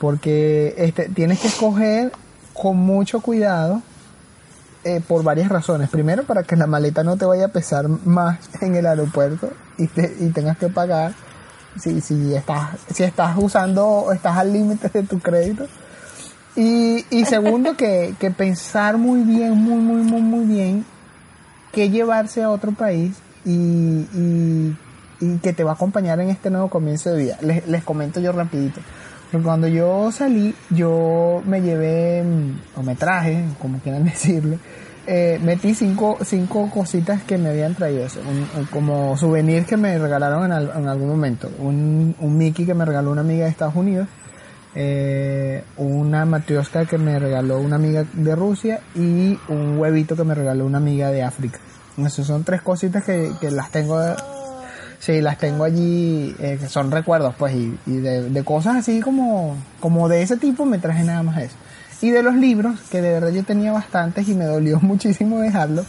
Porque 0.00 0.74
este, 0.78 1.10
tienes 1.10 1.38
que 1.38 1.48
escoger 1.48 2.10
con 2.54 2.78
mucho 2.78 3.20
cuidado 3.20 3.82
eh, 4.84 5.02
por 5.06 5.22
varias 5.22 5.50
razones. 5.50 5.90
Primero, 5.90 6.24
para 6.24 6.42
que 6.42 6.56
la 6.56 6.66
maleta 6.66 7.04
no 7.04 7.18
te 7.18 7.26
vaya 7.26 7.46
a 7.46 7.48
pesar 7.48 7.86
más 7.86 8.38
en 8.62 8.76
el 8.76 8.86
aeropuerto 8.86 9.50
y, 9.76 9.84
y 9.84 10.30
tengas 10.30 10.56
que 10.56 10.70
pagar 10.70 11.12
si, 11.78 12.00
si, 12.00 12.34
estás, 12.34 12.70
si 12.94 13.02
estás 13.02 13.36
usando, 13.36 14.10
estás 14.14 14.38
al 14.38 14.54
límite 14.54 14.88
de 14.88 15.02
tu 15.02 15.18
crédito 15.20 15.66
y, 16.56 17.04
y 17.10 17.24
segundo, 17.26 17.76
que, 17.76 18.14
que, 18.18 18.30
pensar 18.30 18.96
muy 18.96 19.22
bien, 19.22 19.52
muy, 19.52 19.76
muy, 19.76 20.02
muy, 20.02 20.22
muy 20.22 20.46
bien, 20.46 20.86
que 21.70 21.90
llevarse 21.90 22.42
a 22.42 22.50
otro 22.50 22.72
país 22.72 23.14
y, 23.44 23.50
y, 23.52 24.76
y, 25.20 25.38
que 25.38 25.52
te 25.52 25.64
va 25.64 25.72
a 25.72 25.74
acompañar 25.74 26.18
en 26.20 26.30
este 26.30 26.48
nuevo 26.48 26.70
comienzo 26.70 27.10
de 27.10 27.24
vida. 27.24 27.38
Les, 27.42 27.66
les 27.68 27.84
comento 27.84 28.20
yo 28.20 28.32
rapidito. 28.32 28.80
Cuando 29.42 29.66
yo 29.66 30.10
salí, 30.12 30.54
yo 30.70 31.42
me 31.44 31.60
llevé, 31.60 32.24
o 32.74 32.82
me 32.82 32.94
traje, 32.94 33.44
como 33.60 33.78
quieran 33.80 34.04
decirle, 34.06 34.58
eh, 35.06 35.38
metí 35.42 35.74
cinco, 35.74 36.16
cinco 36.24 36.70
cositas 36.70 37.22
que 37.22 37.36
me 37.36 37.50
habían 37.50 37.74
traído, 37.74 38.06
como 38.70 39.16
souvenirs 39.18 39.66
que 39.66 39.76
me 39.76 39.98
regalaron 39.98 40.50
en, 40.50 40.52
en 40.52 40.88
algún 40.88 41.08
momento. 41.08 41.50
Un, 41.58 42.14
un 42.18 42.38
Mickey 42.38 42.64
que 42.64 42.74
me 42.74 42.86
regaló 42.86 43.10
una 43.10 43.20
amiga 43.20 43.44
de 43.44 43.50
Estados 43.50 43.76
Unidos 43.76 44.08
eh, 44.78 45.64
una 45.78 46.26
matrioska 46.26 46.84
que 46.84 46.98
me 46.98 47.18
regaló 47.18 47.58
una 47.58 47.76
amiga 47.76 48.04
de 48.12 48.36
Rusia 48.36 48.80
y 48.94 49.38
un 49.48 49.78
huevito 49.78 50.16
que 50.16 50.24
me 50.24 50.34
regaló 50.34 50.66
una 50.66 50.76
amiga 50.76 51.10
de 51.10 51.22
África. 51.22 51.58
Esas 51.96 52.26
son 52.26 52.44
tres 52.44 52.60
cositas 52.60 53.02
que, 53.02 53.32
las 53.50 53.70
tengo, 53.70 53.98
sí, 54.98 55.22
las 55.22 55.38
tengo 55.38 55.64
allí, 55.64 56.36
eh, 56.38 56.58
que 56.60 56.68
son 56.68 56.90
recuerdos, 56.90 57.34
pues, 57.38 57.54
y, 57.54 57.70
de, 57.86 58.44
cosas 58.44 58.76
así 58.76 59.00
como, 59.00 59.56
como 59.80 60.10
de 60.10 60.20
ese 60.20 60.36
tipo 60.36 60.66
me 60.66 60.76
traje 60.76 61.04
nada 61.04 61.22
más 61.22 61.38
eso. 61.38 61.56
Y 62.02 62.10
de 62.10 62.22
los 62.22 62.34
libros, 62.34 62.78
que 62.90 63.00
de 63.00 63.12
verdad 63.12 63.30
yo 63.30 63.44
tenía 63.44 63.72
bastantes 63.72 64.28
y 64.28 64.34
me 64.34 64.44
dolió 64.44 64.78
muchísimo 64.82 65.38
dejarlos, 65.38 65.86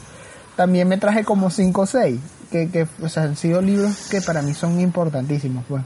también 0.56 0.88
me 0.88 0.98
traje 0.98 1.26
como 1.26 1.50
cinco 1.50 1.82
o 1.82 1.86
seis, 1.86 2.22
que, 2.52 2.70
que 2.70 2.88
han 3.18 3.36
sido 3.36 3.62
libros 3.62 4.08
que 4.10 4.22
para 4.22 4.42
mí 4.42 4.54
son 4.54 4.80
importantísimos, 4.80 5.66
pues. 5.68 5.84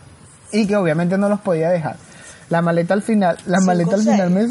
Y 0.52 0.68
que 0.68 0.76
obviamente 0.76 1.18
no 1.18 1.30
los 1.30 1.40
podía 1.40 1.72
dejar. 1.72 1.96
La 2.52 2.62
maleta 2.62 2.94
al 2.94 3.02
final, 3.02 3.38
la 3.48 3.62
maleta 3.62 3.96
al 3.96 4.02
final 4.02 4.30
me... 4.30 4.48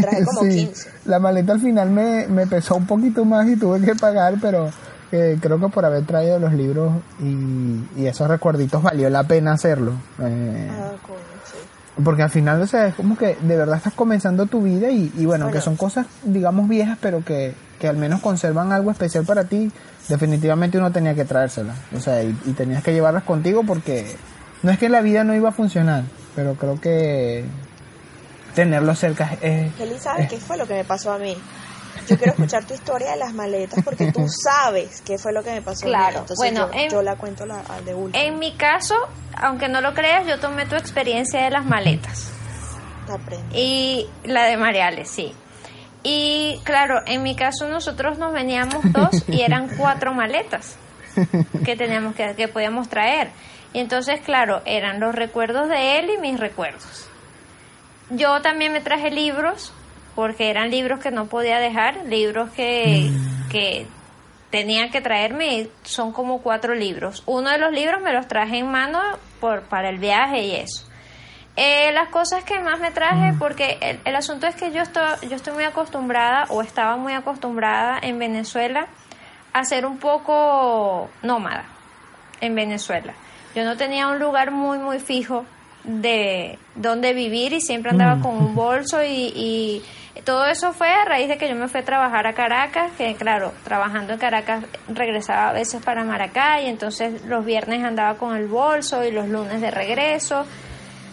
traje 0.00 0.24
como 0.26 0.40
15. 0.42 0.90
La 1.06 1.20
maleta 1.20 1.52
al 1.52 1.60
final 1.60 1.88
me, 1.88 2.26
me 2.26 2.46
pesó 2.48 2.74
un 2.74 2.86
poquito 2.86 3.24
más 3.24 3.48
y 3.48 3.56
tuve 3.56 3.80
que 3.80 3.94
pagar, 3.94 4.34
pero 4.42 4.70
eh, 5.12 5.38
creo 5.40 5.60
que 5.60 5.68
por 5.68 5.84
haber 5.84 6.04
traído 6.04 6.40
los 6.40 6.52
libros 6.52 6.92
y, 7.20 8.04
esos 8.04 8.26
recuerditos 8.26 8.82
valió 8.82 9.08
la 9.08 9.22
pena 9.22 9.52
hacerlo. 9.52 9.92
Eh, 10.20 10.68
ah, 10.72 10.90
porque 12.02 12.24
al 12.24 12.30
final, 12.30 12.60
o 12.60 12.66
sea, 12.66 12.88
es 12.88 12.94
como 12.96 13.16
que 13.16 13.36
de 13.40 13.56
verdad 13.56 13.76
estás 13.76 13.94
comenzando 13.94 14.46
tu 14.46 14.60
vida 14.60 14.90
y, 14.90 15.24
bueno, 15.24 15.52
que 15.52 15.60
son 15.60 15.76
cosas, 15.76 16.06
digamos, 16.24 16.68
viejas, 16.68 16.98
pero 17.00 17.24
que, 17.24 17.54
que, 17.78 17.86
al 17.86 17.96
menos 17.96 18.20
conservan 18.20 18.72
algo 18.72 18.90
especial 18.90 19.24
para 19.24 19.44
ti. 19.44 19.70
Definitivamente 20.08 20.76
uno 20.76 20.90
tenía 20.90 21.14
que 21.14 21.24
traérselas. 21.24 21.76
O 21.96 22.00
sea, 22.00 22.24
y, 22.24 22.36
y 22.46 22.52
tenías 22.52 22.82
que 22.82 22.92
llevarlas 22.92 23.22
contigo 23.22 23.62
porque 23.64 24.16
no 24.64 24.72
es 24.72 24.78
que 24.78 24.88
la 24.88 25.02
vida 25.02 25.22
no 25.22 25.36
iba 25.36 25.50
a 25.50 25.52
funcionar, 25.52 26.02
pero 26.34 26.54
creo 26.54 26.80
que 26.80 27.44
tenerlo 28.54 28.94
cerca 28.94 29.36
es... 29.40 29.74
Kelly, 29.74 29.98
¿sabes 29.98 30.28
qué 30.28 30.38
fue 30.38 30.56
lo 30.56 30.66
que 30.66 30.74
me 30.74 30.84
pasó 30.84 31.12
a 31.12 31.18
mí? 31.18 31.36
Yo 32.08 32.18
quiero 32.18 32.32
escuchar 32.32 32.64
tu 32.64 32.74
historia 32.74 33.12
de 33.12 33.16
las 33.16 33.32
maletas 33.32 33.82
porque 33.84 34.12
tú 34.12 34.26
sabes 34.44 35.00
qué 35.02 35.18
fue 35.18 35.32
lo 35.32 35.42
que 35.42 35.52
me 35.52 35.62
pasó 35.62 35.86
claro. 35.86 36.04
a 36.04 36.10
mí. 36.10 36.16
Entonces 36.18 36.36
bueno, 36.36 36.70
yo, 36.90 37.02
la 37.02 37.16
cuento 37.16 37.46
la, 37.46 37.62
de 37.84 37.94
último. 37.94 38.22
En 38.22 38.38
mi 38.38 38.52
caso, 38.52 38.94
aunque 39.36 39.68
no 39.68 39.80
lo 39.80 39.94
creas, 39.94 40.26
yo 40.26 40.38
tomé 40.38 40.66
tu 40.66 40.76
experiencia 40.76 41.42
de 41.42 41.50
las 41.50 41.64
maletas. 41.64 42.30
Y 43.52 44.08
la 44.24 44.44
de 44.44 44.56
Mariales, 44.56 45.10
sí. 45.10 45.34
Y 46.02 46.60
claro, 46.64 47.00
en 47.06 47.22
mi 47.22 47.34
caso 47.34 47.68
nosotros 47.68 48.18
nos 48.18 48.32
veníamos 48.32 48.80
dos 48.92 49.24
y 49.28 49.40
eran 49.40 49.68
cuatro 49.76 50.12
maletas 50.12 50.76
que 51.64 51.76
teníamos 51.76 52.14
que, 52.14 52.34
que 52.34 52.48
podíamos 52.48 52.88
traer. 52.88 53.30
Y 53.74 53.80
entonces, 53.80 54.20
claro, 54.20 54.62
eran 54.64 55.00
los 55.00 55.14
recuerdos 55.14 55.68
de 55.68 55.98
él 55.98 56.08
y 56.08 56.20
mis 56.20 56.38
recuerdos. 56.38 57.10
Yo 58.08 58.40
también 58.40 58.72
me 58.72 58.80
traje 58.80 59.10
libros, 59.10 59.72
porque 60.14 60.48
eran 60.48 60.70
libros 60.70 61.00
que 61.00 61.10
no 61.10 61.26
podía 61.26 61.58
dejar, 61.58 62.06
libros 62.06 62.50
que, 62.50 63.10
mm. 63.10 63.48
que 63.50 63.86
tenía 64.50 64.90
que 64.90 65.00
traerme, 65.00 65.68
son 65.82 66.12
como 66.12 66.40
cuatro 66.40 66.76
libros. 66.76 67.24
Uno 67.26 67.50
de 67.50 67.58
los 67.58 67.72
libros 67.72 68.00
me 68.00 68.12
los 68.12 68.28
traje 68.28 68.58
en 68.58 68.70
mano 68.70 69.00
por, 69.40 69.62
para 69.62 69.88
el 69.88 69.98
viaje 69.98 70.44
y 70.44 70.54
eso. 70.54 70.86
Eh, 71.56 71.90
las 71.92 72.10
cosas 72.10 72.44
que 72.44 72.60
más 72.60 72.78
me 72.78 72.92
traje, 72.92 73.32
mm. 73.32 73.38
porque 73.40 73.78
el, 73.80 73.98
el, 74.04 74.14
asunto 74.14 74.46
es 74.46 74.54
que 74.54 74.70
yo 74.70 74.82
estoy, 74.82 75.28
yo 75.28 75.34
estoy 75.34 75.52
muy 75.52 75.64
acostumbrada, 75.64 76.44
o 76.48 76.62
estaba 76.62 76.96
muy 76.96 77.14
acostumbrada 77.14 77.98
en 78.00 78.20
Venezuela, 78.20 78.86
a 79.52 79.64
ser 79.64 79.84
un 79.84 79.98
poco 79.98 81.10
nómada 81.22 81.64
en 82.40 82.54
Venezuela. 82.54 83.14
Yo 83.54 83.64
no 83.64 83.76
tenía 83.76 84.08
un 84.08 84.18
lugar 84.18 84.50
muy, 84.50 84.78
muy 84.78 84.98
fijo 84.98 85.44
de 85.84 86.58
donde 86.74 87.12
vivir 87.12 87.52
y 87.52 87.60
siempre 87.60 87.90
andaba 87.90 88.20
con 88.20 88.36
un 88.36 88.54
bolso 88.54 89.02
y, 89.04 89.82
Todo 90.24 90.46
eso 90.46 90.72
fue 90.72 90.88
a 90.88 91.04
raíz 91.04 91.28
de 91.28 91.36
que 91.36 91.48
yo 91.48 91.54
me 91.54 91.68
fui 91.68 91.80
a 91.80 91.84
trabajar 91.84 92.26
a 92.26 92.32
Caracas, 92.32 92.92
que 92.96 93.14
claro, 93.14 93.52
trabajando 93.64 94.14
en 94.14 94.18
Caracas 94.18 94.64
regresaba 94.88 95.50
a 95.50 95.52
veces 95.52 95.82
para 95.84 96.04
Maracay, 96.04 96.66
entonces 96.66 97.24
los 97.26 97.44
viernes 97.44 97.84
andaba 97.84 98.16
con 98.16 98.34
el 98.36 98.46
bolso 98.46 99.04
y 99.04 99.10
los 99.10 99.28
lunes 99.28 99.60
de 99.60 99.70
regreso. 99.70 100.46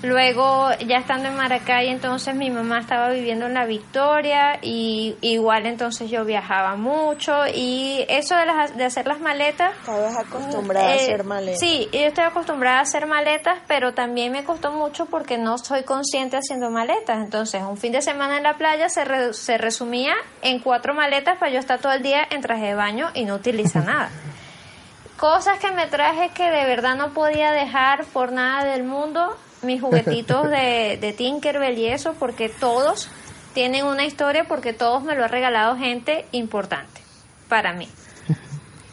Luego, 0.04 0.70
ya 0.88 0.97
estando 0.97 1.30
en 1.30 1.36
Maracay, 1.38 1.89
entonces 1.89 2.34
mi 2.34 2.49
mamá 2.49 2.80
estaba 2.80 3.10
viviendo 3.10 3.45
en 3.45 3.54
La 3.54 3.66
Victoria 3.66 4.58
y 4.62 5.16
igual 5.22 5.68
entonces 5.68 6.10
yo 6.10 6.26
viajaba 6.26 6.76
mucho 6.76 7.43
y 7.54 8.04
eso 8.10 8.36
de, 8.36 8.47
las, 8.47 8.76
de 8.76 8.86
hacer 8.86 9.06
las 9.06 9.20
maletas... 9.20 9.74
Estabas 9.82 10.18
acostumbrada 10.18 10.88
a 10.88 10.95
eh, 10.95 11.02
hacer 11.02 11.24
maletas. 11.24 11.60
Sí, 11.60 11.88
yo 11.93 11.99
estoy 11.99 12.24
acostumbrada 12.24 12.80
a 12.80 12.82
hacer 12.82 13.06
maletas, 13.06 13.60
pero 13.68 13.93
también 13.93 14.32
me 14.32 14.43
costó 14.43 14.72
mucho 14.72 15.06
porque 15.06 15.38
no 15.38 15.60
soy 15.60 15.84
consciente 15.84 16.36
haciendo 16.38 16.72
maletas. 16.72 17.18
Entonces, 17.18 17.62
un 17.62 17.78
fin 17.78 17.91
de 17.91 18.02
semana 18.02 18.38
en 18.38 18.43
la 18.43 18.56
playa 18.58 18.89
se, 18.89 19.06
re- 19.06 19.34
se 19.36 19.60
resumía 19.60 20.16
en 20.41 20.60
cuatro 20.60 20.95
maletas 20.95 21.38
para 21.38 21.52
yo 21.52 21.60
estar 21.60 21.80
todo 21.80 21.91
el 21.91 22.02
día 22.02 22.26
en 22.32 22.41
traje 22.41 22.66
de 22.66 22.74
baño 22.76 23.12
y 23.14 23.26
no 23.26 23.36
utilizar 23.36 23.86
nada. 23.86 24.10
Cosas 25.18 25.60
que 25.60 25.70
me 25.72 25.86
traje 25.86 26.30
que 26.30 26.49
de 26.49 26.66
verdad 26.66 26.95
no 26.95 27.10
podía 27.14 27.52
dejar 27.52 28.06
por 28.06 28.32
nada 28.32 28.64
del 28.66 28.84
mundo, 28.84 29.38
mis 29.64 29.82
juguetitos 29.82 30.49
de, 30.49 30.97
de 30.99 31.14
Tinkerbell 31.14 31.78
y 31.78 31.88
eso, 31.88 32.14
porque 32.20 32.49
todos 32.49 33.09
tienen 33.53 33.86
una 33.86 34.05
historia, 34.05 34.45
porque 34.47 34.74
todos 34.74 35.03
me 35.03 35.16
lo 35.16 35.26
ha 35.26 35.28
regalado 35.28 35.78
gente 35.78 36.26
importante 36.32 37.01
para 37.49 37.74
mí. 37.74 37.88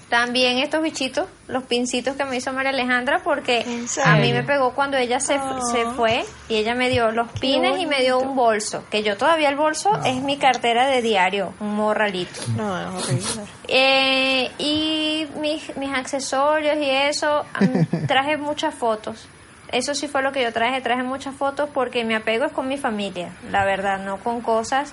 También 0.09 0.57
estos 0.57 0.83
bichitos, 0.83 1.27
los 1.49 1.65
pincitos 1.65 2.17
que 2.17 2.25
me 2.25 2.37
hizo 2.39 2.51
María 2.55 2.71
Alejandra, 2.71 3.21
porque 3.23 3.61
¿En 3.61 3.85
a 4.07 4.17
mí 4.17 4.33
me 4.33 4.43
pegó 4.43 4.73
cuando 4.75 4.97
ella 4.97 5.21
se, 5.21 5.35
Ah. 5.35 5.59
se 5.71 5.85
fue 5.85 6.25
y 6.49 6.57
ella 6.57 6.75
me 6.75 6.89
dio 6.89 7.11
los 7.11 7.31
pines 7.33 7.79
y 7.79 7.85
me 7.85 8.01
dio 8.01 8.19
un 8.19 8.35
bolso, 8.35 8.85
que 8.91 9.03
yo 9.03 9.19
todavía 9.19 9.51
el 9.51 9.57
bolso 9.57 9.91
es 10.07 10.23
mi 10.23 10.39
cartera 10.39 10.87
de 10.87 11.03
diario, 11.03 11.53
un 11.61 11.75
morralito. 11.77 12.41
No, 12.57 12.97
es 12.97 13.05
horrible. 13.05 13.43
Eh, 13.69 14.51
y 14.57 15.27
mis, 15.43 15.77
mis 15.77 15.93
accesorios 15.93 16.79
y 16.79 16.89
eso, 16.89 17.45
traje 18.09 18.39
muchas 18.39 18.75
fotos. 18.75 19.29
Eso 19.73 19.95
sí 19.95 20.09
fue 20.09 20.23
lo 20.23 20.33
que 20.33 20.43
yo 20.43 20.53
traje, 20.53 20.81
traje 20.81 21.03
muchas 21.03 21.35
fotos 21.35 21.69
porque 21.73 22.05
mi 22.05 22.15
apego 22.15 22.47
es 22.47 22.53
con 22.53 22.69
mi 22.69 22.79
familia, 22.79 23.31
la 23.51 23.65
verdad, 23.65 23.99
no 23.99 24.19
con 24.19 24.41
cosas. 24.41 24.93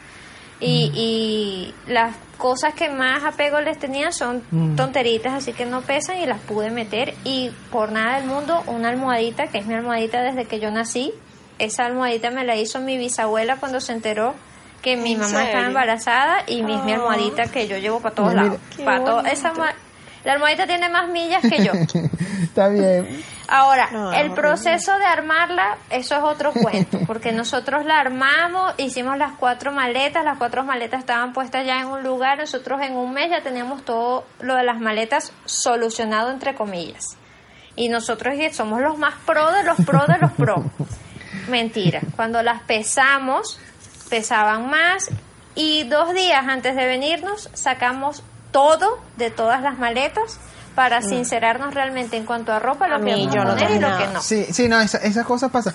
Y, 0.60 0.92
y 0.96 1.92
las 1.92 2.16
cosas 2.38 2.74
que 2.74 2.90
más 2.90 3.24
apego 3.26 3.60
les 3.60 3.78
tenía 3.78 4.12
son 4.14 4.42
tonteritas, 4.78 5.34
así 5.34 5.52
que 5.52 5.66
no 5.66 5.82
pesan 5.82 6.18
y 6.20 6.26
las 6.26 6.40
pude 6.40 6.70
meter. 6.72 7.14
Y 7.26 7.52
por 7.72 7.92
nada 7.92 8.18
del 8.18 8.26
mundo, 8.28 8.64
una 8.68 8.88
almohadita, 8.90 9.48
que 9.48 9.58
es 9.58 9.66
mi 9.66 9.74
almohadita 9.74 10.22
desde 10.24 10.46
que 10.46 10.60
yo 10.62 10.72
nací. 10.72 11.14
Esa 11.60 11.86
almohadita 11.86 12.32
me 12.32 12.44
la 12.46 12.56
hizo 12.56 12.80
mi 12.80 12.98
bisabuela 12.98 13.58
cuando 13.58 13.80
se 13.82 13.92
enteró 13.94 14.34
que 14.82 14.96
mi 14.98 15.14
¿En 15.14 15.20
mamá 15.20 15.44
estaba 15.46 15.68
embarazada 15.68 16.44
y 16.48 16.64
mi, 16.64 16.78
mi 16.84 16.92
Ah. 16.94 16.96
almohadita 16.96 17.48
que 17.48 17.68
yo 17.68 17.78
llevo 17.78 18.00
para 18.00 18.16
todos 18.16 18.30
Mira, 18.34 18.44
lados. 18.44 18.60
Para 18.84 19.04
todo- 19.04 19.26
esa 19.26 19.52
la 20.26 20.34
almohadita 20.34 20.66
tiene 20.66 20.90
más 20.90 21.08
millas 21.08 21.42
que 21.42 21.64
yo. 21.64 21.72
Está 22.44 22.68
bien. 22.68 23.24
Ahora, 23.48 23.90
No, 23.92 24.12
el 24.12 24.32
proceso 24.32 24.98
de 24.98 25.06
armarla, 25.06 25.78
eso 25.92 26.16
es 26.16 26.24
otro 26.24 26.52
cuento, 26.52 27.00
porque 27.06 27.32
nosotros 27.32 27.86
la 27.86 28.00
armamos, 28.00 28.74
hicimos 28.78 29.18
las 29.20 29.34
cuatro 29.34 29.72
maletas, 29.72 30.26
las 30.26 30.40
cuatro 30.40 30.64
maletas 30.64 31.02
estaban 31.02 31.32
puestas 31.32 31.64
ya 31.66 31.80
en 31.80 31.88
un 31.88 32.04
lugar, 32.04 32.40
nosotros 32.40 32.82
en 32.82 32.96
un 32.96 33.14
mes 33.14 33.30
ya 33.30 33.42
teníamos 33.42 33.86
todo 33.86 34.26
lo 34.40 34.56
de 34.56 34.64
las 34.64 34.80
maletas 34.80 35.32
solucionado 35.46 36.32
entre 36.32 36.56
comillas. 36.56 37.18
Y 37.76 37.90
nosotros 37.90 38.34
somos 38.54 38.82
los 38.82 38.98
más 38.98 39.14
pro 39.26 39.52
de 39.52 39.64
los 39.64 39.78
pro 39.86 40.06
de 40.08 40.18
los 40.18 40.32
pro. 40.32 40.64
Mentira, 41.50 42.02
cuando 42.16 42.42
las 42.42 42.62
pesamos, 42.64 43.60
pesaban 44.10 44.70
más 44.70 45.12
y 45.54 45.84
dos 45.84 46.14
días 46.14 46.48
antes 46.48 46.76
de 46.76 46.86
venirnos 46.88 47.50
sacamos 47.54 48.24
todo 48.56 49.00
de 49.18 49.30
todas 49.32 49.62
las 49.62 49.78
maletas 49.78 50.40
para 50.76 51.02
sincerarnos 51.02 51.74
realmente 51.74 52.16
en 52.18 52.26
cuanto 52.26 52.54
a 52.54 52.60
ropa, 52.60 52.88
lo 52.88 52.96
A 52.96 53.00
que 53.00 53.04
mí, 53.04 53.12
íbamos 53.24 53.36
yo 53.36 53.42
a 53.42 53.46
no 53.46 53.50
poner 53.52 53.72
y 53.72 53.80
traje 53.80 53.92
lo 53.92 53.98
que 54.08 54.14
no. 54.14 54.22
Sí, 54.22 54.46
sí, 54.52 54.68
no, 54.70 54.80
esa- 54.80 54.98
esas 55.00 55.26
cosas 55.26 55.52
pasan. 55.52 55.74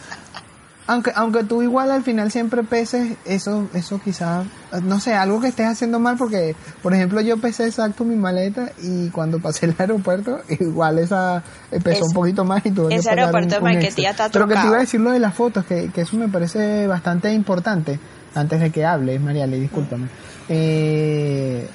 Aunque, 0.87 1.13
aunque 1.15 1.45
tú 1.45 1.63
igual 1.63 1.91
al 1.93 2.03
final 2.03 2.33
siempre 2.33 2.65
peses, 2.65 3.17
eso, 3.25 3.69
eso 3.75 4.01
quizás, 4.03 4.45
no 4.83 4.99
sé, 4.99 5.15
algo 5.15 5.41
que 5.41 5.49
estés 5.49 5.67
haciendo 5.69 6.01
mal 6.01 6.17
porque, 6.17 6.57
por 6.83 6.93
ejemplo, 6.95 7.21
yo 7.21 7.37
pesé 7.39 7.67
exacto 7.67 8.05
mi 8.05 8.17
maleta 8.17 8.73
y 8.83 9.09
cuando 9.11 9.39
pasé 9.41 9.67
el 9.67 9.75
aeropuerto, 9.79 10.41
igual 10.49 10.99
esa 10.99 11.43
eh, 11.71 11.79
pesó 11.81 12.01
Es- 12.01 12.09
un 12.09 12.15
poquito 12.15 12.45
más 12.45 12.65
y 12.67 12.73
tuve 12.73 12.89
que 12.89 12.97
ese 12.97 13.09
pagar 13.09 13.19
aeropuerto 13.27 13.47
un- 13.47 13.51
de 13.51 13.59
un 13.59 13.65
Maiquetía 13.65 14.09
extra. 14.11 14.27
está 14.27 14.33
Pero 14.33 14.49
que 14.49 14.55
te 14.55 14.67
iba 14.67 14.77
a 14.77 14.81
decir 14.81 15.01
lo 15.01 15.11
de 15.13 15.21
las 15.21 15.35
fotos, 15.35 15.65
que, 15.65 15.91
que 15.93 16.01
eso 16.01 16.17
me 16.17 16.29
parece 16.29 16.87
bastante 16.89 17.33
importante, 17.33 18.01
antes 18.35 18.59
de 18.61 18.71
que 18.71 18.85
hables, 18.85 19.21
Mariale, 19.21 19.61
discúlpame. 19.61 20.09
Eh, 20.49 21.69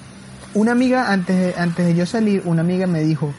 una 0.56 0.72
amiga, 0.72 1.12
antes 1.12 1.38
de, 1.38 1.62
antes 1.62 1.86
de 1.86 1.95
yo 1.95 2.06
salir, 2.06 2.41
una 2.45 2.62
amiga 2.62 2.88
me 2.88 3.03
dijo, 3.03 3.32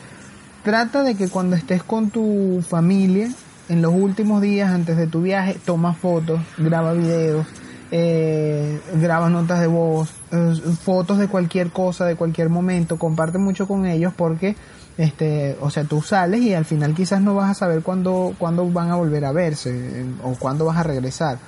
trata 0.63 1.03
de 1.03 1.17
que 1.17 1.29
cuando 1.29 1.57
estés 1.57 1.83
con 1.83 2.11
tu 2.11 2.63
familia, 2.67 3.31
en 3.69 3.83
los 3.83 3.93
últimos 3.93 4.43
días 4.43 4.71
antes 4.71 4.97
de 4.97 5.07
tu 5.07 5.23
viaje, 5.23 5.57
toma 5.65 5.95
fotos, 5.95 6.41
graba 6.59 6.93
videos, 6.93 7.47
eh, 7.91 8.81
graba 9.01 9.31
notas 9.31 9.61
de 9.61 9.67
voz, 9.67 10.11
eh, 10.31 10.55
fotos 10.83 11.19
de 11.19 11.29
cualquier 11.29 11.71
cosa, 11.71 12.05
de 12.05 12.17
cualquier 12.17 12.51
momento, 12.51 12.99
comparte 12.99 13.39
mucho 13.39 13.67
con 13.67 13.87
ellos 13.87 14.13
porque, 14.15 14.55
este, 14.99 15.57
o 15.61 15.71
sea, 15.71 15.85
tú 15.85 16.03
sales 16.03 16.43
y 16.43 16.53
al 16.53 16.67
final 16.67 16.95
quizás 16.95 17.23
no 17.23 17.35
vas 17.35 17.51
a 17.51 17.55
saber 17.55 17.83
cuándo, 17.83 18.35
cuándo 18.39 18.69
van 18.71 18.91
a 18.91 18.97
volver 18.97 19.25
a 19.25 19.33
verse 19.33 19.71
eh, 19.71 20.05
o 20.23 20.35
cuándo 20.35 20.67
vas 20.67 20.77
a 20.77 20.83
regresar. 20.83 21.39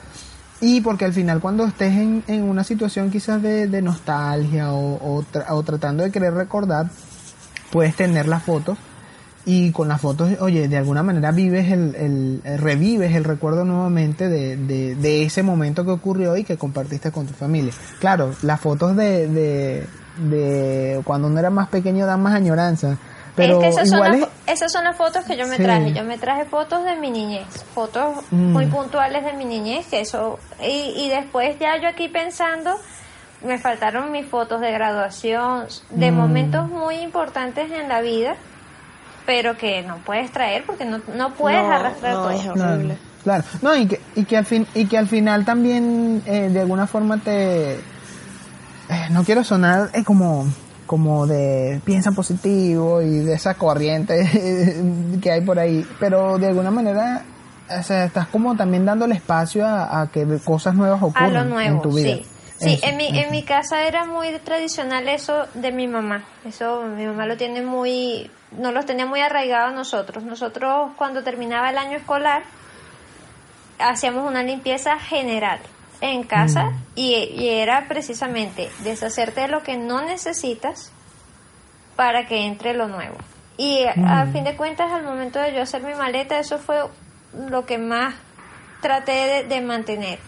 Y 0.61 0.81
porque 0.81 1.05
al 1.05 1.13
final 1.13 1.41
cuando 1.41 1.65
estés 1.65 1.95
en, 1.95 2.25
en 2.27 2.43
una 2.43 2.65
situación 2.65 3.11
quizás 3.11 3.41
de, 3.43 3.69
de 3.69 3.81
nostalgia 3.83 4.73
o, 4.73 4.95
o 4.97 5.23
tra- 5.33 5.47
o 5.51 5.63
tratando 5.63 6.03
de 6.03 6.11
querer 6.11 6.35
recordar, 6.35 6.91
puedes 7.71 7.95
tener 7.95 8.27
las 8.27 8.43
fotos 8.43 8.77
y 9.45 9.71
con 9.71 9.89
las 9.89 10.01
fotos, 10.01 10.33
oye, 10.41 10.67
de 10.69 10.77
alguna 10.77 11.03
manera 11.05 11.31
vives 11.31 11.71
el, 11.71 11.95
el- 11.95 12.59
revives 12.59 13.15
el 13.15 13.23
recuerdo 13.25 13.65
nuevamente 13.65 14.29
de, 14.29 14.57
de, 14.57 14.95
de 14.97 15.23
ese 15.25 15.43
momento 15.45 15.85
que 15.85 15.91
ocurrió 15.93 16.37
y 16.37 16.43
que 16.45 16.57
compartiste 16.57 17.13
con 17.13 17.27
tu 17.27 17.35
familia. 17.35 17.73
Claro, 18.01 18.35
las 18.43 18.61
fotos 18.61 18.97
de, 18.97 19.29
de, 19.29 19.87
de 20.29 21.01
cuando 21.05 21.29
uno 21.29 21.39
era 21.39 21.51
más 21.51 21.69
pequeño 21.69 22.05
dan 22.05 22.21
más 22.21 22.35
añoranza, 22.35 22.99
pero 23.39 23.55
es 23.55 23.59
que 23.61 23.69
esas 23.69 23.89
son, 23.89 23.97
igual 23.99 24.21
las, 24.21 24.29
esas 24.47 24.71
son 24.73 24.85
las 24.85 24.97
fotos 24.97 25.25
que 25.25 25.37
yo 25.37 25.47
me 25.47 25.57
Sí. 25.57 25.63
traje. 25.63 25.93
Yo 25.95 26.05
me 26.05 26.19
traje 26.19 26.45
fotos 26.45 26.85
de 26.85 26.97
mi 26.97 27.11
niñez, 27.11 27.47
fotos 27.75 28.25
Mm. 28.31 28.53
muy 28.53 28.67
puntuales 28.67 29.25
de 29.25 29.33
mi 29.33 29.45
niñez, 29.47 29.87
que 29.87 30.01
eso 30.01 30.39
y, 30.63 30.93
y 30.97 31.09
después 31.09 31.59
ya 31.59 31.81
yo 31.81 31.89
aquí 31.89 32.09
pensando 32.09 32.71
me 33.43 33.57
faltaron 33.59 34.11
mis 34.11 34.27
fotos 34.27 34.61
de 34.61 34.73
graduación, 34.73 35.67
de 35.91 36.11
Mm. 36.11 36.15
momentos 36.15 36.69
muy 36.69 36.97
importantes 36.97 37.71
en 37.71 37.89
la 37.89 38.01
vida, 38.01 38.35
pero 39.27 39.57
que 39.57 39.83
no 39.83 39.99
puedes 39.99 40.31
traer 40.33 40.65
porque 40.67 40.85
no, 40.85 41.01
no 41.15 41.35
puedes 41.35 41.63
No, 41.63 41.73
arrastrar 41.73 42.15
no, 42.15 42.23
todo. 42.23 42.31
es 42.31 42.47
horrible. 42.47 42.99
claro. 43.23 43.45
No, 43.63 43.77
y 43.77 43.87
que, 43.87 44.01
y 44.17 44.25
que 44.25 44.37
al 44.37 44.45
fin, 44.47 44.67
y 44.75 44.87
que 44.87 44.99
al 44.99 45.07
final 45.07 45.45
también 45.45 46.23
eh, 46.27 46.49
de 46.51 46.61
alguna 46.61 46.87
forma 46.87 47.19
te 47.19 47.75
eh, 47.75 47.81
no 49.11 49.23
quiero 49.23 49.45
sonar 49.45 49.91
eh, 49.93 50.03
como 50.03 50.47
como 50.89 51.29
de 51.29 51.81
piensa 51.85 52.11
positivo 52.11 53.01
y 53.01 53.19
de 53.19 53.35
esa 53.35 53.55
corriente 53.55 54.29
que 55.23 55.31
hay 55.31 55.43
por 55.43 55.61
ahí, 55.61 55.87
pero 56.01 56.39
de 56.39 56.49
alguna 56.49 56.73
manera 56.73 57.23
o 57.71 57.83
sea, 57.83 58.07
estás 58.07 58.27
como 58.29 58.57
también 58.57 58.87
dándole 58.87 59.15
espacio 59.15 59.67
a, 59.67 60.01
a 60.01 60.11
que 60.11 60.27
cosas 60.45 60.75
nuevas 60.75 61.01
a 61.03 61.05
ocurran 61.05 61.35
lo 61.35 61.45
nuevo, 61.45 61.77
en 61.77 61.83
tu 61.83 61.93
vida. 61.93 62.17
sí. 62.17 62.27
Sí, 62.59 62.73
Eso, 62.73 62.87
en 62.89 62.97
mi, 62.97 63.07
eso. 63.07 63.15
en 63.15 63.31
mi 63.31 63.45
casa 63.45 63.87
era 63.87 64.05
muy 64.05 64.37
tradicional 64.41 65.09
eso 65.09 65.47
de 65.55 65.71
mi 65.71 65.87
mamá. 65.87 66.25
Eso 66.45 66.83
mi 66.83 67.07
mamá 67.07 67.25
lo 67.25 67.37
tiene 67.37 67.63
muy, 67.63 68.33
no 68.51 68.73
los 68.73 68.85
tenía 68.85 69.07
muy 69.07 69.21
arraigado 69.21 69.69
a 69.69 69.71
nosotros. 69.71 70.25
Nosotros 70.25 70.91
cuando 70.97 71.23
terminaba 71.23 71.71
el 71.71 71.79
año 71.79 71.99
escolar 71.99 72.43
hacíamos 73.79 74.29
una 74.29 74.43
limpieza 74.43 74.99
general 74.99 75.61
en 76.01 76.23
casa 76.23 76.65
Mm. 76.67 76.77
y, 76.95 77.15
y 77.15 77.49
era 77.49 77.87
precisamente 77.89 78.71
deshacerte 78.85 79.43
de 79.43 79.49
lo 79.49 79.63
que 79.63 79.77
no 79.77 80.01
necesitas 80.03 80.93
para 81.97 82.27
que 82.27 82.47
entre 82.47 82.75
lo 82.75 82.87
nuevo. 82.89 83.17
Y 83.57 83.85
a 83.85 84.25
Mm. 84.25 84.33
fin 84.33 84.45
de 84.45 84.57
cuentas, 84.57 84.93
al 84.93 85.03
momento 85.03 85.41
de 85.41 85.53
yo 85.53 85.63
hacer 85.63 85.83
mi 85.83 85.95
maleta, 85.95 86.39
eso 86.39 86.59
fue 86.59 86.77
lo 87.51 87.67
que 87.67 87.79
más 87.79 88.15
traté 88.81 89.13
de, 89.13 89.45
de 89.45 89.61
mantener. 89.61 90.21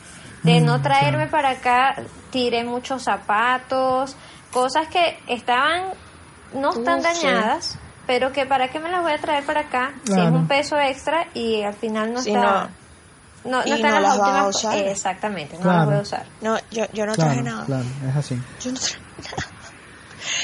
De 0.43 0.61
Mm, 0.61 0.65
no 0.65 0.83
traerme 0.83 1.27
para 1.29 1.51
acá, 1.51 1.95
tiré 2.33 2.65
muchos 2.65 3.03
zapatos, 3.05 4.17
cosas 4.53 4.89
que 4.89 5.19
estaban, 5.29 5.85
no 6.55 6.71
están 6.73 7.03
dañadas, 7.03 7.79
pero 8.07 8.33
que 8.33 8.47
para 8.47 8.69
qué 8.69 8.81
me 8.81 8.91
las 8.91 9.03
voy 9.03 9.13
a 9.13 9.19
traer 9.19 9.45
para 9.45 9.61
acá 9.61 9.93
si 10.03 10.13
es 10.21 10.31
un 10.31 10.49
peso 10.49 10.77
extra 10.81 11.29
y 11.35 11.63
al 11.63 11.75
final 11.75 12.13
no 12.13 12.19
está... 12.21 12.41
no. 12.65 12.80
No, 13.45 13.65
no 13.65 13.67
Y 13.67 13.71
no 13.83 13.89
las 13.91 14.03
las 14.03 14.03
vas 14.03 14.11
a 14.13 14.21
últimas... 14.21 14.57
usar. 14.57 14.79
Exactamente, 14.79 15.57
no 15.57 15.63
Claro. 15.63 15.79
las 15.79 15.87
voy 15.87 15.95
a 15.97 16.01
usar. 16.01 16.27
No, 16.43 16.59
yo, 16.71 16.85
yo 16.93 17.07
no 17.07 17.15
claro, 17.15 17.31
traje 17.31 17.43
nada. 17.43 17.65
claro, 17.67 17.85
es 18.11 18.17
así. 18.17 18.43
Yo 18.61 18.73
no 18.73 18.79
traje 18.79 18.97
nada. 19.01 19.47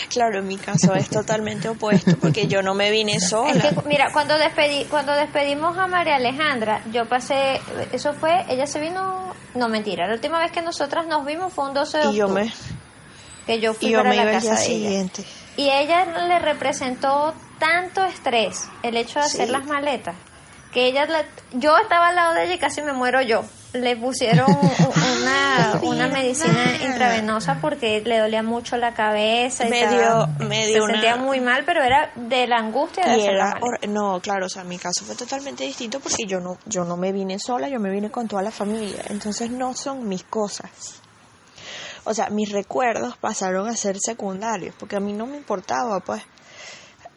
Claro, 0.08 0.38
en 0.38 0.46
mi 0.46 0.56
caso 0.56 0.94
es 0.94 1.08
totalmente 1.10 1.68
opuesto 1.68 2.16
porque 2.16 2.46
yo 2.46 2.62
no 2.62 2.74
me 2.74 2.90
vine 2.90 3.20
sola. 3.20 3.52
Es 3.54 3.62
que, 3.62 3.82
mira, 3.88 4.10
cuando 4.12 4.36
despedí, 4.38 4.84
cuando 4.86 5.12
despedimos 5.12 5.76
a 5.76 5.86
María 5.86 6.16
Alejandra, 6.16 6.80
yo 6.92 7.06
pasé, 7.06 7.60
eso 7.92 8.14
fue, 8.14 8.44
ella 8.48 8.66
se 8.66 8.80
vino 8.80 9.34
No, 9.54 9.68
mentira. 9.68 10.06
La 10.06 10.14
última 10.14 10.38
vez 10.38 10.50
que 10.50 10.62
nosotras 10.62 11.06
nos 11.06 11.24
vimos 11.26 11.52
fue 11.52 11.68
un 11.68 11.74
12 11.74 11.98
de 11.98 12.04
Y 12.10 12.14
yo 12.16 12.24
octubre. 12.24 12.44
me, 12.46 12.52
que 13.46 13.60
yo 13.60 13.74
fui 13.74 13.88
y 13.88 13.92
yo 13.92 13.98
para 13.98 14.10
me 14.10 14.16
la 14.16 14.22
iba 14.22 14.32
casa 14.32 14.42
día 14.42 14.54
de 14.54 14.64
ella. 14.66 14.74
siguiente. 14.88 15.24
Y 15.58 15.68
ella 15.70 16.26
le 16.26 16.38
representó 16.38 17.34
tanto 17.58 18.02
estrés 18.04 18.68
el 18.82 18.96
hecho 18.96 19.18
de 19.18 19.26
hacer 19.26 19.50
las 19.50 19.66
maletas 19.66 20.14
que 20.72 20.86
ella 20.86 21.06
le- 21.06 21.26
yo 21.58 21.76
estaba 21.78 22.08
al 22.08 22.16
lado 22.16 22.34
de 22.34 22.44
ella 22.44 22.54
y 22.54 22.58
casi 22.58 22.82
me 22.82 22.92
muero 22.92 23.22
yo. 23.22 23.44
Le 23.72 23.94
pusieron 23.96 24.50
un- 24.50 24.56
un- 24.58 25.22
una, 25.22 25.80
una 25.82 26.08
medicina 26.08 26.64
intravenosa 26.82 27.58
porque 27.60 28.00
le 28.04 28.18
dolía 28.18 28.42
mucho 28.42 28.76
la 28.76 28.94
cabeza 28.94 29.66
y 29.66 29.70
Me 29.70 29.82
estaba- 29.82 30.26
dio- 30.38 30.48
me 30.48 30.66
se 30.66 30.80
una- 30.80 30.92
sentía 30.94 31.16
muy 31.16 31.40
mal, 31.40 31.64
pero 31.66 31.82
era 31.82 32.10
de 32.14 32.46
la 32.46 32.56
angustia 32.58 33.04
de 33.06 33.18
Y 33.18 33.26
era, 33.26 33.58
no, 33.88 34.20
claro, 34.20 34.46
o 34.46 34.48
sea, 34.48 34.64
mi 34.64 34.78
caso 34.78 35.04
fue 35.04 35.14
totalmente 35.14 35.64
distinto 35.64 36.00
porque 36.00 36.24
yo 36.26 36.40
no, 36.40 36.56
yo 36.66 36.84
no 36.84 36.96
me 36.96 37.12
vine 37.12 37.38
sola, 37.38 37.68
yo 37.68 37.78
me 37.80 37.90
vine 37.90 38.10
con 38.10 38.28
toda 38.28 38.42
la 38.42 38.50
familia. 38.50 39.02
Entonces 39.08 39.50
no 39.50 39.74
son 39.74 40.08
mis 40.08 40.24
cosas. 40.24 40.70
O 42.04 42.14
sea, 42.14 42.30
mis 42.30 42.52
recuerdos 42.52 43.16
pasaron 43.18 43.68
a 43.68 43.74
ser 43.76 43.96
secundarios 43.98 44.74
porque 44.78 44.96
a 44.96 45.00
mí 45.00 45.12
no 45.12 45.26
me 45.26 45.36
importaba, 45.36 46.00
pues. 46.00 46.22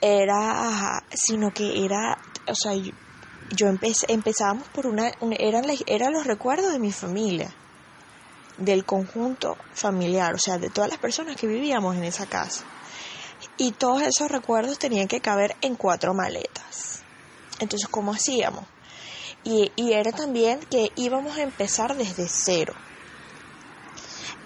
Era, 0.01 1.03
sino 1.13 1.51
que 1.51 1.83
era, 1.85 2.17
o 2.47 2.55
sea, 2.55 2.73
yo, 2.73 2.91
yo 3.51 3.67
empecé, 3.67 4.05
empezábamos 4.09 4.67
por 4.69 4.87
una, 4.87 5.11
un- 5.21 5.35
eran, 5.39 5.65
eran 5.87 6.13
los 6.13 6.25
recuerdos 6.25 6.71
de 6.71 6.79
mi 6.79 6.91
familia, 6.91 7.53
del 8.57 8.85
conjunto 8.85 9.57
familiar, 9.73 10.33
o 10.33 10.37
sea, 10.37 10.57
de 10.57 10.69
todas 10.69 10.89
las 10.89 10.99
personas 10.99 11.35
que 11.37 11.47
vivíamos 11.47 11.95
en 11.95 12.03
esa 12.03 12.25
casa. 12.25 12.63
Y 13.57 13.71
todos 13.71 14.01
esos 14.03 14.29
recuerdos 14.29 14.79
tenían 14.79 15.07
que 15.07 15.21
caber 15.21 15.55
en 15.61 15.75
cuatro 15.75 16.13
maletas. 16.13 17.01
Entonces, 17.59 17.87
¿cómo 17.89 18.13
hacíamos? 18.13 18.65
Y, 19.43 19.71
y 19.77 19.93
era 19.93 20.11
también 20.11 20.59
que 20.69 20.91
íbamos 20.95 21.37
a 21.37 21.41
empezar 21.43 21.95
desde 21.95 22.27
cero. 22.27 22.73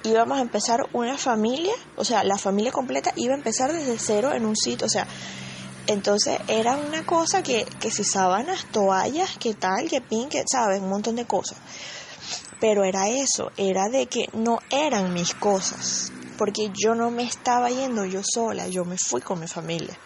Íbamos 0.03 0.37
a 0.37 0.41
empezar 0.41 0.81
una 0.93 1.17
familia, 1.17 1.73
o 1.95 2.03
sea, 2.03 2.23
la 2.23 2.37
familia 2.37 2.71
completa 2.71 3.13
iba 3.15 3.33
a 3.33 3.37
empezar 3.37 3.71
desde 3.71 3.97
cero 3.97 4.33
en 4.33 4.45
un 4.45 4.55
sitio, 4.55 4.85
o 4.85 4.89
sea, 4.89 5.07
entonces 5.87 6.39
era 6.47 6.77
una 6.77 7.05
cosa 7.05 7.43
que, 7.43 7.65
que 7.79 7.91
si 7.91 8.03
sábanas, 8.03 8.65
toallas, 8.71 9.37
que 9.37 9.53
tal, 9.53 9.89
que 9.89 10.01
pin, 10.01 10.29
que 10.29 10.43
sabes, 10.49 10.81
un 10.81 10.89
montón 10.89 11.15
de 11.15 11.25
cosas. 11.25 11.57
Pero 12.59 12.83
era 12.85 13.09
eso, 13.09 13.51
era 13.57 13.89
de 13.89 14.07
que 14.07 14.29
no 14.33 14.59
eran 14.69 15.13
mis 15.13 15.33
cosas, 15.33 16.11
porque 16.37 16.71
yo 16.73 16.95
no 16.95 17.11
me 17.11 17.23
estaba 17.23 17.69
yendo 17.69 18.05
yo 18.05 18.21
sola, 18.23 18.67
yo 18.67 18.85
me 18.85 18.97
fui 18.97 19.21
con 19.21 19.39
mi 19.39 19.47
familia. 19.47 19.97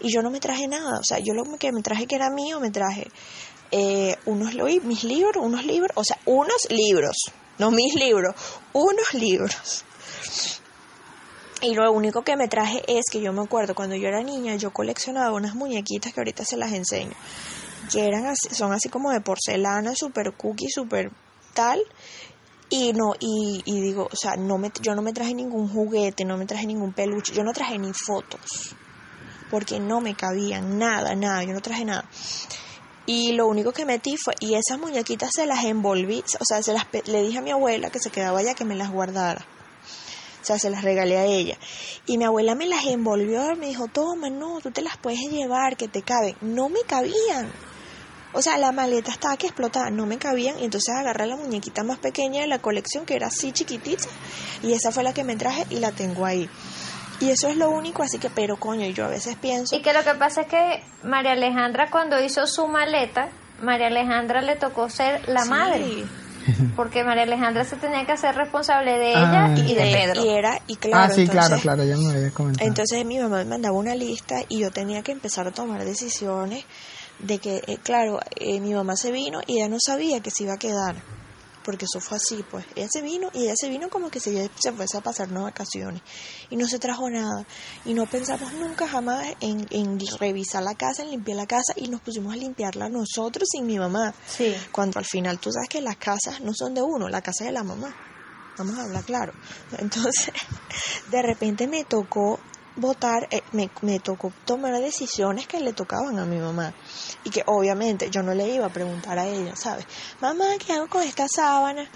Y 0.00 0.12
yo 0.12 0.20
no 0.20 0.30
me 0.30 0.40
traje 0.40 0.66
nada, 0.66 0.98
o 0.98 1.04
sea, 1.04 1.18
yo 1.18 1.34
lo 1.34 1.44
que 1.58 1.70
me 1.72 1.82
traje 1.82 2.06
que 2.06 2.16
era 2.16 2.30
mío, 2.30 2.58
me 2.58 2.70
traje 2.70 3.08
eh, 3.70 4.16
unos 4.26 4.54
mis 4.82 5.04
libros, 5.04 5.44
unos 5.44 5.64
libros, 5.64 5.92
o 5.94 6.02
sea, 6.02 6.18
unos 6.26 6.66
libros, 6.70 7.16
no 7.58 7.70
mis 7.70 7.94
libros, 7.94 8.34
unos 8.72 9.14
libros. 9.14 9.84
Y 11.62 11.74
lo 11.74 11.92
único 11.92 12.22
que 12.22 12.36
me 12.36 12.48
traje 12.48 12.82
es 12.86 13.04
que 13.10 13.20
yo 13.20 13.34
me 13.34 13.42
acuerdo 13.42 13.74
cuando 13.74 13.94
yo 13.94 14.08
era 14.08 14.22
niña, 14.22 14.56
yo 14.56 14.72
coleccionaba 14.72 15.34
unas 15.34 15.54
muñequitas 15.54 16.14
que 16.14 16.20
ahorita 16.20 16.42
se 16.44 16.56
las 16.56 16.72
enseño, 16.72 17.12
que 17.92 18.06
eran 18.06 18.26
así, 18.26 18.54
son 18.54 18.72
así 18.72 18.88
como 18.88 19.10
de 19.10 19.20
porcelana, 19.20 19.94
super 19.94 20.32
cookie, 20.32 20.70
super 20.70 21.10
tal. 21.52 21.80
Y 22.70 22.92
no, 22.94 23.12
y, 23.18 23.62
y 23.66 23.80
digo, 23.80 24.08
o 24.10 24.16
sea, 24.16 24.36
no 24.36 24.56
me, 24.56 24.70
yo 24.80 24.94
no 24.94 25.02
me 25.02 25.12
traje 25.12 25.34
ningún 25.34 25.68
juguete, 25.68 26.24
no 26.24 26.38
me 26.38 26.46
traje 26.46 26.66
ningún 26.66 26.94
peluche, 26.94 27.34
yo 27.34 27.42
no 27.42 27.52
traje 27.52 27.78
ni 27.78 27.92
fotos, 27.92 28.74
porque 29.50 29.80
no 29.80 30.00
me 30.00 30.14
cabían 30.14 30.78
nada, 30.78 31.14
nada, 31.14 31.42
yo 31.42 31.52
no 31.52 31.60
traje 31.60 31.84
nada. 31.84 32.08
Y 33.04 33.32
lo 33.32 33.48
único 33.48 33.72
que 33.72 33.84
metí 33.84 34.16
fue, 34.16 34.34
y 34.38 34.54
esas 34.54 34.78
muñequitas 34.78 35.30
se 35.34 35.46
las 35.46 35.64
envolví, 35.64 36.24
o 36.38 36.44
sea, 36.44 36.62
se 36.62 36.72
las, 36.72 36.86
le 37.06 37.22
dije 37.22 37.38
a 37.38 37.42
mi 37.42 37.50
abuela 37.50 37.90
que 37.90 37.98
se 37.98 38.10
quedaba 38.10 38.38
allá 38.38 38.54
que 38.54 38.64
me 38.64 38.76
las 38.76 38.90
guardara. 38.90 39.44
O 40.40 40.44
sea, 40.44 40.58
se 40.58 40.70
las 40.70 40.82
regalé 40.82 41.18
a 41.18 41.24
ella. 41.24 41.56
Y 42.06 42.16
mi 42.18 42.24
abuela 42.24 42.54
me 42.54 42.66
las 42.66 42.84
envolvió, 42.86 43.54
me 43.56 43.66
dijo, 43.66 43.88
toma, 43.88 44.30
no, 44.30 44.60
tú 44.60 44.70
te 44.70 44.82
las 44.82 44.96
puedes 44.96 45.20
llevar, 45.30 45.76
que 45.76 45.86
te 45.88 46.02
caben. 46.02 46.34
No 46.40 46.68
me 46.68 46.80
cabían. 46.86 47.50
O 48.32 48.42
sea, 48.42 48.56
la 48.58 48.72
maleta 48.72 49.10
estaba 49.10 49.36
que 49.36 49.48
explotaba, 49.48 49.90
no 49.90 50.06
me 50.06 50.16
cabían. 50.16 50.58
Y 50.58 50.64
entonces 50.64 50.94
agarré 50.94 51.26
la 51.26 51.36
muñequita 51.36 51.82
más 51.82 51.98
pequeña 51.98 52.40
de 52.42 52.46
la 52.46 52.60
colección, 52.60 53.04
que 53.04 53.16
era 53.16 53.26
así 53.26 53.52
chiquitita. 53.52 54.06
Y 54.62 54.72
esa 54.72 54.92
fue 54.92 55.02
la 55.02 55.12
que 55.12 55.24
me 55.24 55.36
traje 55.36 55.66
y 55.68 55.76
la 55.80 55.92
tengo 55.92 56.24
ahí. 56.24 56.48
Y 57.20 57.28
eso 57.30 57.48
es 57.48 57.56
lo 57.56 57.70
único, 57.70 58.02
así 58.02 58.18
que, 58.18 58.30
pero 58.30 58.56
coño, 58.58 58.86
yo 58.86 59.04
a 59.04 59.08
veces 59.08 59.36
pienso... 59.36 59.76
Y 59.76 59.82
que 59.82 59.92
lo 59.92 60.02
que 60.02 60.14
pasa 60.14 60.42
es 60.42 60.46
que 60.46 60.82
María 61.02 61.32
Alejandra 61.32 61.90
cuando 61.90 62.18
hizo 62.22 62.46
su 62.46 62.66
maleta, 62.66 63.28
María 63.60 63.88
Alejandra 63.88 64.40
le 64.40 64.56
tocó 64.56 64.88
ser 64.88 65.28
la 65.28 65.42
Sí. 65.42 65.50
madre. 65.50 66.04
Porque 66.76 67.04
María 67.04 67.22
Alejandra 67.24 67.64
se 67.64 67.76
tenía 67.76 68.04
que 68.06 68.12
hacer 68.12 68.34
responsable 68.34 68.98
de 68.98 69.14
Ah. 69.14 69.52
ella 69.54 69.68
y 69.68 69.74
de 69.74 69.82
Pedro. 69.92 70.24
Y 70.24 70.28
era, 70.28 70.60
y 70.66 70.76
claro, 70.76 71.12
ah, 71.12 71.14
sí, 71.14 71.24
claro, 71.26 71.46
entonces- 71.46 71.62
claro, 71.62 71.84
ya 71.84 71.96
me 71.96 72.10
habías 72.14 72.32
comentado. 72.32 72.68
Entonces 72.68 73.04
mi 73.04 73.18
mamá 73.18 73.38
me 73.38 73.44
mandaba 73.44 73.76
una 73.76 73.94
lista 73.94 74.36
y 74.48 74.58
yo 74.60 74.70
tenía 74.70 75.02
que 75.02 75.12
empezar 75.12 75.46
a 75.46 75.50
tomar 75.50 75.84
decisiones 75.84 76.64
de 77.18 77.38
que, 77.38 77.56
eh, 77.66 77.78
claro, 77.82 78.18
eh, 78.36 78.60
mi 78.60 78.72
mamá 78.72 78.96
se 78.96 79.12
vino 79.12 79.40
y 79.46 79.58
ella 79.58 79.68
no 79.68 79.76
sabía 79.78 80.20
que 80.20 80.30
se 80.30 80.44
iba 80.44 80.54
a 80.54 80.58
quedar, 80.58 80.94
porque 81.64 81.84
eso 81.84 82.00
fue 82.00 82.16
así, 82.16 82.44
pues. 82.50 82.64
Ella 82.74 82.88
se 82.90 83.02
vino 83.02 83.30
y 83.32 83.44
ella 83.44 83.54
se 83.56 83.68
vino 83.68 83.88
como 83.88 84.10
que 84.10 84.20
si 84.20 84.30
ella 84.30 84.50
se 84.58 84.72
fuese 84.72 84.96
a 84.96 85.00
pasar 85.00 85.28
unas 85.30 85.44
vacaciones 85.44 86.02
y 86.48 86.56
no 86.56 86.66
se 86.66 86.78
trajo 86.78 87.08
nada. 87.10 87.46
Y 87.84 87.94
no 87.94 88.06
pensamos 88.06 88.52
nunca 88.54 88.88
jamás 88.88 89.26
en, 89.40 89.66
en 89.70 89.98
revisar 90.18 90.62
la 90.62 90.74
casa, 90.74 91.02
en 91.02 91.10
limpiar 91.10 91.36
la 91.36 91.46
casa 91.46 91.72
y 91.76 91.88
nos 91.88 92.00
pusimos 92.00 92.32
a 92.32 92.36
limpiarla 92.36 92.88
nosotros 92.88 93.48
sin 93.50 93.66
mi 93.66 93.78
mamá. 93.78 94.14
Sí. 94.26 94.54
Cuando 94.72 94.98
al 94.98 95.04
final 95.04 95.38
tú 95.38 95.50
sabes 95.52 95.68
que 95.68 95.80
las 95.80 95.96
casas 95.96 96.40
no 96.40 96.52
son 96.54 96.74
de 96.74 96.82
uno, 96.82 97.08
la 97.08 97.20
casa 97.20 97.44
es 97.44 97.48
de 97.48 97.52
la 97.52 97.64
mamá. 97.64 97.94
Vamos 98.58 98.78
a 98.78 98.82
hablar 98.82 99.04
claro. 99.04 99.32
Entonces, 99.78 100.32
de 101.10 101.22
repente 101.22 101.66
me 101.66 101.84
tocó 101.84 102.38
votar, 102.80 103.28
eh, 103.30 103.42
me, 103.52 103.70
me 103.82 104.00
tocó 104.00 104.32
tomar 104.44 104.72
decisiones 104.80 105.46
que 105.46 105.60
le 105.60 105.72
tocaban 105.72 106.18
a 106.18 106.24
mi 106.24 106.38
mamá. 106.38 106.72
Y 107.24 107.30
que 107.30 107.42
obviamente 107.46 108.10
yo 108.10 108.22
no 108.22 108.34
le 108.34 108.48
iba 108.48 108.66
a 108.66 108.70
preguntar 108.70 109.18
a 109.18 109.26
ella, 109.26 109.54
¿sabes? 109.54 109.86
Mamá, 110.20 110.46
¿qué 110.58 110.72
hago 110.72 110.88
con 110.88 111.02
esta 111.02 111.26
sábana? 111.28 111.88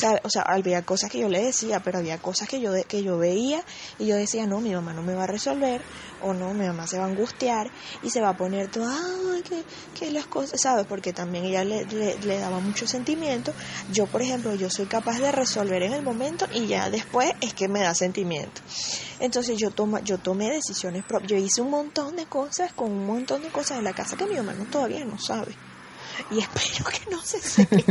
¿Sabe? 0.00 0.20
O 0.24 0.30
sea, 0.30 0.42
había 0.42 0.80
cosas 0.82 1.10
que 1.10 1.18
yo 1.18 1.28
le 1.28 1.42
decía, 1.42 1.80
pero 1.80 1.98
había 1.98 2.16
cosas 2.16 2.48
que 2.48 2.58
yo, 2.58 2.72
que 2.88 3.02
yo 3.02 3.18
veía 3.18 3.62
y 3.98 4.06
yo 4.06 4.16
decía, 4.16 4.46
no, 4.46 4.60
mi 4.60 4.72
mamá 4.72 4.94
no 4.94 5.02
me 5.02 5.14
va 5.14 5.24
a 5.24 5.26
resolver, 5.26 5.82
o 6.22 6.32
no, 6.32 6.54
mi 6.54 6.66
mamá 6.66 6.86
se 6.86 6.96
va 6.96 7.04
a 7.04 7.08
angustiar 7.08 7.70
y 8.02 8.08
se 8.08 8.22
va 8.22 8.30
a 8.30 8.36
poner 8.36 8.70
todo, 8.70 8.88
ay, 8.88 9.42
que, 9.42 9.62
que 9.98 10.10
las 10.10 10.26
cosas, 10.26 10.58
¿sabes? 10.58 10.86
Porque 10.86 11.12
también 11.12 11.44
ella 11.44 11.64
le 11.64 12.38
daba 12.38 12.60
mucho 12.60 12.86
sentimiento. 12.86 13.52
Yo, 13.92 14.06
por 14.06 14.22
ejemplo, 14.22 14.54
yo 14.54 14.70
soy 14.70 14.86
capaz 14.86 15.18
de 15.18 15.32
resolver 15.32 15.82
en 15.82 15.92
el 15.92 16.02
momento 16.02 16.46
y 16.50 16.66
ya 16.66 16.88
después 16.88 17.32
es 17.42 17.52
que 17.52 17.68
me 17.68 17.80
da 17.80 17.94
sentimiento. 17.94 18.62
Entonces 19.18 19.58
yo, 19.58 19.70
toma, 19.70 20.00
yo 20.00 20.16
tomé 20.16 20.50
decisiones 20.50 21.04
propias, 21.04 21.30
yo 21.30 21.36
hice 21.36 21.60
un 21.60 21.70
montón 21.70 22.16
de 22.16 22.24
cosas 22.24 22.72
con 22.72 22.90
un 22.90 23.06
montón 23.06 23.42
de 23.42 23.50
cosas 23.50 23.76
en 23.78 23.84
la 23.84 23.92
casa 23.92 24.16
que 24.16 24.24
mi 24.24 24.36
mamá 24.36 24.54
no, 24.54 24.64
todavía 24.64 25.04
no 25.04 25.18
sabe. 25.18 25.54
Y 26.30 26.38
espero 26.40 26.84
que 26.90 27.10
no 27.10 27.20
se 27.22 27.38
seque. 27.40 27.84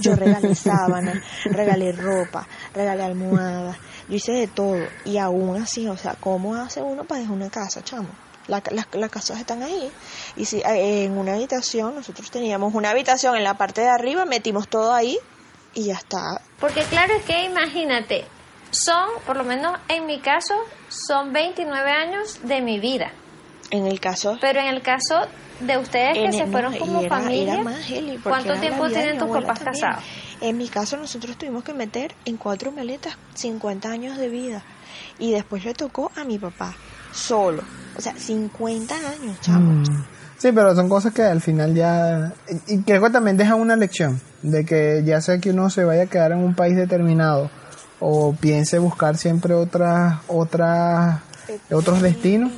Yo 0.00 0.14
regalé 0.16 0.54
sábanas, 0.54 1.18
regalé 1.44 1.92
ropa, 1.92 2.46
regalé 2.74 3.02
almohadas, 3.04 3.76
yo 4.08 4.16
hice 4.16 4.32
de 4.32 4.46
todo. 4.48 4.78
Y 5.04 5.18
aún 5.18 5.60
así, 5.60 5.86
o 5.88 5.96
sea, 5.96 6.14
¿cómo 6.20 6.54
hace 6.54 6.82
uno 6.82 7.04
para 7.04 7.20
dejar 7.20 7.36
una 7.36 7.50
casa, 7.50 7.82
chamo? 7.82 8.08
La- 8.48 8.62
las, 8.72 8.86
las 8.92 9.10
casas 9.10 9.38
están 9.38 9.62
ahí. 9.62 9.90
Y 10.36 10.44
si 10.44 10.58
eh, 10.60 11.04
en 11.04 11.16
una 11.16 11.34
habitación, 11.34 11.94
nosotros 11.94 12.30
teníamos 12.30 12.74
una 12.74 12.90
habitación 12.90 13.36
en 13.36 13.44
la 13.44 13.54
parte 13.54 13.82
de 13.82 13.88
arriba, 13.88 14.24
metimos 14.24 14.68
todo 14.68 14.92
ahí 14.92 15.18
y 15.74 15.84
ya 15.84 15.94
está. 15.94 16.40
Porque 16.58 16.82
claro 16.84 17.14
es 17.14 17.24
que 17.24 17.44
imagínate, 17.44 18.24
son, 18.70 19.08
por 19.26 19.36
lo 19.36 19.44
menos 19.44 19.78
en 19.88 20.06
mi 20.06 20.20
caso, 20.20 20.54
son 20.88 21.32
29 21.32 21.90
años 21.90 22.40
de 22.42 22.60
mi 22.60 22.80
vida. 22.80 23.12
En 23.70 23.86
el 23.86 24.00
caso... 24.00 24.36
Pero 24.40 24.60
en 24.60 24.66
el 24.66 24.82
caso 24.82 25.22
de 25.66 25.78
ustedes 25.78 26.14
que 26.14 26.24
en 26.26 26.32
se 26.32 26.46
fueron 26.46 26.72
no, 26.72 26.78
como 26.78 27.00
era- 27.00 27.08
familia, 27.08 27.54
era 27.54 27.62
más, 27.64 27.76
¿cuánto 28.22 28.54
tiempo 28.54 28.88
tienen 28.88 29.18
tus 29.18 29.28
papás 29.28 29.60
casados? 29.60 30.04
En 30.40 30.56
mi 30.56 30.68
caso 30.68 30.96
nosotros 30.96 31.36
tuvimos 31.36 31.62
que 31.64 31.72
meter 31.74 32.14
en 32.24 32.36
cuatro 32.36 32.72
maletas 32.72 33.16
50 33.34 33.88
años 33.88 34.18
de 34.18 34.28
vida 34.28 34.62
y 35.18 35.32
después 35.32 35.64
le 35.64 35.74
tocó 35.74 36.10
a 36.16 36.24
mi 36.24 36.38
papá 36.38 36.74
solo, 37.12 37.62
o 37.96 38.00
sea, 38.00 38.14
50 38.16 38.94
años, 38.94 39.40
chamo. 39.40 39.72
Mm. 39.80 40.04
Sí, 40.38 40.50
pero 40.50 40.74
son 40.74 40.88
cosas 40.88 41.12
que 41.14 41.22
al 41.22 41.40
final 41.40 41.72
ya... 41.74 42.32
Y 42.66 42.74
y 42.74 42.82
creo 42.82 43.00
que 43.02 43.10
también 43.10 43.36
deja 43.36 43.54
una 43.54 43.76
lección 43.76 44.20
de 44.42 44.64
que 44.64 45.02
ya 45.04 45.20
sea 45.20 45.38
que 45.38 45.50
uno 45.50 45.70
se 45.70 45.84
vaya 45.84 46.02
a 46.02 46.06
quedar 46.06 46.32
en 46.32 46.38
un 46.38 46.54
país 46.56 46.74
determinado 46.76 47.48
o 48.00 48.34
piense 48.34 48.80
buscar 48.80 49.16
siempre 49.16 49.54
otras 49.54 50.16
otras 50.26 51.20
otros 51.70 52.00
destinos, 52.02 52.52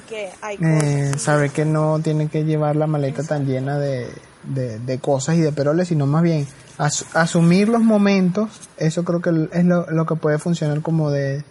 eh, 0.60 1.12
saber 1.18 1.50
que 1.50 1.64
no 1.64 1.98
tiene 2.00 2.28
que 2.28 2.44
llevar 2.44 2.76
la 2.76 2.86
maleta 2.86 3.22
tan 3.22 3.46
llena 3.46 3.78
de, 3.78 4.08
de, 4.42 4.78
de 4.78 4.98
cosas 4.98 5.36
y 5.36 5.40
de 5.40 5.52
peroles, 5.52 5.88
sino 5.88 6.06
más 6.06 6.22
bien 6.22 6.46
as- 6.78 7.04
asumir 7.14 7.68
los 7.68 7.82
momentos, 7.82 8.50
eso 8.76 9.04
creo 9.04 9.20
que 9.20 9.48
es 9.52 9.64
lo, 9.64 9.90
lo 9.90 10.06
que 10.06 10.16
puede 10.16 10.38
funcionar 10.38 10.80
como 10.82 11.10
de, 11.10 11.44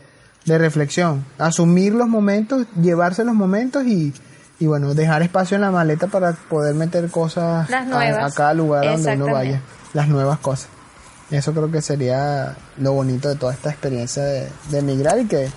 de 0.45 0.57
reflexión. 0.57 1.25
Asumir 1.37 1.93
los 1.95 2.07
momentos, 2.07 2.65
llevarse 2.81 3.23
los 3.23 3.35
momentos 3.35 3.85
y, 3.85 4.13
y 4.59 4.65
bueno, 4.67 4.93
dejar 4.93 5.21
espacio 5.23 5.55
en 5.55 5.61
la 5.61 5.71
maleta 5.71 6.07
para 6.07 6.33
poder 6.33 6.75
meter 6.75 7.09
cosas 7.09 7.69
a- 7.97 8.25
cada 8.35 8.53
lugar 8.53 8.83
donde 8.93 9.03
uno 9.15 9.25
vaya, 9.33 9.61
las 9.93 10.07
nuevas 10.07 10.39
cosas. 10.39 10.67
Eso 11.31 11.51
creo 11.53 11.71
que 11.71 11.81
sería 11.81 12.55
lo 12.77 12.93
bonito 12.93 13.27
de 13.29 13.35
toda 13.35 13.53
esta 13.53 13.69
experiencia 13.71 14.21
de, 14.23 14.47
de 14.69 14.77
emigrar 14.79 15.17
y 15.19 15.25
que 15.25 15.49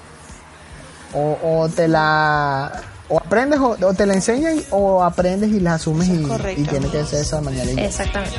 o, 1.17 1.39
o 1.43 1.69
te 1.69 1.89
la 1.89 2.71
o 3.09 3.19
aprendes 3.19 3.59
o, 3.61 3.77
o 3.81 3.95
te 3.95 4.05
la 4.07 4.15
enseñan 4.15 4.61
o 4.71 5.03
aprendes 5.03 5.51
y 5.51 5.61
la 5.61 5.75
asumes 5.75 6.09
y, 6.09 6.63
tiene 6.65 6.89
que 6.91 7.05
ser 7.05 7.19
de 7.19 7.21
esa 7.21 7.41
manera. 7.41 7.71
Y- 7.73 7.81
Exactamente. 7.81 8.37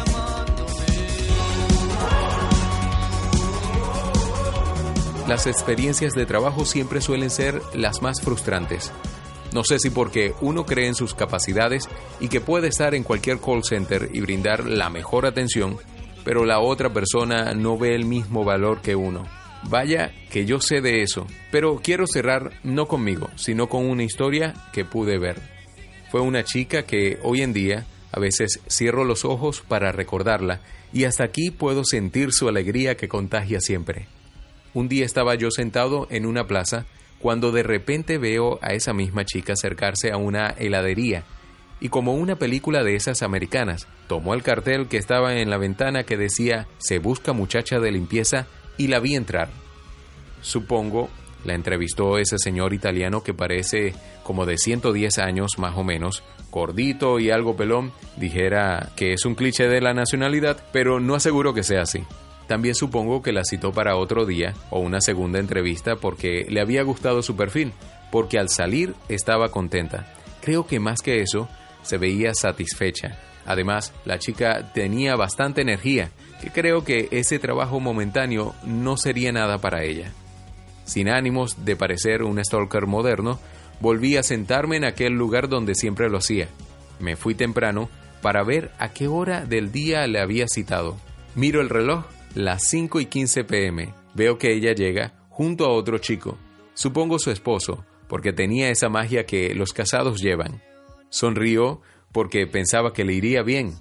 Las 5.28 5.46
experiencias 5.46 6.14
de 6.14 6.26
trabajo 6.26 6.64
siempre 6.66 7.02
suelen 7.02 7.30
ser 7.30 7.62
las 7.74 8.02
más 8.02 8.22
frustrantes. 8.22 8.92
No 9.54 9.64
sé 9.64 9.80
si 9.80 9.90
porque 9.90 10.34
uno 10.42 10.66
cree 10.66 10.88
en 10.88 10.96
sus 10.96 11.14
capacidades 11.14 11.90
y 12.20 12.30
que 12.30 12.40
puede 12.42 12.68
estar 12.70 12.96
en 12.96 13.04
cualquier 13.04 13.40
call 13.40 13.64
center 13.64 14.10
y 14.14 14.22
brindar 14.22 14.66
la 14.66 14.90
mejor 14.90 15.26
atención, 15.26 15.78
pero 16.24 16.46
la 16.46 16.60
otra 16.60 16.94
persona 16.94 17.54
no 17.54 17.78
ve 17.78 17.96
el 17.96 18.06
mismo 18.06 18.46
valor 18.46 18.82
que 18.82 18.96
uno. 18.96 19.26
Vaya 19.64 20.12
que 20.32 20.46
yo 20.46 20.62
sé 20.62 20.82
de 20.82 21.02
eso, 21.02 21.28
pero 21.52 21.82
quiero 21.84 22.06
cerrar 22.08 22.52
no 22.64 22.88
conmigo, 22.88 23.30
sino 23.36 23.68
con 23.68 23.86
una 23.86 24.04
historia 24.04 24.54
que 24.72 24.86
pude 24.86 25.18
ver. 25.18 25.42
Fue 26.12 26.22
una 26.22 26.44
chica 26.44 26.84
que 26.84 27.20
hoy 27.24 27.42
en 27.42 27.54
día 27.54 27.86
a 28.12 28.20
veces 28.20 28.62
cierro 28.70 29.04
los 29.04 29.26
ojos 29.26 29.62
para 29.68 29.92
recordarla 29.92 30.62
y 30.94 31.04
hasta 31.04 31.24
aquí 31.24 31.52
puedo 31.52 31.84
sentir 31.84 32.32
su 32.32 32.48
alegría 32.48 32.96
que 32.96 33.10
contagia 33.10 33.60
siempre. 33.60 34.08
Un 34.74 34.88
día 34.88 35.06
estaba 35.06 35.36
yo 35.36 35.52
sentado 35.52 36.08
en 36.10 36.26
una 36.26 36.48
plaza 36.48 36.86
cuando 37.20 37.52
de 37.52 37.64
repente 37.64 38.18
veo 38.18 38.60
a 38.62 38.74
esa 38.74 38.94
misma 38.94 39.26
chica 39.26 39.54
acercarse 39.54 40.12
a 40.12 40.18
una 40.18 40.50
heladería 40.50 41.24
y 41.80 41.90
como 41.90 42.16
una 42.16 42.38
película 42.38 42.84
de 42.84 42.96
esas 42.96 43.22
americanas, 43.22 43.88
tomó 44.08 44.34
el 44.34 44.44
cartel 44.44 44.88
que 44.88 44.98
estaba 44.98 45.36
en 45.36 45.50
la 45.50 45.58
ventana 45.58 46.04
que 46.04 46.18
decía 46.18 46.68
se 46.80 47.00
busca 47.00 47.34
muchacha 47.34 47.80
de 47.80 47.92
limpieza 47.92 48.48
y 48.78 48.88
la 48.88 49.00
vi 49.00 49.16
entrar. 49.16 49.50
Supongo 50.42 51.10
la 51.48 51.54
entrevistó 51.54 52.18
ese 52.18 52.38
señor 52.38 52.74
italiano 52.74 53.24
que 53.24 53.34
parece 53.34 53.94
como 54.24 54.46
de 54.46 54.58
110 54.58 55.18
años 55.20 55.58
más 55.58 55.78
o 55.78 55.84
menos, 55.84 56.24
gordito 56.52 57.20
y 57.20 57.32
algo 57.32 57.56
pelón, 57.56 57.94
dijera 58.18 58.90
que 58.96 59.14
es 59.14 59.26
un 59.26 59.36
cliché 59.36 59.68
de 59.68 59.80
la 59.80 59.94
nacionalidad, 59.94 60.58
pero 60.74 61.00
no 61.00 61.16
aseguro 61.16 61.54
que 61.54 61.64
sea 61.64 61.84
así. 61.84 62.04
También 62.48 62.76
supongo 62.76 63.22
que 63.22 63.34
la 63.34 63.44
citó 63.44 63.72
para 63.72 63.98
otro 63.98 64.26
día 64.26 64.54
o 64.70 64.80
una 64.80 65.02
segunda 65.02 65.40
entrevista 65.40 65.96
porque 65.98 66.46
le 66.50 66.62
había 66.62 66.84
gustado 66.84 67.22
su 67.22 67.36
perfil, 67.36 67.72
porque 68.12 68.40
al 68.40 68.50
salir 68.50 68.96
estaba 69.10 69.50
contenta. 69.50 70.14
Creo 70.42 70.66
que 70.66 70.80
más 70.80 71.02
que 71.02 71.22
eso, 71.22 71.48
se 71.82 71.98
veía 71.98 72.34
satisfecha. 72.34 73.20
Además, 73.46 73.94
la 74.06 74.20
chica 74.20 74.72
tenía 74.74 75.16
bastante 75.16 75.62
energía, 75.62 76.12
que 76.42 76.52
creo 76.52 76.84
que 76.84 77.08
ese 77.12 77.40
trabajo 77.40 77.80
momentáneo 77.80 78.54
no 78.64 78.98
sería 78.98 79.32
nada 79.32 79.58
para 79.60 79.84
ella. 79.84 80.12
Sin 80.86 81.10
ánimos 81.10 81.66
de 81.66 81.76
parecer 81.76 82.24
un 82.24 82.44
stalker 82.44 82.88
moderno, 82.88 83.40
volví 83.80 84.18
a 84.18 84.24
sentarme 84.24 84.78
en 84.78 84.86
aquel 84.86 85.14
lugar 85.14 85.50
donde 85.50 85.76
siempre 85.76 86.10
lo 86.10 86.18
hacía. 86.18 86.48
Me 87.00 87.16
fui 87.16 87.36
temprano 87.36 87.90
para 88.22 88.44
ver 88.44 88.72
a 88.80 88.90
qué 88.94 89.08
hora 89.08 89.46
del 89.46 89.72
día 89.72 90.08
le 90.08 90.20
había 90.20 90.48
citado. 90.48 90.98
Miro 91.36 91.62
el 91.62 91.70
reloj, 91.70 92.06
las 92.34 92.64
5 92.70 93.00
y 93.00 93.06
15 93.06 93.44
pm. 93.44 93.94
Veo 94.14 94.38
que 94.38 94.54
ella 94.54 94.74
llega 94.74 95.14
junto 95.30 95.66
a 95.66 95.74
otro 95.74 96.00
chico, 96.00 96.38
supongo 96.74 97.20
su 97.20 97.30
esposo, 97.30 97.86
porque 98.08 98.34
tenía 98.34 98.70
esa 98.70 98.90
magia 98.90 99.26
que 99.26 99.54
los 99.54 99.74
casados 99.74 100.22
llevan. 100.22 100.62
Sonrió 101.10 101.82
porque 102.12 102.48
pensaba 102.48 102.94
que 102.94 103.04
le 103.04 103.14
iría 103.14 103.44
bien. 103.44 103.74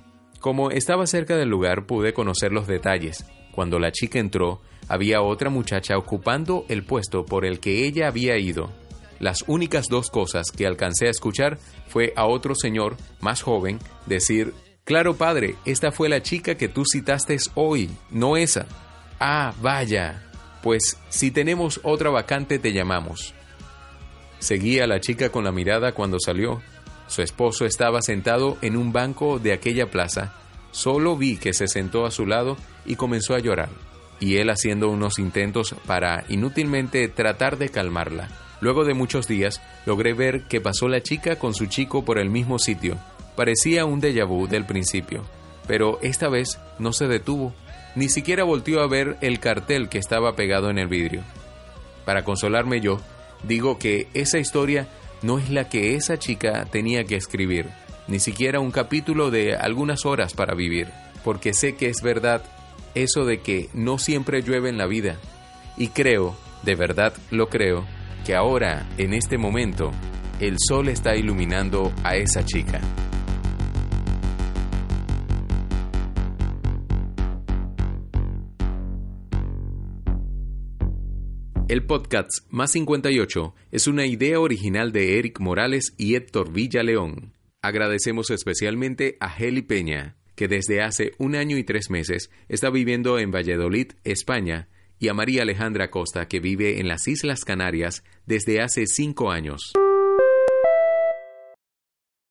Como 0.46 0.70
estaba 0.70 1.08
cerca 1.08 1.36
del 1.36 1.48
lugar 1.48 1.86
pude 1.86 2.14
conocer 2.14 2.52
los 2.52 2.68
detalles. 2.68 3.26
Cuando 3.50 3.80
la 3.80 3.90
chica 3.90 4.20
entró, 4.20 4.62
había 4.86 5.20
otra 5.20 5.50
muchacha 5.50 5.98
ocupando 5.98 6.64
el 6.68 6.84
puesto 6.84 7.26
por 7.26 7.44
el 7.44 7.58
que 7.58 7.84
ella 7.84 8.06
había 8.06 8.38
ido. 8.38 8.70
Las 9.18 9.42
únicas 9.48 9.88
dos 9.88 10.08
cosas 10.08 10.52
que 10.52 10.64
alcancé 10.64 11.08
a 11.08 11.10
escuchar 11.10 11.58
fue 11.88 12.12
a 12.14 12.26
otro 12.26 12.54
señor, 12.54 12.96
más 13.20 13.42
joven, 13.42 13.80
decir, 14.06 14.54
Claro, 14.84 15.16
padre, 15.16 15.56
esta 15.64 15.90
fue 15.90 16.08
la 16.08 16.22
chica 16.22 16.54
que 16.54 16.68
tú 16.68 16.84
citaste 16.86 17.36
hoy, 17.56 17.90
no 18.12 18.36
esa. 18.36 18.66
Ah, 19.18 19.52
vaya. 19.60 20.30
Pues 20.62 20.96
si 21.08 21.32
tenemos 21.32 21.80
otra 21.82 22.10
vacante 22.10 22.60
te 22.60 22.72
llamamos. 22.72 23.34
Seguí 24.38 24.78
a 24.78 24.86
la 24.86 25.00
chica 25.00 25.30
con 25.30 25.42
la 25.42 25.50
mirada 25.50 25.90
cuando 25.90 26.20
salió. 26.20 26.62
Su 27.06 27.22
esposo 27.22 27.66
estaba 27.66 28.02
sentado 28.02 28.58
en 28.62 28.76
un 28.76 28.92
banco 28.92 29.38
de 29.38 29.52
aquella 29.52 29.90
plaza. 29.90 30.34
Solo 30.72 31.16
vi 31.16 31.36
que 31.36 31.52
se 31.52 31.68
sentó 31.68 32.04
a 32.04 32.10
su 32.10 32.26
lado 32.26 32.56
y 32.84 32.96
comenzó 32.96 33.34
a 33.34 33.38
llorar, 33.38 33.70
y 34.20 34.36
él 34.36 34.50
haciendo 34.50 34.90
unos 34.90 35.18
intentos 35.18 35.74
para 35.86 36.24
inútilmente 36.28 37.08
tratar 37.08 37.58
de 37.58 37.68
calmarla. 37.68 38.28
Luego 38.60 38.84
de 38.84 38.94
muchos 38.94 39.28
días, 39.28 39.60
logré 39.84 40.14
ver 40.14 40.44
que 40.44 40.60
pasó 40.60 40.88
la 40.88 41.02
chica 41.02 41.36
con 41.36 41.54
su 41.54 41.66
chico 41.66 42.04
por 42.04 42.18
el 42.18 42.30
mismo 42.30 42.58
sitio. 42.58 42.98
Parecía 43.36 43.84
un 43.84 44.00
déjà 44.00 44.26
vu 44.26 44.48
del 44.48 44.64
principio, 44.64 45.24
pero 45.66 45.98
esta 46.02 46.28
vez 46.28 46.58
no 46.78 46.92
se 46.92 47.06
detuvo, 47.06 47.54
ni 47.94 48.08
siquiera 48.08 48.44
volteó 48.44 48.80
a 48.80 48.88
ver 48.88 49.16
el 49.20 49.40
cartel 49.40 49.88
que 49.88 49.98
estaba 49.98 50.36
pegado 50.36 50.70
en 50.70 50.78
el 50.78 50.88
vidrio. 50.88 51.22
Para 52.04 52.24
consolarme 52.24 52.80
yo, 52.80 53.00
digo 53.42 53.78
que 53.78 54.08
esa 54.14 54.38
historia 54.38 54.88
no 55.22 55.38
es 55.38 55.50
la 55.50 55.68
que 55.68 55.94
esa 55.94 56.18
chica 56.18 56.66
tenía 56.70 57.04
que 57.04 57.16
escribir, 57.16 57.66
ni 58.08 58.18
siquiera 58.18 58.60
un 58.60 58.70
capítulo 58.70 59.30
de 59.30 59.56
algunas 59.56 60.06
horas 60.06 60.34
para 60.34 60.54
vivir, 60.54 60.88
porque 61.24 61.54
sé 61.54 61.74
que 61.74 61.88
es 61.88 62.02
verdad 62.02 62.42
eso 62.94 63.24
de 63.24 63.40
que 63.40 63.68
no 63.74 63.98
siempre 63.98 64.42
llueve 64.42 64.68
en 64.68 64.78
la 64.78 64.86
vida. 64.86 65.16
Y 65.76 65.88
creo, 65.88 66.36
de 66.62 66.74
verdad 66.74 67.12
lo 67.30 67.48
creo, 67.48 67.84
que 68.24 68.34
ahora, 68.34 68.86
en 68.98 69.12
este 69.12 69.38
momento, 69.38 69.92
el 70.40 70.56
sol 70.58 70.88
está 70.88 71.16
iluminando 71.16 71.92
a 72.02 72.16
esa 72.16 72.44
chica. 72.44 72.80
El 81.68 81.84
podcast 81.84 82.30
Más 82.48 82.70
58 82.70 83.52
es 83.72 83.88
una 83.88 84.06
idea 84.06 84.38
original 84.38 84.92
de 84.92 85.18
Eric 85.18 85.40
Morales 85.40 85.94
y 85.98 86.14
Héctor 86.14 86.52
Villaleón. 86.52 87.32
Agradecemos 87.60 88.30
especialmente 88.30 89.16
a 89.18 89.36
Heli 89.36 89.62
Peña, 89.62 90.14
que 90.36 90.46
desde 90.46 90.80
hace 90.80 91.14
un 91.18 91.34
año 91.34 91.58
y 91.58 91.64
tres 91.64 91.90
meses 91.90 92.30
está 92.48 92.70
viviendo 92.70 93.18
en 93.18 93.32
Valladolid, 93.32 93.94
España, 94.04 94.68
y 95.00 95.08
a 95.08 95.14
María 95.14 95.42
Alejandra 95.42 95.90
Costa, 95.90 96.28
que 96.28 96.38
vive 96.38 96.78
en 96.78 96.86
las 96.86 97.08
Islas 97.08 97.44
Canarias 97.44 98.04
desde 98.26 98.60
hace 98.60 98.86
cinco 98.86 99.32
años. 99.32 99.72